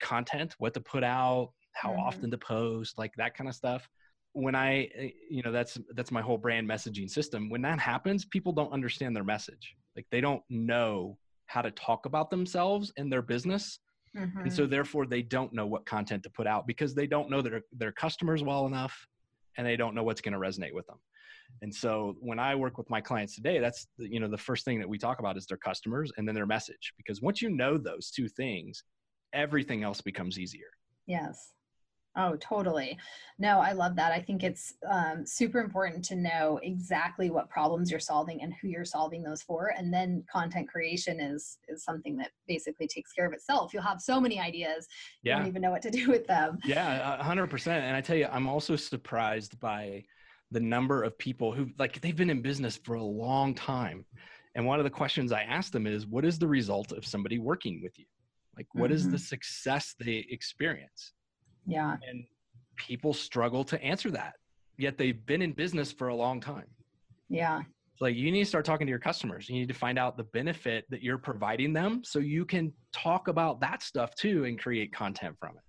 content, 0.00 0.54
what 0.58 0.74
to 0.74 0.80
put 0.80 1.02
out, 1.02 1.52
how 1.72 1.90
mm-hmm. 1.90 2.00
often 2.00 2.30
to 2.30 2.38
post, 2.38 2.98
like 2.98 3.12
that 3.16 3.34
kind 3.36 3.48
of 3.48 3.54
stuff 3.54 3.88
when 4.36 4.54
I, 4.54 4.90
eh, 4.94 5.08
you 5.30 5.42
know, 5.42 5.50
that's 5.50 5.78
that's 5.94 6.12
my 6.12 6.20
whole 6.20 6.36
brand 6.36 6.68
messaging 6.68 7.08
system. 7.08 7.48
When 7.48 7.62
that 7.62 7.80
happens, 7.80 8.26
people 8.26 8.52
don't 8.52 8.72
understand 8.72 9.16
their 9.16 9.24
message. 9.24 9.74
Like 9.96 10.06
they 10.10 10.20
don't 10.20 10.42
know 10.50 11.16
how 11.46 11.62
to 11.62 11.70
talk 11.70 12.04
about 12.04 12.28
themselves 12.28 12.92
and 12.98 13.10
their 13.10 13.22
business. 13.22 13.78
Mm-hmm. 14.16 14.40
And 14.40 14.52
so 14.52 14.66
therefore 14.66 15.06
they 15.06 15.22
don't 15.22 15.52
know 15.52 15.66
what 15.66 15.84
content 15.84 16.22
to 16.22 16.30
put 16.30 16.46
out 16.46 16.66
because 16.66 16.94
they 16.94 17.06
don't 17.06 17.30
know 17.30 17.42
their 17.42 17.60
their 17.72 17.92
customers 17.92 18.42
well 18.42 18.66
enough 18.66 19.06
and 19.58 19.66
they 19.66 19.76
don't 19.76 19.94
know 19.94 20.02
what's 20.02 20.20
going 20.20 20.32
to 20.32 20.38
resonate 20.40 20.72
with 20.72 20.86
them. 20.86 20.98
And 21.62 21.74
so 21.74 22.16
when 22.20 22.38
I 22.38 22.54
work 22.54 22.76
with 22.76 22.90
my 22.90 23.00
clients 23.00 23.34
today, 23.34 23.58
that's 23.58 23.86
the, 23.98 24.08
you 24.08 24.20
know 24.20 24.28
the 24.28 24.38
first 24.38 24.64
thing 24.64 24.78
that 24.78 24.88
we 24.88 24.98
talk 24.98 25.18
about 25.18 25.36
is 25.36 25.46
their 25.46 25.58
customers 25.58 26.10
and 26.16 26.26
then 26.26 26.34
their 26.34 26.46
message 26.46 26.92
because 26.96 27.22
once 27.22 27.42
you 27.42 27.50
know 27.50 27.76
those 27.76 28.10
two 28.10 28.28
things, 28.28 28.82
everything 29.32 29.82
else 29.82 30.00
becomes 30.00 30.38
easier. 30.38 30.68
Yes. 31.06 31.52
Oh, 32.16 32.36
totally. 32.36 32.98
No, 33.38 33.60
I 33.60 33.72
love 33.72 33.94
that. 33.96 34.10
I 34.10 34.20
think 34.20 34.42
it's 34.42 34.74
um, 34.90 35.26
super 35.26 35.60
important 35.60 36.02
to 36.06 36.16
know 36.16 36.58
exactly 36.62 37.28
what 37.28 37.50
problems 37.50 37.90
you're 37.90 38.00
solving 38.00 38.42
and 38.42 38.54
who 38.54 38.68
you're 38.68 38.86
solving 38.86 39.22
those 39.22 39.42
for, 39.42 39.74
and 39.76 39.92
then 39.92 40.24
content 40.32 40.68
creation 40.68 41.20
is 41.20 41.58
is 41.68 41.84
something 41.84 42.16
that 42.16 42.30
basically 42.48 42.88
takes 42.88 43.12
care 43.12 43.26
of 43.26 43.34
itself. 43.34 43.74
You'll 43.74 43.82
have 43.82 44.00
so 44.00 44.18
many 44.18 44.40
ideas, 44.40 44.88
yeah. 45.22 45.34
you 45.34 45.38
don't 45.40 45.48
even 45.48 45.62
know 45.62 45.70
what 45.70 45.82
to 45.82 45.90
do 46.00 46.08
with 46.08 46.26
them. 46.26 46.58
Yeah, 46.64 47.22
hundred 47.22 47.48
percent. 47.48 47.84
And 47.84 47.94
I 47.94 48.00
tell 48.00 48.16
you, 48.16 48.28
I'm 48.30 48.48
also 48.48 48.76
surprised 48.76 49.60
by 49.60 50.04
the 50.50 50.60
number 50.60 51.02
of 51.02 51.18
people 51.18 51.52
who 51.52 51.68
like 51.78 52.00
they've 52.00 52.16
been 52.16 52.30
in 52.30 52.40
business 52.40 52.76
for 52.76 52.94
a 52.94 53.02
long 53.02 53.54
time, 53.54 54.06
and 54.54 54.64
one 54.64 54.80
of 54.80 54.84
the 54.84 54.90
questions 54.90 55.32
I 55.32 55.42
ask 55.42 55.70
them 55.70 55.86
is, 55.86 56.06
"What 56.06 56.24
is 56.24 56.38
the 56.38 56.48
result 56.48 56.92
of 56.92 57.04
somebody 57.04 57.38
working 57.38 57.82
with 57.82 57.98
you? 57.98 58.06
Like, 58.56 58.68
what 58.72 58.86
mm-hmm. 58.86 58.94
is 58.94 59.04
the 59.04 59.18
mm-hmm. 59.18 59.26
success 59.26 59.94
they 59.98 60.24
experience?" 60.30 61.12
Yeah. 61.66 61.96
And 62.08 62.24
people 62.76 63.12
struggle 63.14 63.64
to 63.64 63.82
answer 63.82 64.10
that, 64.12 64.34
yet 64.78 64.98
they've 64.98 65.24
been 65.26 65.42
in 65.42 65.52
business 65.52 65.92
for 65.92 66.08
a 66.08 66.14
long 66.14 66.40
time. 66.40 66.66
Yeah. 67.28 67.62
like 68.00 68.14
you 68.14 68.30
need 68.30 68.44
to 68.44 68.48
start 68.48 68.64
talking 68.64 68.86
to 68.86 68.90
your 68.90 69.00
customers. 69.00 69.48
You 69.48 69.56
need 69.56 69.68
to 69.68 69.74
find 69.74 69.98
out 69.98 70.16
the 70.16 70.24
benefit 70.24 70.84
that 70.90 71.02
you're 71.02 71.18
providing 71.18 71.72
them 71.72 72.02
so 72.04 72.18
you 72.20 72.44
can 72.44 72.72
talk 72.92 73.28
about 73.28 73.60
that 73.60 73.82
stuff 73.82 74.14
too 74.14 74.44
and 74.44 74.58
create 74.58 74.92
content 74.92 75.34
from 75.40 75.56
it. 75.56 75.62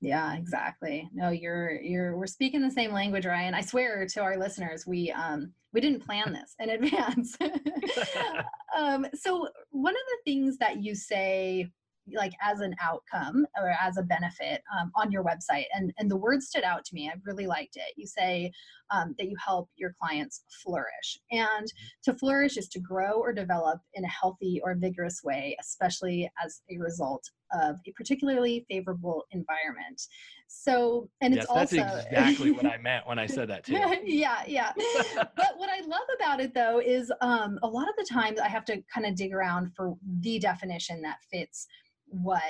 Yeah, 0.00 0.34
exactly. 0.34 1.08
No, 1.14 1.30
you're 1.30 1.80
you're 1.80 2.16
we're 2.16 2.26
speaking 2.26 2.60
the 2.60 2.70
same 2.70 2.92
language, 2.92 3.24
Ryan. 3.24 3.54
I 3.54 3.60
swear 3.60 4.04
to 4.14 4.20
our 4.20 4.36
listeners, 4.36 4.84
we 4.86 5.12
um 5.12 5.52
we 5.72 5.80
didn't 5.80 6.04
plan 6.04 6.32
this 6.32 6.54
in 6.58 6.70
advance. 6.78 7.36
um 8.76 9.06
so 9.14 9.48
one 9.70 9.94
of 9.94 10.02
the 10.10 10.18
things 10.30 10.58
that 10.58 10.82
you 10.82 10.94
say 10.94 11.70
like 12.14 12.32
as 12.40 12.60
an 12.60 12.74
outcome 12.80 13.46
or 13.56 13.74
as 13.80 13.96
a 13.96 14.02
benefit 14.02 14.62
um, 14.78 14.90
on 14.96 15.12
your 15.12 15.24
website. 15.24 15.66
And 15.74 15.92
and 15.98 16.10
the 16.10 16.16
word 16.16 16.42
stood 16.42 16.64
out 16.64 16.84
to 16.86 16.94
me. 16.94 17.08
I 17.08 17.18
really 17.24 17.46
liked 17.46 17.76
it. 17.76 17.94
You 17.96 18.06
say 18.06 18.50
um, 18.90 19.14
that 19.18 19.28
you 19.28 19.36
help 19.44 19.68
your 19.76 19.94
clients 20.00 20.42
flourish. 20.62 21.18
And 21.30 21.72
to 22.04 22.14
flourish 22.14 22.56
is 22.56 22.68
to 22.68 22.80
grow 22.80 23.12
or 23.12 23.32
develop 23.32 23.80
in 23.94 24.04
a 24.04 24.08
healthy 24.08 24.60
or 24.62 24.74
vigorous 24.74 25.20
way 25.24 25.56
especially 25.60 26.30
as 26.44 26.62
a 26.70 26.78
result 26.78 27.22
of 27.52 27.76
a 27.86 27.92
particularly 27.92 28.64
favorable 28.68 29.24
environment. 29.30 30.00
So 30.48 31.08
and 31.20 31.34
it's 31.34 31.46
yes, 31.48 31.56
also 31.56 31.76
that's 31.76 32.06
exactly 32.06 32.50
what 32.50 32.66
i 32.66 32.76
meant 32.76 33.06
when 33.06 33.18
i 33.18 33.26
said 33.26 33.48
that 33.48 33.64
too. 33.64 33.74
Yeah 34.04 34.42
yeah. 34.46 34.72
But 35.14 35.52
what 35.56 35.70
i 35.70 35.80
love 35.86 36.06
about 36.16 36.40
it 36.40 36.54
though 36.54 36.80
is 36.80 37.12
um, 37.20 37.58
a 37.62 37.68
lot 37.68 37.88
of 37.88 37.94
the 37.96 38.06
times 38.10 38.38
i 38.38 38.48
have 38.48 38.64
to 38.66 38.82
kind 38.92 39.06
of 39.06 39.14
dig 39.16 39.32
around 39.32 39.72
for 39.74 39.94
the 40.20 40.38
definition 40.38 41.00
that 41.02 41.18
fits 41.30 41.66
what 42.12 42.42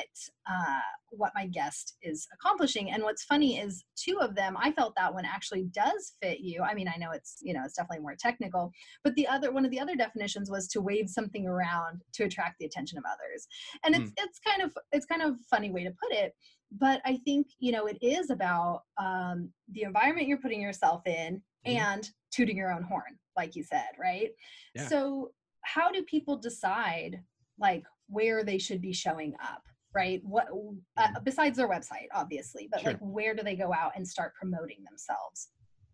uh, 0.51 0.81
what 1.11 1.31
my 1.35 1.46
guest 1.46 1.96
is 2.03 2.27
accomplishing 2.35 2.90
and 2.90 3.03
what's 3.03 3.22
funny 3.22 3.59
is 3.59 3.85
two 3.96 4.18
of 4.20 4.35
them 4.35 4.57
i 4.59 4.72
felt 4.72 4.92
that 4.96 5.12
one 5.12 5.25
actually 5.25 5.64
does 5.72 6.14
fit 6.20 6.40
you 6.40 6.62
i 6.62 6.75
mean 6.75 6.88
i 6.88 6.98
know 6.98 7.12
it's 7.12 7.38
you 7.42 7.55
know 7.55 7.61
it's 7.64 7.77
definitely 7.77 8.03
more 8.03 8.16
technical 8.18 8.72
but 9.05 9.14
the 9.14 9.27
other 9.27 9.53
one 9.53 9.64
of 9.64 9.70
the 9.70 9.79
other 9.79 9.94
definitions 9.94 10.51
was 10.51 10.66
to 10.66 10.81
wave 10.81 11.09
something 11.09 11.46
around 11.46 12.01
to 12.12 12.25
attract 12.25 12.59
the 12.59 12.66
attention 12.66 12.98
of 12.98 13.05
others 13.07 13.46
and 13.85 13.94
it's 13.94 14.11
mm. 14.11 14.14
it's 14.18 14.40
kind 14.40 14.62
of 14.62 14.77
it's 14.90 15.07
kind 15.07 15.22
of 15.22 15.37
funny 15.48 15.70
way 15.70 15.85
to 15.85 15.90
put 15.90 16.12
it 16.12 16.33
but 16.72 17.01
i 17.05 17.16
think 17.25 17.46
you 17.61 17.70
know 17.70 17.87
it 17.87 17.98
is 18.03 18.31
about 18.31 18.83
um, 18.98 19.51
the 19.72 19.83
environment 19.83 20.27
you're 20.27 20.38
putting 20.38 20.61
yourself 20.61 21.07
in 21.07 21.40
mm. 21.66 21.77
and 21.77 22.11
tooting 22.35 22.57
your 22.57 22.72
own 22.72 22.83
horn 22.83 23.18
like 23.37 23.55
you 23.55 23.62
said 23.62 23.90
right 24.01 24.31
yeah. 24.75 24.88
so 24.88 25.31
how 25.61 25.92
do 25.92 26.03
people 26.03 26.37
decide 26.37 27.22
like 27.59 27.85
where 28.12 28.44
they 28.44 28.59
should 28.59 28.81
be 28.81 28.92
showing 28.92 29.35
up 29.42 29.62
right? 29.94 30.20
What 30.25 30.48
uh, 30.48 31.03
mm-hmm. 31.03 31.25
besides 31.25 31.57
their 31.57 31.68
website 31.68 32.09
obviously 32.14 32.68
but 32.70 32.81
sure. 32.81 32.92
like 32.92 33.01
where 33.01 33.35
do 33.35 33.42
they 33.42 33.57
go 33.57 33.72
out 33.72 33.92
and 33.96 34.07
start 34.07 34.35
promoting 34.35 34.79
themselves? 34.88 35.48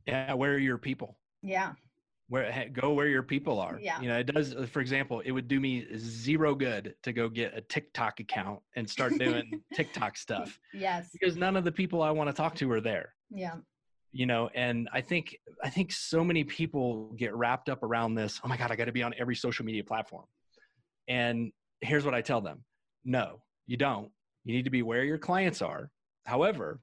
Yeah 0.07 0.33
where 0.35 0.54
are 0.54 0.59
your 0.59 0.78
people? 0.78 1.18
Yeah. 1.42 1.72
Where 2.28 2.68
go 2.72 2.92
where 2.92 3.09
your 3.09 3.22
people 3.22 3.59
are. 3.59 3.78
Yeah. 3.81 4.00
You 4.00 4.09
know 4.09 4.18
it 4.18 4.26
does 4.26 4.54
uh, 4.54 4.66
for 4.70 4.81
example 4.81 5.20
it 5.20 5.33
would 5.33 5.48
do 5.48 5.61
me 5.61 5.87
zero 5.96 6.54
good 6.54 6.94
to 7.02 7.12
go 7.12 7.28
get 7.28 7.57
a 7.57 7.61
tiktok 7.62 8.20
account 8.20 8.61
and 8.76 8.88
start 8.88 9.18
doing 9.18 9.62
tiktok 9.74 10.16
stuff 10.16 10.59
yes. 10.72 11.11
because 11.12 11.37
none 11.37 11.57
of 11.57 11.64
the 11.64 11.72
people 11.72 12.02
i 12.02 12.11
want 12.11 12.28
to 12.28 12.35
talk 12.35 12.54
to 12.57 12.70
are 12.70 12.81
there. 12.81 13.14
Yeah. 13.31 13.57
You 14.12 14.26
know 14.26 14.48
and 14.54 14.88
i 14.92 15.00
think 15.00 15.37
i 15.62 15.68
think 15.68 15.92
so 15.92 16.24
many 16.24 16.44
people 16.44 17.12
get 17.16 17.35
wrapped 17.35 17.68
up 17.68 17.83
around 17.83 18.14
this 18.14 18.40
oh 18.42 18.48
my 18.48 18.57
god 18.57 18.70
i 18.70 18.76
got 18.76 18.87
to 18.87 18.92
be 18.92 19.02
on 19.02 19.14
every 19.18 19.35
social 19.35 19.64
media 19.64 19.85
platform. 19.85 20.24
And 21.09 21.52
here's 21.81 22.05
what 22.05 22.14
I 22.14 22.21
tell 22.21 22.41
them 22.41 22.64
no, 23.05 23.41
you 23.67 23.77
don't. 23.77 24.11
You 24.45 24.55
need 24.55 24.64
to 24.64 24.71
be 24.71 24.83
where 24.83 25.05
your 25.05 25.19
clients 25.19 25.62
are. 25.62 25.91
However, 26.25 26.81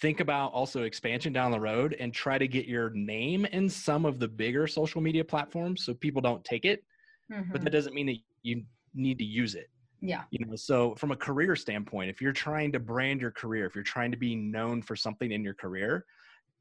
think 0.00 0.20
about 0.20 0.52
also 0.52 0.82
expansion 0.82 1.32
down 1.32 1.50
the 1.50 1.60
road 1.60 1.96
and 1.98 2.12
try 2.12 2.38
to 2.38 2.48
get 2.48 2.66
your 2.66 2.90
name 2.90 3.44
in 3.46 3.68
some 3.68 4.04
of 4.04 4.18
the 4.18 4.28
bigger 4.28 4.66
social 4.66 5.00
media 5.00 5.24
platforms 5.24 5.84
so 5.84 5.94
people 5.94 6.20
don't 6.20 6.44
take 6.44 6.64
it. 6.64 6.82
Mm-hmm. 7.32 7.52
But 7.52 7.60
that 7.60 7.68
mm-hmm. 7.68 7.76
doesn't 7.76 7.94
mean 7.94 8.06
that 8.06 8.16
you 8.42 8.64
need 8.94 9.18
to 9.18 9.24
use 9.24 9.54
it. 9.54 9.70
Yeah. 10.00 10.22
You 10.30 10.44
know, 10.44 10.56
so 10.56 10.94
from 10.96 11.12
a 11.12 11.16
career 11.16 11.56
standpoint, 11.56 12.10
if 12.10 12.20
you're 12.20 12.32
trying 12.32 12.72
to 12.72 12.80
brand 12.80 13.20
your 13.20 13.30
career, 13.30 13.64
if 13.66 13.74
you're 13.74 13.84
trying 13.84 14.10
to 14.10 14.18
be 14.18 14.34
known 14.34 14.82
for 14.82 14.96
something 14.96 15.32
in 15.32 15.42
your 15.42 15.54
career, 15.54 16.04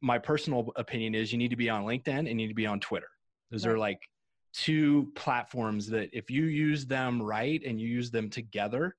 my 0.02 0.18
personal 0.18 0.72
opinion 0.76 1.16
is 1.16 1.32
you 1.32 1.38
need 1.38 1.50
to 1.50 1.56
be 1.58 1.70
on 1.70 1.84
LinkedIn 1.84 2.20
and 2.20 2.28
you 2.28 2.36
need 2.36 2.48
to 2.48 2.54
be 2.54 2.66
on 2.66 2.80
Twitter. 2.80 3.08
Those 3.52 3.66
right. 3.66 3.74
are 3.74 3.78
like 3.78 4.00
two 4.54 5.12
platforms 5.16 5.88
that 5.88 6.10
if 6.14 6.30
you 6.30 6.46
use 6.46 6.86
them 6.86 7.22
right 7.22 7.62
and 7.66 7.80
you 7.80 7.88
use 7.88 8.12
them 8.12 8.30
together, 8.30 8.96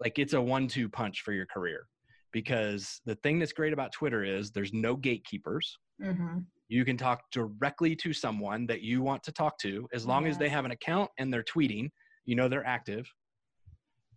like 0.00 0.18
it's 0.18 0.32
a 0.32 0.40
one 0.40 0.66
two 0.66 0.88
punch 0.88 1.22
for 1.22 1.32
your 1.32 1.46
career. 1.46 1.86
Because 2.32 3.00
the 3.04 3.14
thing 3.16 3.38
that's 3.38 3.52
great 3.52 3.72
about 3.72 3.92
Twitter 3.92 4.24
is 4.24 4.50
there's 4.50 4.72
no 4.72 4.96
gatekeepers. 4.96 5.78
Mm-hmm. 6.02 6.38
You 6.68 6.84
can 6.84 6.96
talk 6.96 7.30
directly 7.30 7.94
to 7.96 8.12
someone 8.12 8.66
that 8.66 8.80
you 8.80 9.02
want 9.02 9.22
to 9.24 9.32
talk 9.32 9.58
to 9.58 9.86
as 9.92 10.04
long 10.04 10.24
yes. 10.24 10.32
as 10.32 10.38
they 10.38 10.48
have 10.48 10.64
an 10.64 10.72
account 10.72 11.10
and 11.18 11.32
they're 11.32 11.44
tweeting, 11.44 11.90
you 12.24 12.34
know 12.34 12.48
they're 12.48 12.66
active. 12.66 13.08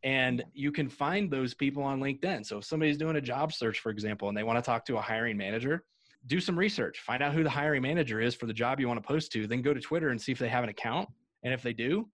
And 0.03 0.43
you 0.53 0.71
can 0.71 0.89
find 0.89 1.29
those 1.29 1.53
people 1.53 1.83
on 1.83 1.99
LinkedIn. 1.99 2.45
So 2.45 2.59
if 2.59 2.65
somebody's 2.65 2.97
doing 2.97 3.17
a 3.17 3.21
job 3.21 3.53
search, 3.53 3.79
for 3.79 3.89
example, 3.89 4.29
and 4.29 4.37
they 4.37 4.43
want 4.43 4.57
to 4.57 4.65
talk 4.65 4.85
to 4.85 4.97
a 4.97 5.01
hiring 5.01 5.37
manager, 5.37 5.83
do 6.25 6.39
some 6.39 6.57
research, 6.57 6.99
find 6.99 7.21
out 7.21 7.33
who 7.33 7.43
the 7.43 7.49
hiring 7.49 7.81
manager 7.81 8.19
is 8.19 8.35
for 8.35 8.47
the 8.47 8.53
job 8.53 8.79
you 8.79 8.87
want 8.87 9.01
to 9.01 9.07
post 9.07 9.31
to, 9.33 9.47
then 9.47 9.61
go 9.61 9.73
to 9.73 9.79
Twitter 9.79 10.09
and 10.09 10.21
see 10.21 10.31
if 10.31 10.39
they 10.39 10.49
have 10.49 10.63
an 10.63 10.69
account. 10.69 11.07
And 11.43 11.53
if 11.53 11.61
they 11.61 11.73
do, 11.73 12.09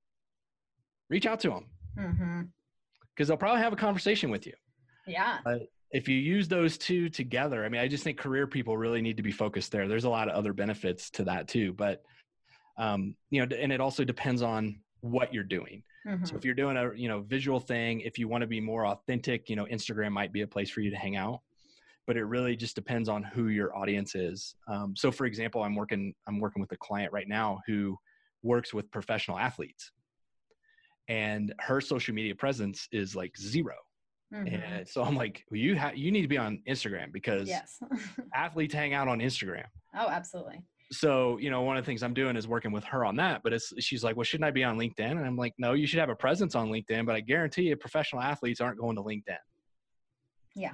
reach 1.10 1.26
out 1.26 1.39
to 1.42 1.50
them 1.50 1.66
because 1.96 2.12
mm-hmm. 2.12 2.44
they'll 3.26 3.38
probably 3.38 3.62
have 3.62 3.74
a 3.74 3.78
conversation 3.78 4.30
with 4.30 4.46
you. 4.46 4.54
Yeah. 5.08 5.39
Uh, 5.46 5.60
if 5.92 6.08
you 6.08 6.18
use 6.18 6.48
those 6.48 6.78
two 6.78 7.08
together, 7.10 7.63
I 7.63 7.70
mean, 7.70 7.82
I 7.82 7.88
just 7.88 8.04
think 8.04 8.18
career 8.18 8.48
people 8.48 8.78
really 8.78 9.02
need 9.02 9.18
to 9.18 9.24
be 9.24 9.32
focused 9.32 9.72
there. 9.72 9.88
There's 9.88 10.06
a 10.06 10.10
lot 10.10 10.28
of 10.28 10.36
other 10.36 10.54
benefits 10.54 11.10
to 11.12 11.24
that 11.26 11.48
too, 11.48 11.74
but 11.74 12.04
um, 12.78 13.16
you 13.30 13.46
know, 13.46 13.56
and 13.56 13.72
it 13.72 13.80
also 13.80 14.04
depends 14.04 14.42
on 14.42 14.80
what 15.02 15.34
you're 15.34 15.44
doing. 15.44 15.84
Mm-hmm. 16.08 16.26
So 16.26 16.36
if 16.36 16.44
you're 16.44 16.56
doing 16.56 16.78
a 16.78 16.92
you 16.96 17.08
know 17.08 17.22
visual 17.22 17.60
thing, 17.60 18.02
if 18.02 18.18
you 18.18 18.28
want 18.28 18.42
to 18.42 18.48
be 18.48 18.60
more 18.60 18.88
authentic, 18.88 19.50
you 19.50 19.56
know, 19.56 19.66
Instagram 19.66 20.12
might 20.12 20.34
be 20.34 20.42
a 20.42 20.48
place 20.48 20.70
for 20.70 20.82
you 20.82 20.89
to 20.89 20.98
hang 20.98 21.16
out 21.16 21.42
but 22.06 22.18
it 22.18 22.26
really 22.26 22.56
just 22.56 22.76
depends 22.76 23.08
on 23.08 23.24
who 23.24 23.48
your 23.48 23.76
audience 23.76 24.16
is. 24.16 24.56
Um, 24.68 24.96
so, 24.96 25.12
for 25.12 25.26
example, 25.26 25.63
I'm 25.63 25.76
working 25.76 26.13
I'm 26.28 26.39
working 26.39 26.62
with 26.62 26.72
a 26.72 26.78
client 26.78 27.13
right 27.13 27.28
now 27.28 27.60
who 27.68 27.98
works 28.42 28.74
with 28.74 28.92
professional 28.92 29.39
athletes, 29.39 29.92
and 31.08 31.54
her 31.60 31.80
social 31.80 32.13
media 32.13 32.36
presence 32.36 32.88
is 32.92 33.16
like 33.16 33.38
0 33.38 33.76
mm-hmm. 34.34 34.48
And 34.48 34.88
so 34.88 35.04
I'm 35.04 35.16
like, 35.16 35.44
well, 35.50 35.60
you 35.60 35.76
have 35.76 35.98
you 35.98 36.12
need 36.12 36.24
to 36.24 36.28
be 36.28 36.38
on 36.38 36.62
Instagram 36.68 37.12
because 37.13 37.48
yes. 37.48 37.80
athletes 38.36 38.74
hang 38.74 38.94
out 38.94 39.08
on 39.08 39.20
Instagram. 39.20 39.66
Oh, 39.98 40.10
absolutely. 40.10 40.62
So, 40.92 41.38
you 41.39 41.50
know, 41.50 41.62
one 41.62 41.76
of 41.76 41.84
the 41.84 41.86
things 41.88 42.04
I'm 42.04 42.13
doing 42.13 42.36
is 42.36 42.48
working 42.48 42.72
with 42.72 42.84
her 42.84 43.04
on 43.04 43.16
that. 43.16 43.42
But 43.44 43.54
it's 43.54 43.74
she's 43.80 44.04
like, 44.04 44.16
well, 44.16 44.26
shouldn't 44.26 44.46
I 44.46 44.52
be 44.52 44.63
on 44.63 44.78
LinkedIn? 44.78 45.12
And 45.12 45.26
I'm 45.26 45.38
like, 45.38 45.54
no, 45.58 45.74
you 45.74 45.88
should 45.88 46.00
have 46.00 46.10
a 46.10 46.16
presence 46.16 46.54
on 46.54 46.70
LinkedIn. 46.70 47.06
But 47.06 47.16
I 47.16 47.22
guarantee 47.22 47.63
you, 47.63 47.76
professional 47.78 48.22
athletes 48.22 48.62
aren't 48.62 48.78
going 48.78 48.98
to 48.98 49.02
LinkedIn. 49.02 49.38
Yeah 50.56 50.74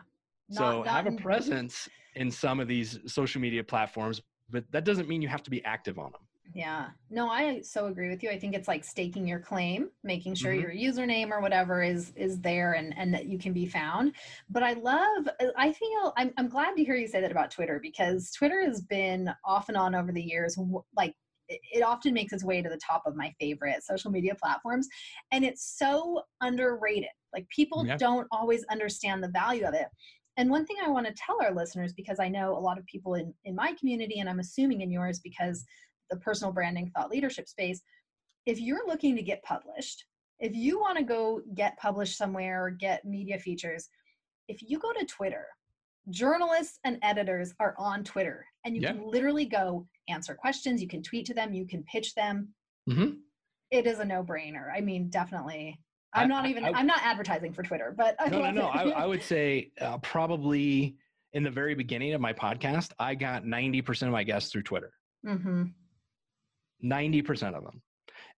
so 0.52 0.84
I 0.84 0.90
have 0.90 1.08
a 1.08 1.12
presence 1.24 1.90
in 2.16 2.32
some 2.32 2.60
of 2.60 2.68
these 2.68 3.00
social 3.06 3.42
media 3.42 3.64
platforms, 3.64 4.22
but 4.50 4.64
that 4.72 4.86
doesn't 4.86 5.08
mean 5.08 5.22
you 5.22 5.28
have 5.28 5.44
to 5.44 5.52
be 5.52 5.64
active 5.66 6.00
on 6.00 6.12
them. 6.12 6.22
Yeah. 6.54 6.88
No, 7.10 7.30
I 7.30 7.62
so 7.62 7.88
agree 7.88 8.10
with 8.10 8.24
you. 8.24 8.30
I 8.30 8.40
think 8.40 8.56
it's 8.56 8.68
like 8.68 8.84
staking 8.84 9.28
your 9.28 9.40
claim, 9.40 9.90
making 10.04 10.36
sure 10.36 10.52
mm-hmm. 10.52 10.78
your 10.78 10.94
username 10.94 11.30
or 11.32 11.42
whatever 11.42 11.84
is 11.84 12.12
is 12.16 12.40
there 12.40 12.74
and 12.74 12.94
and 12.98 13.14
that 13.14 13.28
you 13.28 13.38
can 13.38 13.54
be 13.54 13.68
found. 13.68 14.14
But 14.50 14.64
I 14.64 14.74
love 14.74 15.30
I 15.58 15.72
feel 15.72 16.14
I'm 16.18 16.32
I'm 16.38 16.50
glad 16.50 16.76
to 16.76 16.84
hear 16.84 16.96
you 16.96 17.08
say 17.08 17.22
that 17.22 17.32
about 17.32 17.52
Twitter 17.52 17.80
because 17.82 18.32
Twitter 18.32 18.64
has 18.66 18.82
been 18.82 19.30
off 19.46 19.70
and 19.70 19.78
on 19.78 19.94
over 19.94 20.12
the 20.12 20.24
years 20.24 20.58
like 20.96 21.14
it 21.50 21.82
often 21.82 22.14
makes 22.14 22.32
its 22.32 22.44
way 22.44 22.62
to 22.62 22.70
the 22.70 22.78
top 22.78 23.02
of 23.08 23.16
my 23.16 23.34
favorite 23.40 23.84
social 23.84 24.12
media 24.12 24.36
platforms 24.36 24.88
and 25.32 25.44
it's 25.44 25.78
so 25.78 26.22
underrated. 26.42 27.10
Like 27.34 27.48
people 27.50 27.86
yeah. 27.86 27.98
don't 27.98 28.28
always 28.32 28.64
understand 28.72 29.24
the 29.24 29.30
value 29.30 29.66
of 29.66 29.74
it. 29.74 29.88
And 30.38 30.50
one 30.50 30.66
thing 30.66 30.78
I 30.84 30.90
want 30.90 31.06
to 31.06 31.14
tell 31.14 31.42
our 31.42 31.54
listeners, 31.54 31.94
because 31.94 32.20
I 32.20 32.30
know 32.30 32.58
a 32.58 32.60
lot 32.60 32.78
of 32.78 32.86
people 32.86 33.16
in, 33.16 33.34
in 33.44 33.56
my 33.56 33.74
community, 33.80 34.20
and 34.20 34.30
I'm 34.30 34.40
assuming 34.40 34.82
in 34.82 34.92
yours 34.92 35.20
because 35.20 35.66
the 36.10 36.18
personal 36.18 36.54
branding 36.54 36.92
thought 36.96 37.10
leadership 37.10 37.48
space, 37.48 37.82
if 38.46 38.60
you're 38.60 38.88
looking 38.88 39.16
to 39.16 39.22
get 39.22 39.44
published, 39.44 40.06
if 40.40 40.56
you 40.56 40.80
want 40.80 40.98
to 40.98 41.04
go 41.04 41.42
get 41.56 41.78
published 41.78 42.18
somewhere 42.18 42.64
or 42.66 42.70
get 42.72 43.04
media 43.04 43.38
features, 43.38 43.90
if 44.48 44.62
you 44.62 44.80
go 44.80 44.94
to 44.94 45.06
Twitter, 45.06 45.46
journalists 46.10 46.80
and 46.86 46.98
editors 47.04 47.54
are 47.60 47.76
on 47.78 48.04
Twitter 48.04 48.46
and 48.66 48.76
you 48.76 48.82
Yeah. 48.82 48.94
can 48.94 49.06
literally 49.06 49.46
go 49.46 49.86
answer 50.08 50.34
questions, 50.34 50.82
you 50.82 50.88
can 50.88 51.04
tweet 51.04 51.26
to 51.26 51.34
them, 51.34 51.54
you 51.54 51.68
can 51.68 51.84
pitch 51.84 52.16
them. 52.16 52.54
hmm 52.90 53.12
It 53.70 53.86
is 53.86 54.00
a 54.00 54.06
no-brainer. 54.06 54.72
I 54.74 54.82
mean, 54.82 55.10
definitely. 55.10 55.80
I'm 56.14 56.28
not 56.28 56.46
even 56.48 56.66
I- 56.66 56.72
I'm 56.72 56.88
not 56.88 57.02
advertising 57.04 57.54
for 57.54 57.64
Twitter, 57.64 57.94
but 57.96 58.16
I 58.20 58.30
No, 58.30 58.42
no, 58.42 58.52
no. 58.52 58.68
I, 58.68 58.90
I 58.90 59.06
would 59.06 59.22
say 59.22 59.72
uh, 59.80 59.98
probably 60.00 60.96
in 61.34 61.44
the 61.44 61.52
very 61.52 61.76
beginning 61.76 62.14
of 62.14 62.22
my 62.22 62.34
podcast, 62.34 62.92
I 62.98 63.14
got 63.16 63.44
90% 63.44 64.04
of 64.04 64.12
my 64.12 64.24
guests 64.24 64.52
through 64.52 64.64
Twitter. 64.64 64.92
Mhm. 65.26 65.74
90% 66.84 67.56
of 67.56 67.64
them. 67.64 67.82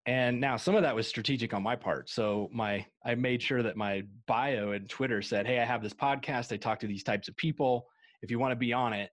And 0.07 0.41
now 0.41 0.57
some 0.57 0.75
of 0.75 0.81
that 0.81 0.95
was 0.95 1.07
strategic 1.07 1.53
on 1.53 1.61
my 1.61 1.75
part. 1.75 2.09
So 2.09 2.49
my 2.51 2.85
I 3.05 3.13
made 3.13 3.41
sure 3.41 3.61
that 3.61 3.77
my 3.77 4.01
bio 4.25 4.71
and 4.71 4.89
Twitter 4.89 5.21
said, 5.21 5.45
"Hey, 5.45 5.59
I 5.59 5.65
have 5.65 5.83
this 5.83 5.93
podcast. 5.93 6.51
I 6.51 6.57
talk 6.57 6.79
to 6.79 6.87
these 6.87 7.03
types 7.03 7.27
of 7.27 7.37
people. 7.37 7.87
If 8.23 8.31
you 8.31 8.39
want 8.39 8.51
to 8.51 8.55
be 8.55 8.73
on 8.73 8.93
it, 8.93 9.11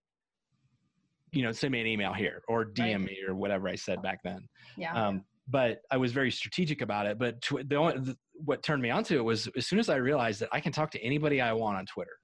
you 1.31 1.43
know, 1.43 1.53
send 1.53 1.73
me 1.73 1.83
an 1.83 1.87
email 1.87 2.15
here 2.15 2.43
or 2.49 2.65
DM 2.65 3.05
me 3.05 3.19
or 3.29 3.35
whatever 3.35 3.69
I 3.69 3.75
said 3.75 4.01
back 4.01 4.21
then." 4.25 4.49
Yeah. 4.79 4.95
Um, 4.95 5.25
but 5.47 5.83
I 5.91 5.99
was 5.99 6.13
very 6.13 6.31
strategic 6.31 6.81
about 6.81 7.05
it. 7.05 7.19
But 7.19 7.43
tw- 7.43 7.69
the 7.69 7.77
only, 7.77 7.99
the, 7.99 8.17
what 8.45 8.63
turned 8.63 8.83
me 8.83 8.91
onto 8.91 9.17
it 9.17 9.23
was 9.23 9.49
as 9.57 9.67
soon 9.67 9.79
as 9.79 9.89
I 9.89 9.97
realized 9.97 10.41
that 10.41 10.49
I 10.53 10.61
can 10.61 10.73
talk 10.73 10.91
to 10.93 11.01
anybody 11.03 11.41
I 11.41 11.53
want 11.53 11.79
on 11.79 11.87
Twitter. 11.87 12.19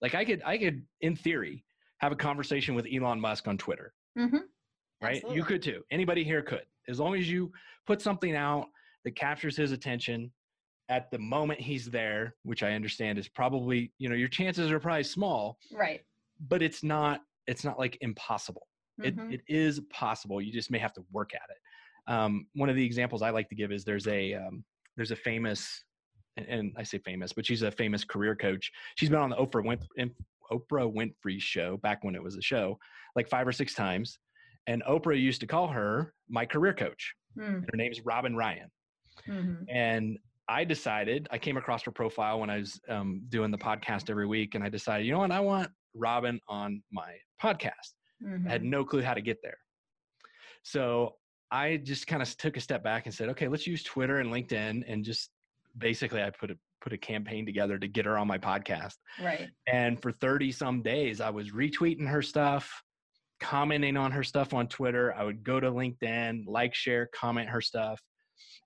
Like 0.00 0.14
I 0.14 0.24
could, 0.24 0.42
I 0.44 0.56
could, 0.58 0.84
in 1.02 1.14
theory, 1.14 1.64
have 1.98 2.12
a 2.12 2.16
conversation 2.16 2.74
with 2.74 2.86
Elon 2.92 3.20
Musk 3.20 3.46
on 3.48 3.58
Twitter, 3.58 3.92
Mhm. 4.16 4.40
right? 5.02 5.16
Absolutely. 5.16 5.36
You 5.36 5.44
could 5.44 5.62
too. 5.62 5.84
Anybody 5.90 6.24
here 6.24 6.42
could, 6.42 6.64
as 6.88 6.98
long 6.98 7.14
as 7.16 7.30
you 7.30 7.52
put 7.86 8.00
something 8.00 8.34
out 8.34 8.68
that 9.04 9.12
captures 9.12 9.56
his 9.56 9.72
attention 9.72 10.32
at 10.88 11.10
the 11.10 11.18
moment 11.18 11.60
he's 11.60 11.86
there, 11.86 12.34
which 12.42 12.62
I 12.62 12.72
understand 12.72 13.18
is 13.18 13.28
probably, 13.28 13.92
you 13.98 14.08
know, 14.08 14.14
your 14.16 14.28
chances 14.28 14.70
are 14.72 14.80
probably 14.80 15.04
small, 15.04 15.58
Right. 15.70 16.04
but 16.48 16.62
it's 16.62 16.82
not, 16.82 17.20
it's 17.46 17.64
not 17.64 17.78
like 17.78 17.98
impossible. 18.00 18.66
It, 19.02 19.16
Mhm. 19.16 19.32
it 19.34 19.42
is 19.46 19.80
possible. 19.90 20.40
You 20.42 20.52
just 20.52 20.70
may 20.70 20.78
have 20.78 20.92
to 20.94 21.04
work 21.12 21.34
at 21.34 21.48
it. 21.50 21.58
Um, 22.12 22.48
one 22.54 22.68
of 22.68 22.76
the 22.76 22.84
examples 22.84 23.22
I 23.22 23.30
like 23.30 23.48
to 23.50 23.54
give 23.54 23.70
is 23.72 23.84
there's 23.84 24.06
a 24.08 24.34
um, 24.34 24.64
there's 25.00 25.12
a 25.12 25.16
famous, 25.16 25.82
and, 26.36 26.46
and 26.46 26.72
I 26.76 26.82
say 26.82 26.98
famous, 26.98 27.32
but 27.32 27.46
she's 27.46 27.62
a 27.62 27.70
famous 27.70 28.04
career 28.04 28.36
coach. 28.36 28.70
She's 28.96 29.08
been 29.08 29.18
on 29.18 29.30
the 29.30 29.36
Oprah 29.36 29.64
Winfrey, 29.64 30.10
Oprah 30.52 30.92
Winfrey 30.94 31.40
show 31.40 31.78
back 31.78 32.04
when 32.04 32.14
it 32.14 32.22
was 32.22 32.36
a 32.36 32.42
show, 32.42 32.78
like 33.16 33.26
five 33.26 33.48
or 33.48 33.52
six 33.52 33.72
times. 33.74 34.18
And 34.66 34.82
Oprah 34.86 35.18
used 35.18 35.40
to 35.40 35.46
call 35.46 35.68
her 35.68 36.12
my 36.28 36.44
career 36.44 36.74
coach. 36.74 37.14
Mm, 37.38 37.62
Her 37.62 37.76
name's 37.78 38.02
Robin 38.04 38.36
Ryan. 38.36 38.70
mhm. 39.26 39.64
And 39.70 40.18
I 40.48 40.64
decided, 40.64 41.28
I 41.30 41.38
came 41.38 41.56
across 41.56 41.82
her 41.84 41.92
profile 41.92 42.38
when 42.40 42.50
I 42.50 42.58
was 42.58 42.78
um, 42.90 43.22
doing 43.30 43.50
the 43.50 43.56
podcast 43.56 44.10
every 44.10 44.26
week, 44.26 44.54
and 44.54 44.62
I 44.62 44.68
decided, 44.68 45.06
you 45.06 45.12
know 45.12 45.20
what, 45.20 45.30
I 45.32 45.40
want 45.40 45.70
Robin 45.94 46.38
on 46.46 46.82
my 46.92 47.14
podcast. 47.42 47.94
I 48.22 48.50
had 48.50 48.60
Mhm. 48.62 48.66
no 48.66 48.84
clue 48.84 49.00
how 49.00 49.14
to 49.14 49.22
get 49.22 49.38
there. 49.42 49.56
So 50.62 51.14
I 51.50 51.78
just 51.78 52.06
kind 52.06 52.22
of 52.22 52.36
took 52.36 52.56
a 52.56 52.60
step 52.60 52.82
back 52.84 53.06
and 53.06 53.14
said, 53.14 53.28
okay, 53.30 53.48
let's 53.48 53.66
use 53.66 53.82
Twitter 53.82 54.18
and 54.18 54.32
LinkedIn 54.32 54.84
and 54.86 55.04
just 55.04 55.30
basically 55.78 56.22
I 56.22 56.30
put 56.30 56.50
a 56.50 56.58
put 56.80 56.92
a 56.94 56.98
campaign 56.98 57.44
together 57.44 57.78
to 57.78 57.86
get 57.86 58.06
her 58.06 58.16
on 58.16 58.26
my 58.26 58.38
podcast. 58.38 58.94
Right. 59.22 59.48
And 59.66 60.00
for 60.00 60.12
30 60.12 60.50
some 60.52 60.82
days 60.82 61.20
I 61.20 61.30
was 61.30 61.50
retweeting 61.50 62.08
her 62.08 62.22
stuff, 62.22 62.82
commenting 63.40 63.96
on 63.96 64.12
her 64.12 64.22
stuff 64.22 64.54
on 64.54 64.66
Twitter. 64.68 65.14
I 65.14 65.24
would 65.24 65.44
go 65.44 65.60
to 65.60 65.70
LinkedIn, 65.70 66.44
like, 66.46 66.74
share, 66.74 67.08
comment 67.14 67.48
her 67.48 67.60
stuff. 67.60 68.00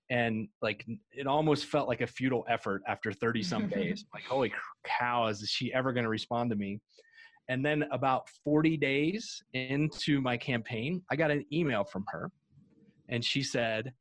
And 0.09 0.47
like 0.61 0.85
it 1.11 1.25
almost 1.25 1.65
felt 1.65 1.87
like 1.87 2.01
a 2.01 2.07
futile 2.07 2.45
effort 2.47 2.83
after 2.87 3.11
30 3.11 3.43
some 3.43 3.67
days. 3.67 4.05
Like, 4.13 4.23
holy 4.23 4.53
cow, 4.85 5.27
is 5.27 5.49
she 5.49 5.73
ever 5.73 5.91
going 5.91 6.03
to 6.03 6.09
respond 6.09 6.51
to 6.51 6.55
me? 6.55 6.79
And 7.49 7.65
then 7.65 7.85
about 7.91 8.29
40 8.43 8.77
days 8.77 9.43
into 9.53 10.21
my 10.21 10.37
campaign, 10.37 11.01
I 11.11 11.15
got 11.15 11.31
an 11.31 11.45
email 11.51 11.83
from 11.83 12.05
her. 12.09 12.31
And 13.09 13.23
she 13.23 13.43
said, 13.43 13.93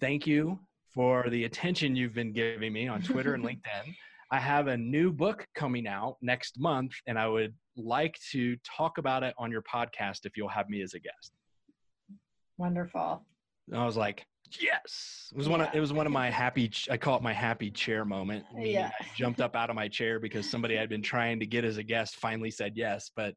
Thank 0.00 0.26
you 0.26 0.58
for 0.94 1.28
the 1.28 1.44
attention 1.44 1.96
you've 1.96 2.14
been 2.14 2.32
giving 2.32 2.72
me 2.72 2.88
on 2.88 3.02
Twitter 3.02 3.34
and 3.34 3.44
LinkedIn. 3.48 3.94
I 4.30 4.38
have 4.38 4.66
a 4.66 4.76
new 4.76 5.10
book 5.10 5.46
coming 5.54 5.86
out 5.86 6.16
next 6.20 6.60
month, 6.60 6.92
and 7.06 7.18
I 7.18 7.26
would 7.28 7.54
like 7.76 8.18
to 8.32 8.56
talk 8.64 8.98
about 8.98 9.22
it 9.22 9.34
on 9.38 9.50
your 9.50 9.62
podcast 9.62 10.20
if 10.24 10.36
you'll 10.36 10.48
have 10.48 10.68
me 10.68 10.82
as 10.82 10.94
a 10.94 10.98
guest. 10.98 11.32
Wonderful. 12.58 13.24
And 13.68 13.80
I 13.80 13.86
was 13.86 13.96
like, 13.96 14.24
yes. 14.60 15.28
It 15.32 15.38
was 15.38 15.48
one 15.48 15.60
of 15.60 15.68
it 15.72 15.80
was 15.80 15.92
one 15.92 16.06
of 16.06 16.12
my 16.12 16.30
happy 16.30 16.70
I 16.90 16.96
call 16.96 17.16
it 17.16 17.22
my 17.22 17.32
happy 17.32 17.70
chair 17.70 18.04
moment. 18.04 18.44
Yeah. 18.56 18.90
I 19.00 19.06
jumped 19.16 19.40
up 19.40 19.56
out 19.56 19.70
of 19.70 19.76
my 19.76 19.88
chair 19.88 20.18
because 20.20 20.48
somebody 20.48 20.78
I'd 20.78 20.88
been 20.88 21.02
trying 21.02 21.40
to 21.40 21.46
get 21.46 21.64
as 21.64 21.76
a 21.78 21.82
guest 21.82 22.16
finally 22.16 22.50
said 22.50 22.72
yes. 22.74 23.10
But 23.14 23.34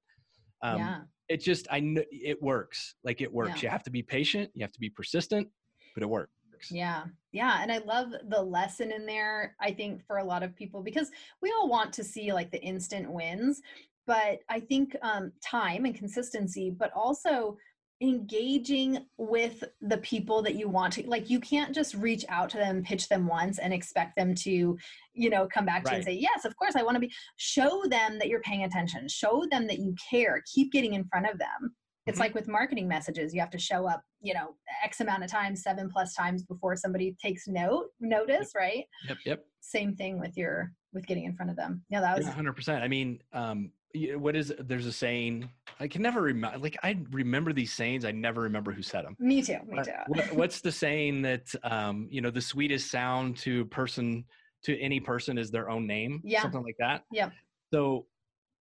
um, 0.64 0.78
yeah. 0.78 1.00
it 1.30 1.42
just 1.42 1.68
I 1.72 1.80
know 1.80 2.04
it 2.12 2.42
works. 2.42 2.96
Like 3.04 3.22
it 3.22 3.32
works. 3.32 3.62
Yeah. 3.62 3.68
You 3.68 3.70
have 3.70 3.84
to 3.84 3.92
be 3.92 4.04
patient. 4.04 4.50
You 4.54 4.64
have 4.64 4.72
to 4.72 4.80
be 4.80 4.90
persistent, 4.90 5.48
but 5.94 6.04
it 6.04 6.10
works. 6.10 6.32
Yeah. 6.70 7.06
Yeah. 7.32 7.60
And 7.62 7.72
I 7.72 7.80
love 7.80 8.10
the 8.30 8.42
lesson 8.42 8.92
in 8.92 9.06
there, 9.06 9.56
I 9.60 9.72
think, 9.72 10.06
for 10.06 10.18
a 10.18 10.24
lot 10.24 10.44
of 10.44 10.56
people, 10.56 10.84
because 10.84 11.10
we 11.42 11.52
all 11.58 11.68
want 11.68 11.92
to 11.94 12.04
see 12.04 12.34
like 12.34 12.52
the 12.52 12.62
instant 12.62 13.12
wins. 13.12 13.62
But 14.06 14.40
I 14.50 14.60
think 14.60 14.96
um, 15.02 15.32
time 15.44 15.86
and 15.86 15.96
consistency, 15.96 16.70
but 16.70 16.92
also 16.94 17.58
engaging 18.02 19.06
with 19.18 19.64
the 19.82 19.98
people 20.00 20.42
that 20.42 20.56
you 20.56 20.68
want 20.68 20.92
to 20.94 21.08
like 21.08 21.30
you 21.30 21.40
can't 21.40 21.74
just 21.74 21.94
reach 21.94 22.26
out 22.30 22.50
to 22.50 22.58
them 22.58 22.84
pitch 22.84 23.08
them 23.10 23.28
once 23.28 23.60
and 23.60 23.74
expect 23.74 24.16
them 24.16 24.34
to 24.34 24.78
you 25.14 25.30
know 25.30 25.48
come 25.54 25.66
back 25.66 25.84
to 25.84 25.92
you 25.92 25.96
and 25.98 26.06
say 26.06 26.14
yes 26.14 26.44
of 26.44 26.56
course 26.58 26.76
i 26.76 26.82
want 26.84 26.96
to 26.96 27.00
be 27.00 27.12
show 27.38 27.84
them 27.90 28.18
that 28.18 28.28
you're 28.28 28.42
paying 28.42 28.64
attention 28.64 29.08
show 29.08 29.44
them 29.52 29.68
that 29.68 29.80
you 29.80 29.94
care 30.10 30.42
keep 30.52 30.72
getting 30.72 30.94
in 30.96 31.04
front 31.06 31.28
of 31.30 31.38
them 31.38 31.76
it's 32.08 32.18
Mhm. 32.18 32.22
like 32.22 32.34
with 32.34 32.48
marketing 32.48 32.88
messages 32.88 33.34
you 33.34 33.40
have 33.40 33.52
to 33.52 33.60
show 33.60 33.88
up 33.88 34.02
you 34.22 34.34
know 34.34 34.56
x 34.84 35.00
amount 35.00 35.24
of 35.24 35.30
times 35.30 35.62
seven 35.62 35.88
plus 35.90 36.14
times 36.16 36.44
before 36.44 36.76
somebody 36.76 37.16
takes 37.24 37.48
note 37.48 37.88
notice 38.00 38.52
right 38.56 38.86
Yep. 39.08 39.18
Yep. 39.26 39.46
same 39.60 39.96
thing 39.96 40.20
with 40.20 40.36
your 40.36 40.74
with 40.94 41.06
getting 41.06 41.26
in 41.26 41.36
front 41.36 41.52
of 41.52 41.56
them 41.58 41.84
yeah 41.90 42.02
that 42.02 42.18
was 42.18 42.26
Yeah, 42.26 42.34
hundred 42.34 42.54
percent. 42.54 42.84
I 42.84 42.88
mean, 42.88 43.22
um, 43.32 43.72
what 44.18 44.36
is 44.36 44.54
there's 44.60 44.86
a 44.86 44.92
saying 44.92 45.50
I 45.80 45.88
can 45.88 46.02
never 46.02 46.22
remember. 46.22 46.58
Like 46.60 46.78
I 46.84 46.98
remember 47.12 47.54
these 47.54 47.74
sayings, 47.74 48.06
I 48.06 48.12
never 48.12 48.42
remember 48.42 48.72
who 48.72 48.82
said 48.82 49.04
them. 49.06 49.16
me 49.20 49.42
too 49.42 49.58
me 49.68 49.82
too 49.84 49.92
what- 50.08 50.34
what's 50.34 50.62
the 50.62 50.72
saying 50.72 51.22
that 51.24 51.54
um, 51.64 52.08
you 52.12 52.22
know 52.22 52.30
the 52.32 52.42
sweetest 52.42 52.90
sound 52.92 53.38
to 53.38 53.66
person 53.66 54.26
to 54.64 54.80
any 54.80 55.00
person 55.00 55.38
is 55.38 55.50
their 55.52 55.70
own 55.70 55.88
name? 55.88 56.22
Yeah. 56.24 56.44
something 56.44 56.62
like 56.64 56.76
that. 56.80 57.04
Yeah. 57.12 57.32
So, 57.74 58.06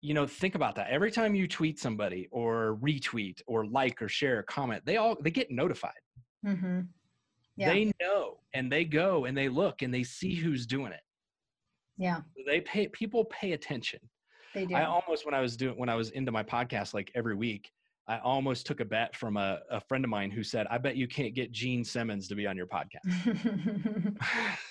you 0.01 0.13
know, 0.13 0.25
think 0.25 0.55
about 0.55 0.75
that. 0.75 0.87
Every 0.89 1.11
time 1.11 1.35
you 1.35 1.45
tweet 1.45 1.77
somebody 1.77 2.29
or 2.31 2.77
retweet 2.81 3.41
or 3.47 3.65
like 3.65 4.01
or 4.01 4.07
share 4.07 4.39
a 4.39 4.43
comment, 4.43 4.85
they 4.85 4.95
all 4.97 5.17
they 5.21 5.31
get 5.31 5.51
notified. 5.51 5.91
Mm-hmm. 6.45 6.81
yeah 7.57 7.69
They 7.73 7.91
know 8.01 8.37
and 8.53 8.71
they 8.71 8.85
go 8.85 9.25
and 9.25 9.37
they 9.37 9.49
look 9.49 9.81
and 9.81 9.93
they 9.93 10.03
see 10.03 10.35
who's 10.35 10.65
doing 10.65 10.93
it. 10.93 11.01
yeah 11.97 12.21
They 12.47 12.61
pay 12.61 12.87
people 12.87 13.25
pay 13.25 13.51
attention. 13.51 13.99
They 14.53 14.65
do. 14.65 14.75
I 14.75 14.85
almost 14.85 15.25
when 15.25 15.33
I 15.33 15.41
was 15.41 15.55
doing 15.57 15.77
when 15.77 15.89
I 15.89 15.95
was 15.95 16.11
into 16.11 16.31
my 16.31 16.43
podcast 16.43 16.93
like 16.93 17.11
every 17.15 17.35
week, 17.35 17.71
I 18.07 18.17
almost 18.19 18.65
took 18.65 18.79
a 18.79 18.85
bet 18.85 19.15
from 19.15 19.37
a, 19.37 19.59
a 19.69 19.79
friend 19.79 20.03
of 20.03 20.09
mine 20.09 20.31
who 20.31 20.43
said, 20.43 20.65
"I 20.69 20.79
bet 20.79 20.95
you 20.95 21.07
can't 21.07 21.35
get 21.35 21.51
Gene 21.51 21.83
Simmons 21.83 22.27
to 22.27 22.35
be 22.35 22.47
on 22.47 22.57
your 22.57 22.67
podcast," 22.67 24.17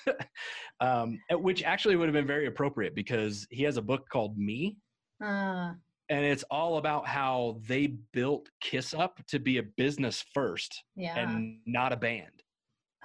um, 0.80 1.20
which 1.30 1.62
actually 1.62 1.96
would 1.96 2.08
have 2.08 2.14
been 2.14 2.26
very 2.26 2.46
appropriate 2.46 2.94
because 2.94 3.46
he 3.50 3.62
has 3.62 3.76
a 3.76 3.82
book 3.82 4.08
called 4.08 4.36
Me, 4.36 4.76
uh, 5.22 5.72
and 6.08 6.24
it's 6.24 6.44
all 6.50 6.78
about 6.78 7.06
how 7.06 7.60
they 7.66 7.88
built 8.12 8.48
Kiss 8.60 8.92
Up 8.92 9.20
to 9.28 9.38
be 9.38 9.58
a 9.58 9.62
business 9.62 10.24
first 10.34 10.82
yeah. 10.96 11.16
and 11.16 11.58
not 11.64 11.92
a 11.92 11.96
band. 11.96 12.42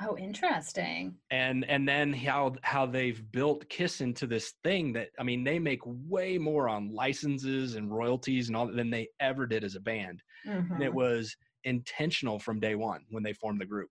Oh 0.03 0.17
interesting 0.17 1.15
and 1.31 1.65
and 1.65 1.87
then 1.87 2.13
how 2.13 2.53
how 2.63 2.85
they've 2.85 3.31
built 3.31 3.67
kiss 3.69 4.01
into 4.01 4.27
this 4.27 4.53
thing 4.63 4.93
that 4.93 5.09
i 5.19 5.23
mean 5.23 5.43
they 5.43 5.59
make 5.59 5.81
way 5.85 6.37
more 6.37 6.67
on 6.69 6.93
licenses 6.93 7.75
and 7.75 7.91
royalties 7.91 8.47
and 8.47 8.55
all 8.57 8.67
than 8.67 8.89
they 8.89 9.07
ever 9.19 9.45
did 9.45 9.63
as 9.63 9.75
a 9.75 9.79
band 9.79 10.21
and 10.45 10.83
it 10.83 10.93
was 10.93 11.35
intentional 11.63 12.39
from 12.39 12.59
day 12.59 12.75
one 12.75 13.01
when 13.09 13.23
they 13.23 13.33
formed 13.33 13.59
the 13.59 13.65
group 13.65 13.89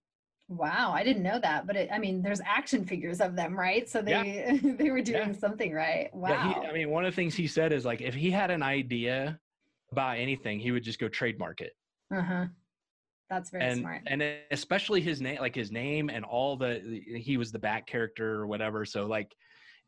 Wow, 0.48 0.92
I 0.92 1.02
didn't 1.02 1.22
know 1.22 1.38
that, 1.40 1.66
but 1.66 1.76
it, 1.76 1.88
I 1.90 1.98
mean, 1.98 2.20
there's 2.20 2.42
action 2.44 2.84
figures 2.84 3.22
of 3.22 3.36
them, 3.36 3.58
right? 3.58 3.88
So 3.88 4.02
they 4.02 4.10
Yeah. 4.10 4.58
they 4.76 4.90
were 4.96 5.00
doing 5.00 5.32
Yeah. 5.32 5.32
something 5.32 5.72
right. 5.72 6.12
Wow. 6.12 6.28
yeah 6.28 6.60
he, 6.62 6.68
i 6.68 6.72
mean 6.72 6.90
one 6.90 7.04
of 7.06 7.12
the 7.12 7.16
things 7.16 7.34
he 7.34 7.46
said 7.46 7.72
is 7.72 7.84
like 7.86 8.00
if 8.02 8.14
he 8.14 8.30
had 8.30 8.50
an 8.50 8.62
idea 8.62 9.38
about 9.92 10.18
anything 10.18 10.58
he 10.60 10.70
would 10.70 10.82
just 10.82 10.98
go 10.98 11.08
trademark 11.08 11.60
it 11.60 11.72
uh-huh. 12.14 12.46
That's 13.30 13.50
very 13.50 13.64
and 13.64 13.80
smart. 13.80 14.02
and 14.06 14.22
especially 14.50 15.00
his 15.00 15.20
name 15.20 15.38
like 15.40 15.54
his 15.54 15.70
name 15.72 16.10
and 16.10 16.24
all 16.24 16.56
the 16.56 17.02
he 17.16 17.36
was 17.36 17.52
the 17.52 17.58
back 17.58 17.86
character 17.86 18.34
or 18.34 18.46
whatever 18.46 18.84
so 18.84 19.06
like 19.06 19.32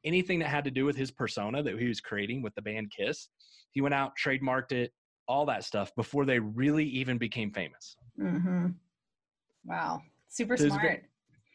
anything 0.05 0.39
that 0.39 0.49
had 0.49 0.65
to 0.65 0.71
do 0.71 0.85
with 0.85 0.97
his 0.97 1.11
persona 1.11 1.63
that 1.63 1.79
he 1.79 1.89
was 1.89 2.01
creating 2.01 2.43
with 2.43 2.55
the 2.55 2.63
band 2.63 2.91
kiss 2.97 3.29
he 3.73 3.81
went 3.81 3.95
out 3.95 4.13
trademarked 4.23 4.73
it 4.73 4.93
all 5.29 5.45
that 5.47 5.65
stuff 5.65 5.95
before 5.97 6.25
they 6.25 6.39
really 6.39 6.85
even 6.87 7.19
became 7.19 7.51
famous 7.53 7.97
hmm 8.19 8.67
Wow. 9.65 10.03
Super 10.29 10.57
So 10.57 10.69
smart. 10.69 11.05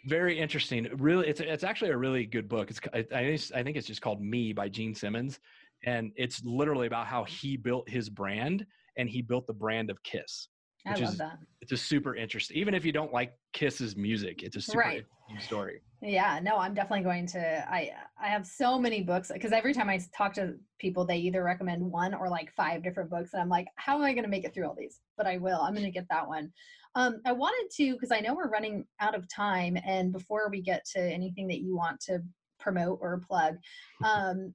very 0.06 0.40
interesting 0.40 0.88
really 0.98 1.28
it's 1.28 1.40
it's 1.40 1.64
actually 1.64 1.92
a 1.92 1.98
really 1.98 2.26
good 2.26 2.48
book 2.50 2.70
it's 2.70 2.80
I 2.94 3.38
I 3.60 3.64
think 3.64 3.78
it's 3.78 3.88
just 3.88 4.02
called 4.02 4.22
me 4.22 4.54
by 4.54 4.70
gene 4.70 4.96
simmons 4.96 5.40
and 5.86 6.12
it's 6.16 6.44
literally 6.44 6.88
about 6.88 7.08
how 7.08 7.24
he 7.24 7.58
built 7.58 7.90
his 7.90 8.10
brand 8.10 8.66
and 8.98 9.10
he 9.10 9.22
built 9.22 9.48
the 9.48 9.54
brand 9.54 9.90
of 9.90 10.02
Kiss. 10.04 10.50
I 10.86 10.92
love 10.92 11.14
is, 11.14 11.18
that. 11.18 11.40
It's 11.62 11.72
a 11.72 11.78
super 11.78 12.16
interesting. 12.16 12.58
Even 12.58 12.74
if 12.74 12.86
you 12.86 12.92
don't 12.92 13.14
like 13.14 13.34
Kiss's 13.54 13.96
music, 13.96 14.44
it's 14.44 14.56
a 14.56 14.62
super 14.62 14.80
right. 14.80 15.06
story. 15.40 15.82
Yeah, 16.02 16.40
no, 16.42 16.58
I'm 16.58 16.74
definitely 16.74 17.04
going 17.04 17.28
to. 17.28 17.70
I 17.70 17.92
I 18.22 18.28
have 18.28 18.48
so 18.48 18.80
many 18.80 19.02
books 19.02 19.32
because 19.34 19.52
every 19.52 19.74
time 19.74 19.90
I 19.90 20.00
talk 20.16 20.34
to 20.36 20.56
people, 20.80 21.06
they 21.06 21.18
either 21.18 21.44
recommend 21.44 21.84
one 21.84 22.14
or 22.14 22.30
like 22.30 22.54
five 22.54 22.82
different 22.84 23.10
books, 23.10 23.32
and 23.34 23.42
I'm 23.42 23.50
like, 23.50 23.68
how 23.76 23.98
am 23.98 24.04
I 24.04 24.14
going 24.14 24.24
to 24.24 24.30
make 24.30 24.46
it 24.46 24.54
through 24.54 24.68
all 24.68 24.76
these? 24.78 25.02
But 25.18 25.28
I 25.28 25.38
will. 25.38 25.60
I'm 25.62 25.74
going 25.74 25.86
to 25.86 25.92
get 25.92 26.08
that 26.10 26.28
one. 26.28 26.52
Um, 26.96 27.22
I 27.26 27.34
wanted 27.34 27.70
to 27.76 27.94
because 27.94 28.12
I 28.12 28.22
know 28.22 28.34
we're 28.34 28.50
running 28.50 28.86
out 29.02 29.14
of 29.14 29.28
time, 29.28 29.78
and 29.86 30.14
before 30.14 30.50
we 30.50 30.62
get 30.62 30.86
to 30.94 31.00
anything 31.00 31.48
that 31.50 31.60
you 31.60 31.76
want 31.76 32.00
to 32.02 32.20
promote 32.60 33.00
or 33.02 33.22
plug, 33.28 33.58
um, 34.04 34.54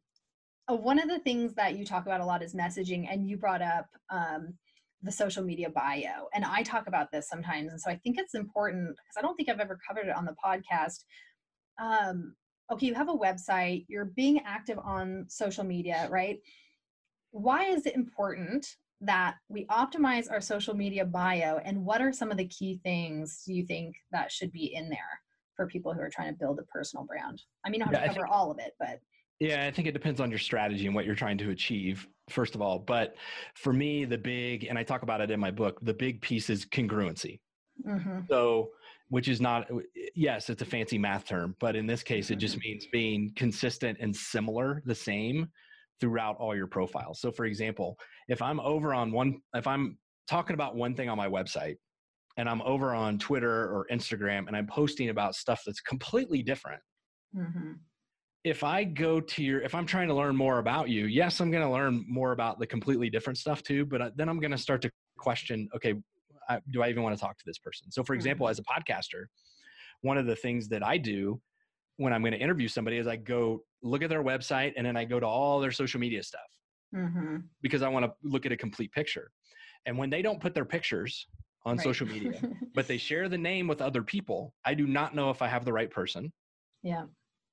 uh, 0.71 0.77
one 0.77 0.99
of 0.99 1.09
the 1.09 1.19
things 1.19 1.53
that 1.55 1.77
you 1.77 1.85
talk 1.85 2.07
about 2.07 2.23
a 2.23 2.25
lot 2.25 2.43
is 2.43 2.55
messaging, 2.55 3.07
and 3.11 3.29
you 3.29 3.37
brought 3.37 3.61
up 3.61 3.87
um, 4.09 4.55
the 5.05 5.13
social 5.13 5.45
media 5.45 5.69
bio. 5.69 6.29
And 6.35 6.45
I 6.45 6.63
talk 6.63 6.87
about 6.87 7.13
this 7.13 7.29
sometimes. 7.29 7.71
And 7.71 7.81
so 7.81 7.91
I 7.91 7.97
think 7.97 8.19
it's 8.19 8.35
important 8.35 8.89
because 8.89 9.17
I 9.19 9.23
don't 9.23 9.37
think 9.37 9.49
I've 9.49 9.61
ever 9.61 9.79
covered 9.87 10.09
it 10.09 10.17
on 10.17 10.25
the 10.25 10.35
podcast. 10.45 11.05
Um, 11.81 12.35
okay, 12.73 12.87
you 12.87 12.95
have 12.95 13.11
a 13.11 13.15
website, 13.15 13.85
you're 13.89 14.07
being 14.07 14.41
active 14.47 14.79
on 14.79 15.27
social 15.29 15.65
media, 15.65 16.09
right? 16.11 16.39
Why 17.31 17.65
is 17.65 17.85
it 17.85 17.95
important 17.95 18.67
that 19.03 19.35
we 19.49 19.67
optimize 19.67 20.31
our 20.31 20.41
social 20.41 20.75
media 20.75 21.05
bio? 21.05 21.59
And 21.59 21.85
what 21.85 22.01
are 22.01 22.13
some 22.13 22.31
of 22.31 22.39
the 22.39 22.49
key 22.49 22.81
things 22.83 23.43
do 23.47 23.53
you 23.53 23.67
think 23.67 23.97
that 24.13 24.33
should 24.33 24.53
be 24.53 24.75
in 24.75 24.89
there 24.89 25.21
for 25.57 25.67
people 25.67 25.93
who 25.93 26.01
are 26.01 26.11
trying 26.11 26.33
to 26.33 26.39
build 26.39 26.59
a 26.59 26.65
personal 26.65 27.05
brand? 27.05 27.43
I 27.65 27.71
mean, 27.71 27.83
I 27.83 27.87
don't 27.87 27.95
have 27.95 28.03
yeah, 28.03 28.09
to 28.09 28.15
cover 28.15 28.27
think, 28.27 28.35
all 28.35 28.51
of 28.51 28.59
it, 28.59 28.73
but. 28.79 29.01
Yeah, 29.41 29.67
I 29.67 29.71
think 29.71 29.89
it 29.89 29.93
depends 29.93 30.21
on 30.21 30.31
your 30.31 30.39
strategy 30.39 30.87
and 30.87 30.95
what 30.95 31.05
you're 31.05 31.15
trying 31.15 31.39
to 31.39 31.51
achieve 31.51 32.07
first 32.31 32.55
of 32.55 32.63
all. 32.63 32.79
But 32.79 33.15
for 33.55 33.73
me, 33.73 34.05
the 34.05 34.19
big, 34.19 34.65
and 34.65 34.79
I 34.79 34.83
talk 34.83 35.03
about 35.03 35.21
it 35.21 35.31
in 35.31 35.41
my 35.41 35.51
book, 35.51 35.79
the 35.83 35.95
big 35.95 36.21
piece 36.21 36.51
is 36.51 36.65
congruency. 36.65 37.41
Mm-hmm. 37.87 38.21
So, 38.29 38.71
which 39.09 39.29
is 39.29 39.41
not, 39.41 39.69
yes, 40.15 40.49
it's 40.49 40.63
a 40.63 40.65
fancy 40.65 40.99
math 40.99 41.27
term, 41.27 41.55
but 41.61 41.77
in 41.77 41.87
this 41.87 42.03
case, 42.03 42.31
it 42.31 42.37
just 42.37 42.57
mm-hmm. 42.57 42.71
means 42.71 42.87
being 42.91 43.33
consistent 43.37 43.99
and 44.01 44.15
similar, 44.15 44.83
the 44.87 44.95
same 44.95 45.49
throughout 46.01 46.37
all 46.39 46.57
your 46.57 46.67
profiles. 46.67 47.21
So, 47.21 47.31
for 47.31 47.45
example, 47.45 47.99
if 48.29 48.41
I'm 48.41 48.61
over 48.61 48.95
on 48.95 49.13
one, 49.13 49.41
if 49.55 49.67
I'm 49.67 49.99
talking 50.29 50.55
about 50.55 50.75
one 50.75 50.95
thing 50.95 51.09
on 51.09 51.19
my 51.19 51.29
website 51.29 51.77
and 52.37 52.49
I'm 52.49 52.63
over 52.63 52.95
on 52.95 53.19
Twitter 53.19 53.65
or 53.65 53.87
Instagram 53.93 54.49
and 54.49 54.57
I'm 54.57 54.67
posting 54.67 55.11
about 55.11 55.35
stuff 55.35 55.63
that's 55.67 55.81
completely 55.81 56.43
different. 56.43 56.81
Mm-hmm 57.37 57.73
if 58.45 58.63
I 58.63 58.85
go 58.85 59.21
to 59.21 59.43
your, 59.43 59.63
if 59.63 59.75
I'm 59.75 59.87
trying 59.87 60.09
to 60.09 60.15
learn 60.15 60.37
more 60.37 60.59
about 60.59 60.91
you, 60.91 61.07
yes, 61.07 61.41
I'm 61.41 61.51
going 61.51 61.65
to 61.65 61.71
learn 61.71 62.05
more 62.07 62.33
about 62.33 62.59
the 62.59 62.67
completely 62.67 63.09
different 63.09 63.39
stuff 63.39 63.63
too. 63.63 63.87
But 63.87 64.03
uh, 64.03 64.11
then 64.15 64.29
I'm 64.29 64.39
going 64.39 64.51
to 64.51 64.59
start 64.59 64.83
to 64.83 64.91
question, 65.19 65.69
okay, 65.75 65.95
I, 66.49 66.61
do 66.71 66.83
I 66.83 66.91
even 66.91 67.03
want 67.03 67.17
to 67.17 67.21
talk 67.21 67.39
to 67.39 67.45
this 67.47 67.57
person? 67.59 67.91
So, 67.91 68.05
for 68.05 68.15
example, 68.15 68.47
mm-hmm. 68.47 68.51
as 68.51 68.59
a 68.59 68.63
podcaster, 68.63 69.25
one 70.03 70.19
of 70.19 70.27
the 70.27 70.37
things 70.37 70.69
that 70.69 70.85
I 70.85 70.99
do 70.99 71.41
when 71.97 72.13
I'm 72.13 72.21
going 72.21 72.35
to 72.35 72.39
interview 72.39 72.69
somebody 72.69 72.99
is 72.99 73.07
I 73.07 73.17
go 73.17 73.63
look 73.83 74.03
at 74.03 74.11
their 74.11 74.23
website 74.23 74.75
and 74.77 74.87
then 74.87 74.97
I 74.97 75.07
go 75.07 75.19
to 75.19 75.27
all 75.27 75.59
their 75.61 75.73
social 75.73 75.99
media 75.99 76.23
stuff 76.23 76.41
mm-hmm. 76.95 77.37
because 77.63 77.81
I 77.81 77.89
want 77.89 78.05
to 78.05 78.13
look 78.23 78.45
at 78.45 78.53
a 78.53 78.59
complete 78.59 78.93
picture. 78.93 79.31
And 79.87 79.97
when 79.97 80.11
they 80.11 80.21
don't 80.21 80.41
put 80.41 80.55
their 80.55 80.65
pictures 80.67 81.27
on 81.65 81.77
right. 81.77 81.85
social 81.85 82.07
media, 82.07 82.43
but 82.75 82.87
they 82.87 82.97
share 82.99 83.31
the 83.31 83.39
name 83.39 83.69
with 83.69 83.81
other 83.81 84.03
people, 84.03 84.53
I 84.67 84.75
do 84.75 84.87
not 84.87 85.15
know 85.15 85.31
if 85.31 85.41
I 85.41 85.49
have 85.49 85.65
the 85.65 85.73
right 85.73 85.91
person. 85.91 86.31
Yeah 86.83 87.05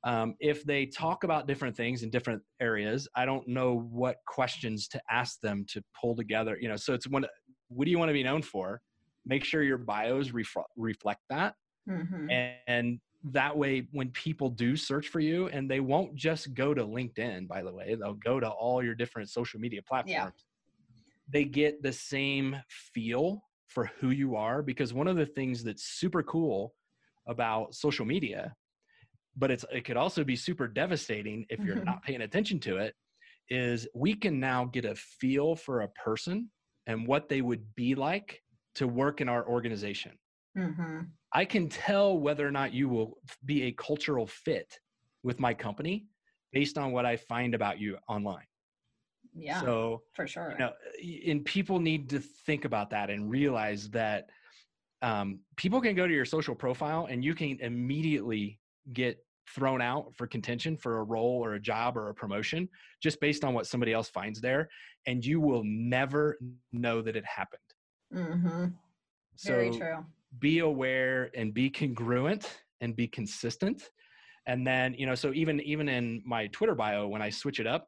um, 0.04 0.36
if 0.40 0.64
they 0.64 0.86
talk 0.86 1.24
about 1.24 1.48
different 1.48 1.76
things 1.76 2.04
in 2.04 2.10
different 2.10 2.42
areas 2.60 3.08
i 3.16 3.26
don't 3.26 3.48
know 3.48 3.88
what 3.92 4.18
questions 4.28 4.88
to 4.88 5.02
ask 5.10 5.40
them 5.42 5.66
to 5.68 5.84
pull 6.00 6.16
together 6.16 6.58
you 6.60 6.68
know 6.68 6.76
so 6.76 6.94
it's 6.94 7.08
when 7.08 7.26
what 7.70 7.86
do 7.86 7.92
you 7.92 8.00
want 8.00 8.10
to 8.10 8.14
be 8.14 8.24
known 8.24 8.42
for 8.42 8.82
make 9.26 9.44
sure 9.44 9.64
your 9.64 9.78
bios 9.78 10.32
ref- 10.32 10.56
reflect 10.76 11.22
that 11.30 11.56
mm-hmm. 11.90 12.30
and, 12.30 12.56
and, 12.68 13.00
that 13.24 13.56
way 13.56 13.88
when 13.92 14.10
people 14.14 14.50
do 14.50 14.76
search 14.76 15.10
for 15.10 15.20
you 15.20 15.48
and 15.50 15.70
they 15.70 15.80
won't 15.80 16.16
just 16.16 16.56
go 16.56 16.74
to 16.74 16.84
linkedin 16.84 17.48
by 17.48 17.62
the 17.62 17.72
way 17.72 17.94
they'll 17.94 18.16
go 18.16 18.40
to 18.40 18.50
all 18.50 18.84
your 18.84 18.96
different 18.96 19.30
social 19.30 19.60
media 19.60 19.80
platforms 19.88 20.16
yeah. 20.16 20.30
they 21.30 21.44
get 21.44 21.84
the 21.84 21.94
same 21.94 22.58
feel 22.68 23.44
for 23.68 23.92
who 24.00 24.10
you 24.10 24.36
are 24.36 24.64
because 24.64 24.92
one 24.92 25.08
of 25.08 25.18
the 25.18 25.26
things 25.28 25.64
that's 25.64 25.84
super 25.84 26.24
cool 26.24 26.74
about 27.28 27.76
social 27.76 28.08
media 28.08 28.56
but 29.38 29.52
it's 29.52 29.66
it 29.72 29.86
could 29.86 29.98
also 29.98 30.24
be 30.24 30.36
super 30.36 30.68
devastating 30.68 31.46
if 31.50 31.60
you're 31.60 31.76
mm-hmm. 31.76 31.86
not 31.86 32.04
paying 32.04 32.22
attention 32.22 32.60
to 32.60 32.78
it 32.78 32.96
is 33.50 33.88
we 33.94 34.14
can 34.14 34.40
now 34.40 34.66
get 34.66 34.86
a 34.86 34.96
feel 34.96 35.56
for 35.56 35.82
a 35.82 35.88
person 35.90 36.50
and 36.88 37.08
what 37.08 37.30
they 37.30 37.42
would 37.42 37.64
be 37.76 37.96
like 37.96 38.42
to 38.76 38.88
work 38.88 39.22
in 39.22 39.30
our 39.30 39.48
organization 39.48 40.12
mm-hmm. 40.58 41.00
i 41.34 41.46
can 41.46 41.70
tell 41.70 42.18
whether 42.18 42.48
or 42.48 42.52
not 42.52 42.74
you 42.74 42.90
will 42.90 43.18
be 43.46 43.64
a 43.64 43.72
cultural 43.74 44.28
fit 44.28 44.80
with 45.24 45.40
my 45.40 45.54
company 45.54 46.06
based 46.52 46.78
on 46.78 46.92
what 46.92 47.06
i 47.06 47.16
find 47.16 47.56
about 47.56 47.80
you 47.80 47.98
online 48.08 48.46
yeah 49.34 49.62
so 49.62 50.02
for 50.14 50.28
sure 50.28 50.52
you 50.52 50.58
know 50.58 50.72
and 51.28 51.46
people 51.46 51.80
need 51.80 52.10
to 52.10 52.20
think 52.46 52.66
about 52.66 52.90
that 52.90 53.10
and 53.10 53.30
realize 53.30 53.90
that 53.90 54.30
um, 55.04 55.40
people 55.56 55.82
can 55.82 55.96
go 55.96 56.08
to 56.08 56.14
your 56.14 56.26
social 56.26 56.54
profile 56.54 57.08
and 57.10 57.24
you 57.24 57.34
can 57.34 57.58
immediately 57.60 58.60
get 58.94 59.18
thrown 59.54 59.82
out 59.82 60.14
for 60.16 60.28
contention 60.28 60.78
for 60.78 61.00
a 61.00 61.04
role 61.04 61.44
or 61.44 61.56
a 61.56 61.60
job 61.60 61.98
or 61.98 62.10
a 62.10 62.14
promotion 62.14 62.70
just 63.02 63.20
based 63.20 63.44
on 63.44 63.54
what 63.54 63.68
somebody 63.68 63.92
else 63.94 64.10
finds 64.10 64.40
there 64.40 64.70
and 65.08 65.26
you 65.26 65.40
will 65.42 65.64
never 65.66 66.38
know 66.72 67.02
that 67.02 67.16
it 67.16 67.26
happened 67.26 67.60
mm-hmm. 68.14 68.66
so 69.36 69.52
Very 69.52 69.72
true. 69.72 70.06
be 70.40 70.60
aware 70.60 71.32
and 71.36 71.54
be 71.54 71.70
congruent 71.70 72.60
and 72.82 72.96
be 72.96 73.08
consistent 73.08 73.90
and 74.48 74.66
then 74.66 74.94
you 74.94 75.06
know 75.06 75.16
so 75.16 75.34
even 75.34 75.60
even 75.62 75.90
in 75.90 76.22
my 76.26 76.48
twitter 76.48 76.76
bio 76.76 77.08
when 77.08 77.22
i 77.22 77.30
switch 77.30 77.60
it 77.60 77.68
up 77.68 77.88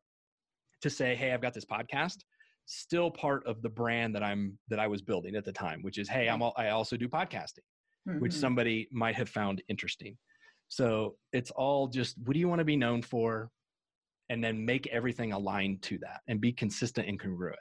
to 0.82 0.89
say 0.89 1.16
hey 1.16 1.32
i've 1.32 1.41
got 1.41 1.54
this 1.54 1.66
podcast 1.66 2.18
still 2.66 3.12
part 3.12 3.46
of 3.46 3.62
the 3.62 3.70
brand 3.70 4.16
that 4.16 4.24
i'm 4.24 4.58
that 4.70 4.80
i 4.80 4.88
was 4.88 5.02
building 5.02 5.36
at 5.36 5.46
the 5.46 5.52
time 5.52 5.82
which 5.82 5.98
is 5.98 6.10
hey 6.10 6.30
i'm 6.30 6.41
all, 6.41 6.54
i 6.58 6.70
also 6.70 6.96
do 6.96 7.08
podcasting 7.08 7.66
mm-hmm. 8.08 8.20
which 8.20 8.34
somebody 8.34 8.88
might 8.91 9.16
have 9.16 9.30
found 9.30 9.62
interesting 9.70 10.18
so 10.74 11.15
it's 11.32 11.51
all 11.51 11.88
just 11.88 12.17
what 12.24 12.34
do 12.34 12.39
you 12.39 12.47
want 12.47 12.57
to 12.57 12.65
be 12.65 12.76
known 12.76 13.03
for? 13.03 13.51
And 14.30 14.43
then 14.43 14.65
make 14.65 14.88
everything 14.88 15.32
aligned 15.32 15.84
to 15.84 15.99
that 15.99 16.21
and 16.28 16.41
be 16.41 16.51
consistent 16.51 17.07
and 17.07 17.19
congruent. 17.19 17.59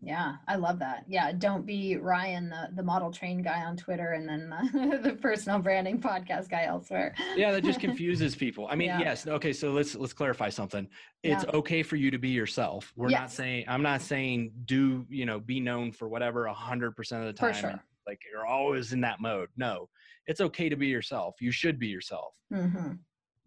Yeah, 0.00 0.34
I 0.46 0.56
love 0.56 0.78
that. 0.80 1.04
Yeah, 1.08 1.32
don't 1.32 1.66
be 1.66 1.96
Ryan, 1.96 2.50
the, 2.50 2.68
the 2.74 2.82
model 2.82 3.10
train 3.10 3.42
guy 3.42 3.64
on 3.64 3.76
Twitter, 3.76 4.12
and 4.12 4.28
then 4.28 4.50
the, 4.50 4.98
the 5.02 5.14
personal 5.14 5.58
branding 5.58 6.00
podcast 6.00 6.48
guy 6.48 6.64
elsewhere. 6.64 7.14
yeah, 7.34 7.50
that 7.50 7.64
just 7.64 7.80
confuses 7.88 8.36
people. 8.36 8.68
I 8.70 8.76
mean, 8.76 8.88
yeah. 8.88 9.00
yes. 9.00 9.26
Okay, 9.26 9.52
so 9.52 9.72
let's 9.72 9.96
let's 9.96 10.12
clarify 10.12 10.50
something. 10.50 10.86
It's 11.22 11.44
yeah. 11.44 11.50
okay 11.54 11.82
for 11.82 11.96
you 11.96 12.10
to 12.10 12.18
be 12.18 12.28
yourself. 12.28 12.92
We're 12.94 13.10
yes. 13.10 13.20
not 13.20 13.30
saying 13.32 13.64
I'm 13.66 13.82
not 13.82 14.02
saying 14.02 14.52
do 14.66 15.06
you 15.08 15.26
know 15.26 15.40
be 15.40 15.58
known 15.58 15.90
for 15.90 16.08
whatever 16.08 16.46
a 16.46 16.54
hundred 16.54 16.94
percent 16.94 17.22
of 17.22 17.26
the 17.26 17.32
time. 17.32 17.54
For 17.54 17.60
sure. 17.60 17.84
Like 18.06 18.20
you're 18.30 18.46
always 18.46 18.92
in 18.92 19.00
that 19.02 19.20
mode. 19.20 19.48
No, 19.56 19.88
it's 20.26 20.40
okay 20.40 20.68
to 20.68 20.76
be 20.76 20.86
yourself. 20.86 21.34
You 21.40 21.52
should 21.52 21.78
be 21.78 21.88
yourself. 21.88 22.34
Mm-hmm. 22.52 22.92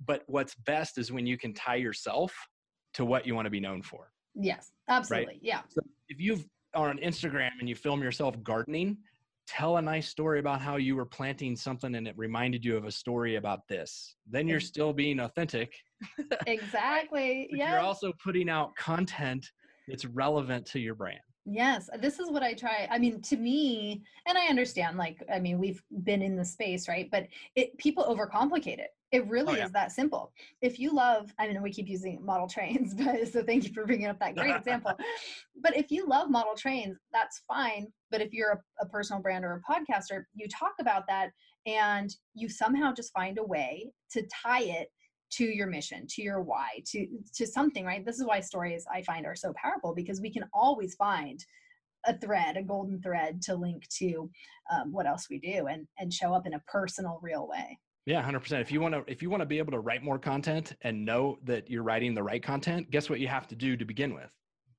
But 0.05 0.23
what's 0.27 0.55
best 0.55 0.97
is 0.97 1.11
when 1.11 1.25
you 1.25 1.37
can 1.37 1.53
tie 1.53 1.75
yourself 1.75 2.33
to 2.93 3.05
what 3.05 3.25
you 3.25 3.35
want 3.35 3.45
to 3.45 3.51
be 3.51 3.59
known 3.59 3.81
for. 3.81 4.11
Yes, 4.35 4.71
absolutely. 4.89 5.33
Right? 5.33 5.39
Yeah. 5.41 5.61
So 5.69 5.81
if 6.09 6.19
you've 6.19 6.45
on 6.75 6.97
Instagram 6.99 7.51
and 7.59 7.67
you 7.67 7.75
film 7.75 8.01
yourself 8.01 8.41
gardening, 8.43 8.97
tell 9.47 9.77
a 9.77 9.81
nice 9.81 10.07
story 10.07 10.39
about 10.39 10.61
how 10.61 10.75
you 10.75 10.95
were 10.95 11.05
planting 11.05 11.55
something 11.55 11.95
and 11.95 12.07
it 12.07 12.17
reminded 12.17 12.63
you 12.63 12.75
of 12.77 12.85
a 12.85 12.91
story 12.91 13.35
about 13.35 13.67
this. 13.67 14.15
Then 14.29 14.47
you're 14.47 14.59
still 14.59 14.93
being 14.93 15.21
authentic. 15.21 15.73
exactly. 16.45 17.49
yeah. 17.53 17.71
You're 17.71 17.79
also 17.79 18.13
putting 18.23 18.49
out 18.49 18.75
content 18.75 19.49
that's 19.87 20.05
relevant 20.05 20.65
to 20.67 20.79
your 20.79 20.95
brand. 20.95 21.19
Yes, 21.49 21.89
uh, 21.93 21.97
this 21.97 22.19
is 22.19 22.29
what 22.29 22.43
I 22.43 22.53
try. 22.53 22.89
I 22.91 22.99
mean, 22.99 23.21
to 23.21 23.37
me, 23.37 24.03
and 24.27 24.37
I 24.37 24.47
understand, 24.47 24.97
like, 24.97 25.23
I 25.33 25.39
mean, 25.39 25.59
we've 25.59 25.81
been 26.03 26.21
in 26.21 26.35
the 26.35 26.43
space, 26.43 26.89
right? 26.89 27.07
But 27.09 27.27
it 27.55 27.77
people 27.77 28.03
overcomplicate 28.03 28.79
it. 28.79 28.89
It 29.13 29.23
oh, 29.25 29.29
really 29.29 29.53
oh, 29.53 29.57
yeah. 29.59 29.65
is 29.65 29.71
that 29.71 29.93
simple. 29.93 30.33
If 30.61 30.77
you 30.77 30.93
love, 30.93 31.33
I 31.39 31.47
mean, 31.47 31.61
we 31.61 31.71
keep 31.71 31.87
using 31.87 32.23
model 32.23 32.49
trains, 32.49 32.93
but 32.97 33.29
so 33.31 33.43
thank 33.43 33.63
you 33.63 33.71
for 33.71 33.85
bringing 33.85 34.07
up 34.07 34.19
that 34.19 34.35
great 34.35 34.55
example. 34.55 34.91
But 35.59 35.75
if 35.75 35.89
you 35.89 36.05
love 36.05 36.29
model 36.29 36.53
trains, 36.55 36.97
that's 37.11 37.41
fine. 37.47 37.87
But 38.11 38.21
if 38.21 38.31
you're 38.31 38.51
a, 38.51 38.85
a 38.85 38.85
personal 38.85 39.21
brand 39.21 39.43
or 39.43 39.53
a 39.53 39.71
podcaster, 39.71 40.25
you 40.35 40.47
talk 40.47 40.73
about 40.79 41.05
that 41.07 41.31
and 41.65 42.15
you 42.35 42.47
somehow 42.47 42.93
just 42.93 43.11
find 43.11 43.39
a 43.39 43.43
way 43.43 43.91
to 44.11 44.21
tie 44.43 44.61
it 44.61 44.89
to 45.29 45.43
your 45.43 45.67
mission 45.67 46.05
to 46.07 46.21
your 46.21 46.41
why 46.41 46.81
to 46.85 47.07
to 47.33 47.45
something 47.45 47.85
right 47.85 48.05
this 48.05 48.19
is 48.19 48.25
why 48.25 48.39
stories 48.39 48.85
i 48.93 49.01
find 49.01 49.25
are 49.25 49.35
so 49.35 49.53
powerful 49.53 49.93
because 49.93 50.21
we 50.21 50.31
can 50.31 50.43
always 50.53 50.95
find 50.95 51.45
a 52.05 52.17
thread 52.17 52.57
a 52.57 52.63
golden 52.63 53.01
thread 53.01 53.41
to 53.41 53.55
link 53.55 53.87
to 53.89 54.29
um, 54.71 54.91
what 54.91 55.05
else 55.05 55.27
we 55.29 55.39
do 55.39 55.67
and 55.67 55.87
and 55.97 56.13
show 56.13 56.33
up 56.33 56.45
in 56.45 56.53
a 56.53 56.59
personal 56.67 57.19
real 57.21 57.47
way 57.47 57.77
Yeah, 58.07 58.21
hundred 58.21 58.39
percent. 58.39 58.61
If 58.61 58.71
you 58.71 58.79
want 58.79 58.93
to, 58.95 59.03
if 59.05 59.21
you 59.21 59.29
want 59.29 59.41
to 59.41 59.45
be 59.45 59.57
able 59.57 59.73
to 59.73 59.79
write 59.79 60.01
more 60.01 60.17
content 60.17 60.77
and 60.81 61.03
know 61.03 61.39
that 61.43 61.69
you're 61.69 61.83
writing 61.83 62.15
the 62.15 62.23
right 62.23 62.41
content, 62.41 62.89
guess 62.89 63.09
what 63.09 63.19
you 63.19 63.27
have 63.27 63.47
to 63.49 63.55
do 63.55 63.75
to 63.75 63.83
begin 63.83 64.13
with? 64.13 64.31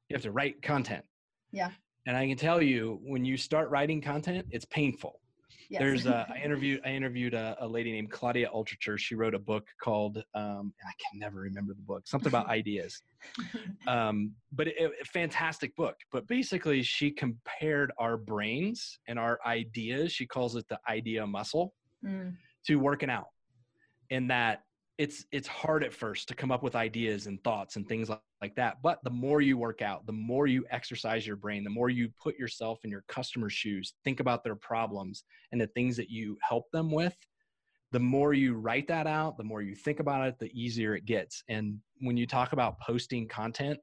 You 0.08 0.14
have 0.14 0.22
to 0.22 0.30
write 0.30 0.62
content. 0.62 1.04
Yeah. 1.52 1.70
And 2.06 2.16
I 2.16 2.26
can 2.26 2.38
tell 2.38 2.62
you, 2.62 2.98
when 3.02 3.26
you 3.26 3.36
start 3.36 3.68
writing 3.68 4.00
content, 4.00 4.46
it's 4.50 4.64
painful. 4.64 5.20
Yes. 5.70 5.80
There's 5.80 6.06
a, 6.06 6.26
I 6.34 6.42
interviewed 6.42 6.80
I 6.84 6.90
interviewed 6.90 7.34
a, 7.34 7.56
a 7.60 7.68
lady 7.68 7.92
named 7.92 8.10
Claudia 8.10 8.48
Altucher. 8.54 8.98
She 8.98 9.14
wrote 9.14 9.34
a 9.34 9.38
book 9.38 9.66
called 9.82 10.16
um, 10.34 10.72
I 10.82 10.92
can 11.10 11.18
never 11.18 11.40
remember 11.40 11.74
the 11.74 11.82
book. 11.82 12.06
Something 12.06 12.28
about 12.28 12.48
ideas. 12.48 13.02
Um, 13.86 14.32
but 14.52 14.68
it, 14.68 14.74
a 15.00 15.04
fantastic 15.06 15.74
book. 15.74 15.96
But 16.12 16.26
basically, 16.26 16.82
she 16.82 17.10
compared 17.10 17.90
our 17.96 18.18
brains 18.18 18.98
and 19.08 19.18
our 19.18 19.38
ideas. 19.46 20.12
She 20.12 20.26
calls 20.26 20.56
it 20.56 20.66
the 20.68 20.78
idea 20.86 21.26
muscle 21.26 21.72
Mm, 22.04 22.36
to 22.66 22.76
working 22.76 23.10
out, 23.10 23.26
in 24.10 24.28
that 24.28 24.62
it's 24.98 25.24
it's 25.30 25.46
hard 25.46 25.84
at 25.84 25.94
first 25.94 26.26
to 26.28 26.34
come 26.34 26.50
up 26.50 26.62
with 26.62 26.74
ideas 26.74 27.26
and 27.26 27.42
thoughts 27.44 27.76
and 27.76 27.88
things 27.88 28.08
like, 28.08 28.20
like 28.42 28.56
that. 28.56 28.82
But 28.82 28.98
the 29.04 29.10
more 29.10 29.40
you 29.40 29.56
work 29.56 29.80
out, 29.80 30.04
the 30.06 30.12
more 30.12 30.48
you 30.48 30.64
exercise 30.70 31.26
your 31.26 31.36
brain, 31.36 31.62
the 31.62 31.70
more 31.70 31.88
you 31.88 32.10
put 32.20 32.36
yourself 32.36 32.80
in 32.84 32.90
your 32.90 33.04
customer's 33.08 33.52
shoes, 33.52 33.94
think 34.04 34.18
about 34.18 34.42
their 34.42 34.56
problems 34.56 35.22
and 35.52 35.60
the 35.60 35.68
things 35.68 35.96
that 35.96 36.10
you 36.10 36.36
help 36.42 36.70
them 36.72 36.90
with, 36.90 37.16
the 37.92 38.00
more 38.00 38.34
you 38.34 38.54
write 38.54 38.88
that 38.88 39.06
out, 39.06 39.38
the 39.38 39.44
more 39.44 39.62
you 39.62 39.76
think 39.76 40.00
about 40.00 40.26
it, 40.26 40.38
the 40.38 40.50
easier 40.52 40.96
it 40.96 41.04
gets. 41.04 41.44
And 41.48 41.78
when 42.00 42.16
you 42.16 42.26
talk 42.26 42.52
about 42.52 42.80
posting 42.80 43.28
content, 43.28 43.78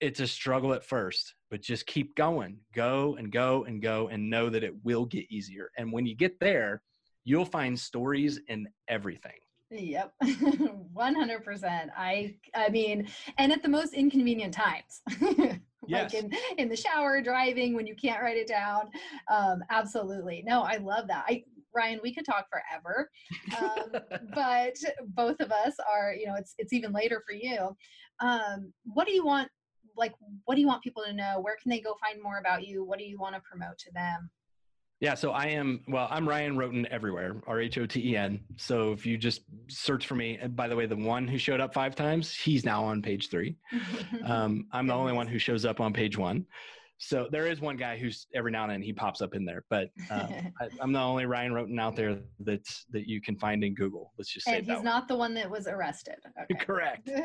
it's 0.00 0.20
a 0.20 0.26
struggle 0.26 0.74
at 0.74 0.84
first, 0.84 1.34
but 1.50 1.62
just 1.62 1.86
keep 1.86 2.14
going, 2.16 2.58
go 2.74 3.16
and 3.16 3.32
go 3.32 3.64
and 3.64 3.80
go 3.80 4.08
and 4.08 4.30
know 4.30 4.50
that 4.50 4.62
it 4.64 4.74
will 4.84 5.06
get 5.06 5.30
easier. 5.30 5.70
And 5.76 5.92
when 5.92 6.06
you 6.06 6.14
get 6.14 6.38
there, 6.38 6.82
you'll 7.24 7.44
find 7.44 7.78
stories 7.78 8.40
in 8.48 8.68
everything. 8.88 9.32
Yep. 9.70 10.12
100%. 10.24 11.88
I 11.96 12.34
I 12.54 12.68
mean, 12.70 13.08
and 13.36 13.52
at 13.52 13.62
the 13.62 13.68
most 13.68 13.94
inconvenient 13.94 14.54
times. 14.54 15.60
Yes. 15.86 16.12
like 16.12 16.22
in, 16.22 16.30
in 16.58 16.68
the 16.68 16.76
shower, 16.76 17.22
driving, 17.22 17.74
when 17.74 17.86
you 17.86 17.96
can't 17.96 18.20
write 18.20 18.36
it 18.36 18.46
down. 18.46 18.90
Um, 19.30 19.62
absolutely. 19.70 20.44
No, 20.46 20.60
I 20.60 20.76
love 20.76 21.08
that. 21.08 21.24
I 21.26 21.44
Ryan, 21.74 22.00
we 22.02 22.14
could 22.14 22.26
talk 22.26 22.46
forever. 22.50 23.08
Um, 23.58 23.92
but 24.34 24.76
both 25.14 25.40
of 25.40 25.50
us 25.50 25.74
are, 25.90 26.12
you 26.12 26.26
know, 26.26 26.34
it's 26.34 26.54
it's 26.58 26.74
even 26.74 26.92
later 26.92 27.22
for 27.26 27.34
you. 27.34 27.74
Um, 28.20 28.72
what 28.84 29.06
do 29.06 29.14
you 29.14 29.24
want 29.24 29.48
like 29.96 30.12
what 30.44 30.56
do 30.56 30.60
you 30.60 30.66
want 30.66 30.82
people 30.82 31.02
to 31.06 31.12
know? 31.12 31.40
Where 31.40 31.56
can 31.62 31.70
they 31.70 31.80
go 31.80 31.94
find 32.04 32.22
more 32.22 32.38
about 32.38 32.66
you? 32.66 32.84
What 32.84 32.98
do 32.98 33.04
you 33.04 33.18
want 33.18 33.34
to 33.34 33.40
promote 33.40 33.78
to 33.78 33.92
them? 33.94 34.28
Yeah, 35.00 35.14
so 35.14 35.30
I 35.30 35.46
am, 35.46 35.80
well, 35.86 36.08
I'm 36.10 36.28
Ryan 36.28 36.56
Rhoten 36.56 36.84
everywhere, 36.90 37.40
R 37.46 37.60
H 37.60 37.78
O 37.78 37.86
T 37.86 38.10
E 38.10 38.16
N. 38.16 38.40
So 38.56 38.90
if 38.90 39.06
you 39.06 39.16
just 39.16 39.42
search 39.68 40.08
for 40.08 40.16
me, 40.16 40.38
and 40.40 40.56
by 40.56 40.66
the 40.66 40.74
way, 40.74 40.86
the 40.86 40.96
one 40.96 41.28
who 41.28 41.38
showed 41.38 41.60
up 41.60 41.72
five 41.72 41.94
times, 41.94 42.34
he's 42.34 42.64
now 42.64 42.84
on 42.84 43.02
page 43.02 43.30
three. 43.30 43.56
Um, 44.24 44.66
I'm 44.72 44.86
the 44.86 44.94
only 44.94 45.12
one 45.12 45.26
who 45.26 45.38
shows 45.38 45.64
up 45.64 45.80
on 45.80 45.92
page 45.92 46.18
one. 46.18 46.44
So 46.98 47.28
there 47.30 47.46
is 47.46 47.60
one 47.60 47.76
guy 47.76 47.96
who's 47.96 48.26
every 48.34 48.50
now 48.50 48.64
and 48.64 48.72
then 48.72 48.82
he 48.82 48.92
pops 48.92 49.22
up 49.22 49.34
in 49.34 49.44
there, 49.44 49.64
but 49.70 49.90
um, 50.10 50.52
I, 50.60 50.68
I'm 50.80 50.92
the 50.92 50.98
only 50.98 51.26
Ryan 51.26 51.52
Rhoten 51.52 51.78
out 51.78 51.94
there 51.94 52.18
that's 52.40 52.86
that 52.90 53.08
you 53.08 53.20
can 53.20 53.36
find 53.36 53.62
in 53.62 53.74
Google. 53.74 54.12
Let's 54.18 54.32
just 54.32 54.46
say 54.46 54.58
and 54.58 54.66
that. 54.66 54.74
he's 54.74 54.82
not 54.82 55.06
the 55.06 55.16
one 55.16 55.32
that 55.34 55.48
was 55.48 55.68
arrested. 55.68 56.16
Okay. 56.42 56.54
Correct. 56.64 57.10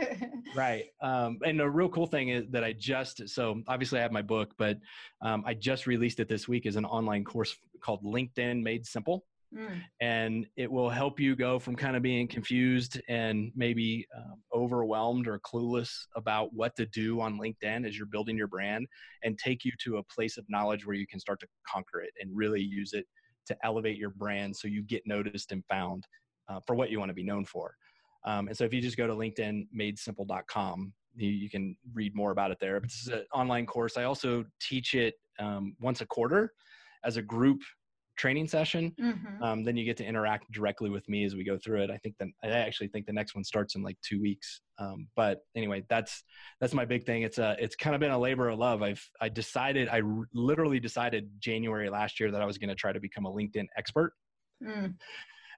Right. 0.55 0.86
Um, 1.01 1.39
and 1.43 1.59
the 1.59 1.67
real 1.67 1.89
cool 1.89 2.05
thing 2.05 2.30
is 2.30 2.45
that 2.51 2.63
I 2.63 2.74
just, 2.74 3.28
so 3.28 3.63
obviously 3.67 3.97
I 3.97 4.03
have 4.03 4.11
my 4.11 4.21
book, 4.21 4.53
but 4.57 4.78
um, 5.24 5.43
I 5.47 5.55
just 5.55 5.88
released 5.88 6.19
it 6.19 6.30
this 6.30 6.47
week 6.47 6.67
as 6.67 6.76
an 6.76 6.86
online 6.86 7.24
course 7.24 7.55
called 7.82 8.03
LinkedIn 8.03 8.61
Made 8.61 8.86
Simple. 8.86 9.26
Mm, 9.56 9.82
And 10.01 10.47
it 10.56 10.72
will 10.72 10.89
help 10.89 11.20
you 11.20 11.36
go 11.36 11.60
from 11.60 11.76
kind 11.76 11.95
of 11.95 12.01
being 12.01 12.28
confused 12.28 12.99
and 13.08 13.51
maybe 13.56 14.06
um, 14.18 14.41
overwhelmed 14.54 15.28
or 15.28 15.39
clueless 15.39 15.91
about 16.16 16.54
what 16.54 16.76
to 16.78 16.86
do 16.88 17.22
on 17.22 17.39
LinkedIn 17.39 17.88
as 17.88 17.97
you're 17.97 18.08
building 18.08 18.36
your 18.38 18.47
brand 18.47 18.88
and 19.24 19.38
take 19.38 19.64
you 19.64 19.72
to 19.84 19.97
a 19.97 20.04
place 20.04 20.38
of 20.38 20.45
knowledge 20.49 20.86
where 20.86 20.95
you 20.95 21.06
can 21.08 21.20
start 21.20 21.39
to 21.41 21.47
conquer 21.68 22.01
it 22.01 22.12
and 22.20 22.36
really 22.36 22.62
use 22.62 22.93
it 22.93 23.06
to 23.45 23.56
elevate 23.64 23.97
your 23.97 24.10
brand 24.10 24.56
so 24.56 24.68
you 24.68 24.82
get 24.84 25.04
noticed 25.06 25.51
and 25.51 25.64
found 25.70 26.06
uh, 26.49 26.60
for 26.66 26.76
what 26.76 26.89
you 26.89 26.99
want 26.99 27.10
to 27.10 27.14
be 27.14 27.24
known 27.24 27.45
for. 27.45 27.76
Um, 28.26 28.47
and 28.47 28.58
so 28.58 28.64
if 28.64 28.74
you 28.74 28.82
just 28.82 28.97
go 28.97 29.06
to 29.06 29.14
linkedinmadesimple.com, 29.14 30.93
you, 31.16 31.30
you 31.30 31.49
can 31.49 31.76
read 31.93 32.16
more 32.16 32.32
about 32.32 32.51
it 32.51 32.58
there. 32.60 32.80
But 32.80 32.89
this 32.89 33.01
is 33.01 33.08
an 33.10 33.26
online 33.34 33.66
course. 33.66 33.97
I 33.97 34.04
also 34.04 34.45
teach 34.62 34.95
it 34.95 35.16
um, 35.39 35.76
once 35.80 36.01
a 36.01 36.06
quarter 36.06 36.54
as 37.04 37.18
a 37.18 37.22
group 37.22 37.62
training 38.16 38.47
session. 38.47 38.91
mhm. 38.99 39.41
Um, 39.41 39.64
then 39.64 39.76
you 39.76 39.86
get 39.86 39.97
to 39.97 40.05
interact 40.05 40.51
directly 40.51 40.89
with 40.89 41.07
me 41.09 41.24
as 41.26 41.36
we 41.36 41.43
go 41.43 41.57
through 41.57 41.84
it. 41.84 41.89
I 41.89 41.97
think 41.97 42.16
that 42.20 42.28
I 42.43 42.47
actually 42.49 42.88
think 42.89 43.05
the 43.05 43.14
next 43.14 43.34
one 43.36 43.43
starts 43.43 43.76
in 43.76 43.82
like 43.82 43.97
two 44.01 44.22
weeks. 44.22 44.61
Um, 44.78 45.07
but 45.16 45.39
anyway, 45.55 45.84
that's 45.89 46.24
that's 46.59 46.74
my 46.74 46.86
big 46.86 47.05
thing. 47.05 47.24
It's 47.24 47.38
a 47.39 47.55
it's 47.59 47.76
kind 47.76 47.95
of 47.95 47.99
been 47.99 48.11
a 48.11 48.18
labor 48.20 48.49
of 48.49 48.59
love. 48.59 48.82
I've 48.84 49.03
I 49.20 49.30
decided 49.30 49.88
I 49.89 50.01
r- 50.01 50.28
literally 50.34 50.80
decided 50.80 51.30
January 51.39 51.89
last 51.89 52.20
year 52.20 52.32
that 52.32 52.41
I 52.41 52.45
was 52.45 52.57
going 52.57 52.70
to 52.70 52.76
try 52.76 52.91
to 52.93 52.99
become 52.99 53.26
a 53.26 53.32
LinkedIn 53.32 53.66
expert. 53.78 54.14
Mm, 54.64 54.95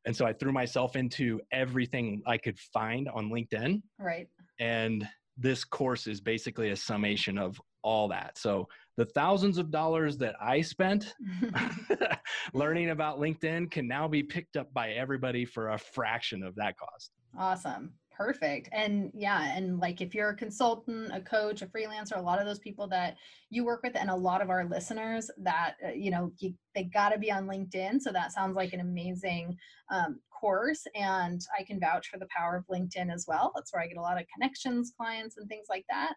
And 0.06 0.16
so 0.16 0.26
I 0.26 0.34
threw 0.34 0.52
myself 0.52 0.96
into 0.96 1.42
everything 1.52 2.22
I 2.26 2.38
could 2.38 2.58
find 2.60 3.08
on 3.10 3.30
LinkedIn. 3.30 3.82
right. 4.00 4.28
And 4.60 5.08
this 5.38 5.64
course 5.64 6.08
is 6.08 6.22
basically 6.22 6.70
a 6.72 6.76
summation 6.76 7.38
of 7.38 7.60
all 7.84 8.08
that. 8.08 8.38
So 8.38 8.68
the 8.98 9.06
thousands 9.06 9.58
of 9.58 9.70
dollars 9.72 10.18
that 10.18 10.36
I 10.42 10.62
spent 10.62 11.14
learning 12.54 12.90
about 12.92 13.20
LinkedIn 13.20 13.70
can 13.70 13.88
now 13.88 14.08
be 14.08 14.24
picked 14.24 14.58
up 14.58 14.74
by 14.74 14.92
everybody 14.92 15.46
for 15.46 15.70
a 15.70 15.78
fraction 15.78 16.44
of 16.44 16.56
that 16.56 16.78
cost. 16.78 17.12
Awesome. 17.38 17.94
Perfect. 18.16 18.70
And 18.72 19.12
yeah, 19.14 19.56
and 19.58 19.80
like 19.80 20.00
if 20.00 20.16
you're 20.16 20.30
a 20.30 20.36
consultant, 20.36 21.12
a 21.14 21.20
coach, 21.20 21.62
a 21.62 21.66
freelancer, 21.66 22.16
a 22.16 22.22
lot 22.22 22.40
of 22.40 22.46
those 22.46 22.60
people 22.60 22.88
that 22.88 23.18
you 23.50 23.66
work 23.66 23.84
with, 23.84 23.96
and 23.96 24.10
a 24.10 24.16
lot 24.16 24.42
of 24.42 24.50
our 24.50 24.64
listeners 24.64 25.30
that, 25.40 25.76
uh, 25.86 25.92
you 25.92 26.12
know, 26.12 26.32
you, 26.38 26.54
they 26.76 26.84
got 26.84 27.10
to 27.10 27.20
be 27.20 27.30
on 27.30 27.46
LinkedIn. 27.46 28.00
So 28.00 28.14
that 28.14 28.32
sounds 28.32 28.56
like 28.56 28.72
an 28.72 28.80
amazing 28.80 29.58
um, 29.92 30.20
course. 30.30 30.86
And 30.96 31.42
I 31.60 31.64
can 31.64 31.80
vouch 31.80 32.08
for 32.08 32.18
the 32.18 32.28
power 32.36 32.56
of 32.56 32.66
LinkedIn 32.68 33.14
as 33.14 33.26
well. 33.28 33.52
That's 33.54 33.74
where 33.74 33.84
I 33.84 33.88
get 33.88 33.98
a 33.98 34.02
lot 34.02 34.20
of 34.20 34.28
connections, 34.34 34.94
clients, 34.96 35.36
and 35.36 35.50
things 35.50 35.68
like 35.70 35.86
that. 35.90 36.14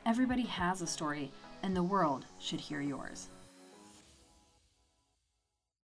Everybody 0.07 0.43
has 0.43 0.83
a 0.83 0.87
story, 0.87 1.31
and 1.63 1.77
the 1.77 1.83
world 1.83 2.25
should 2.39 2.61
hear 2.61 2.81
yours. 2.81 3.29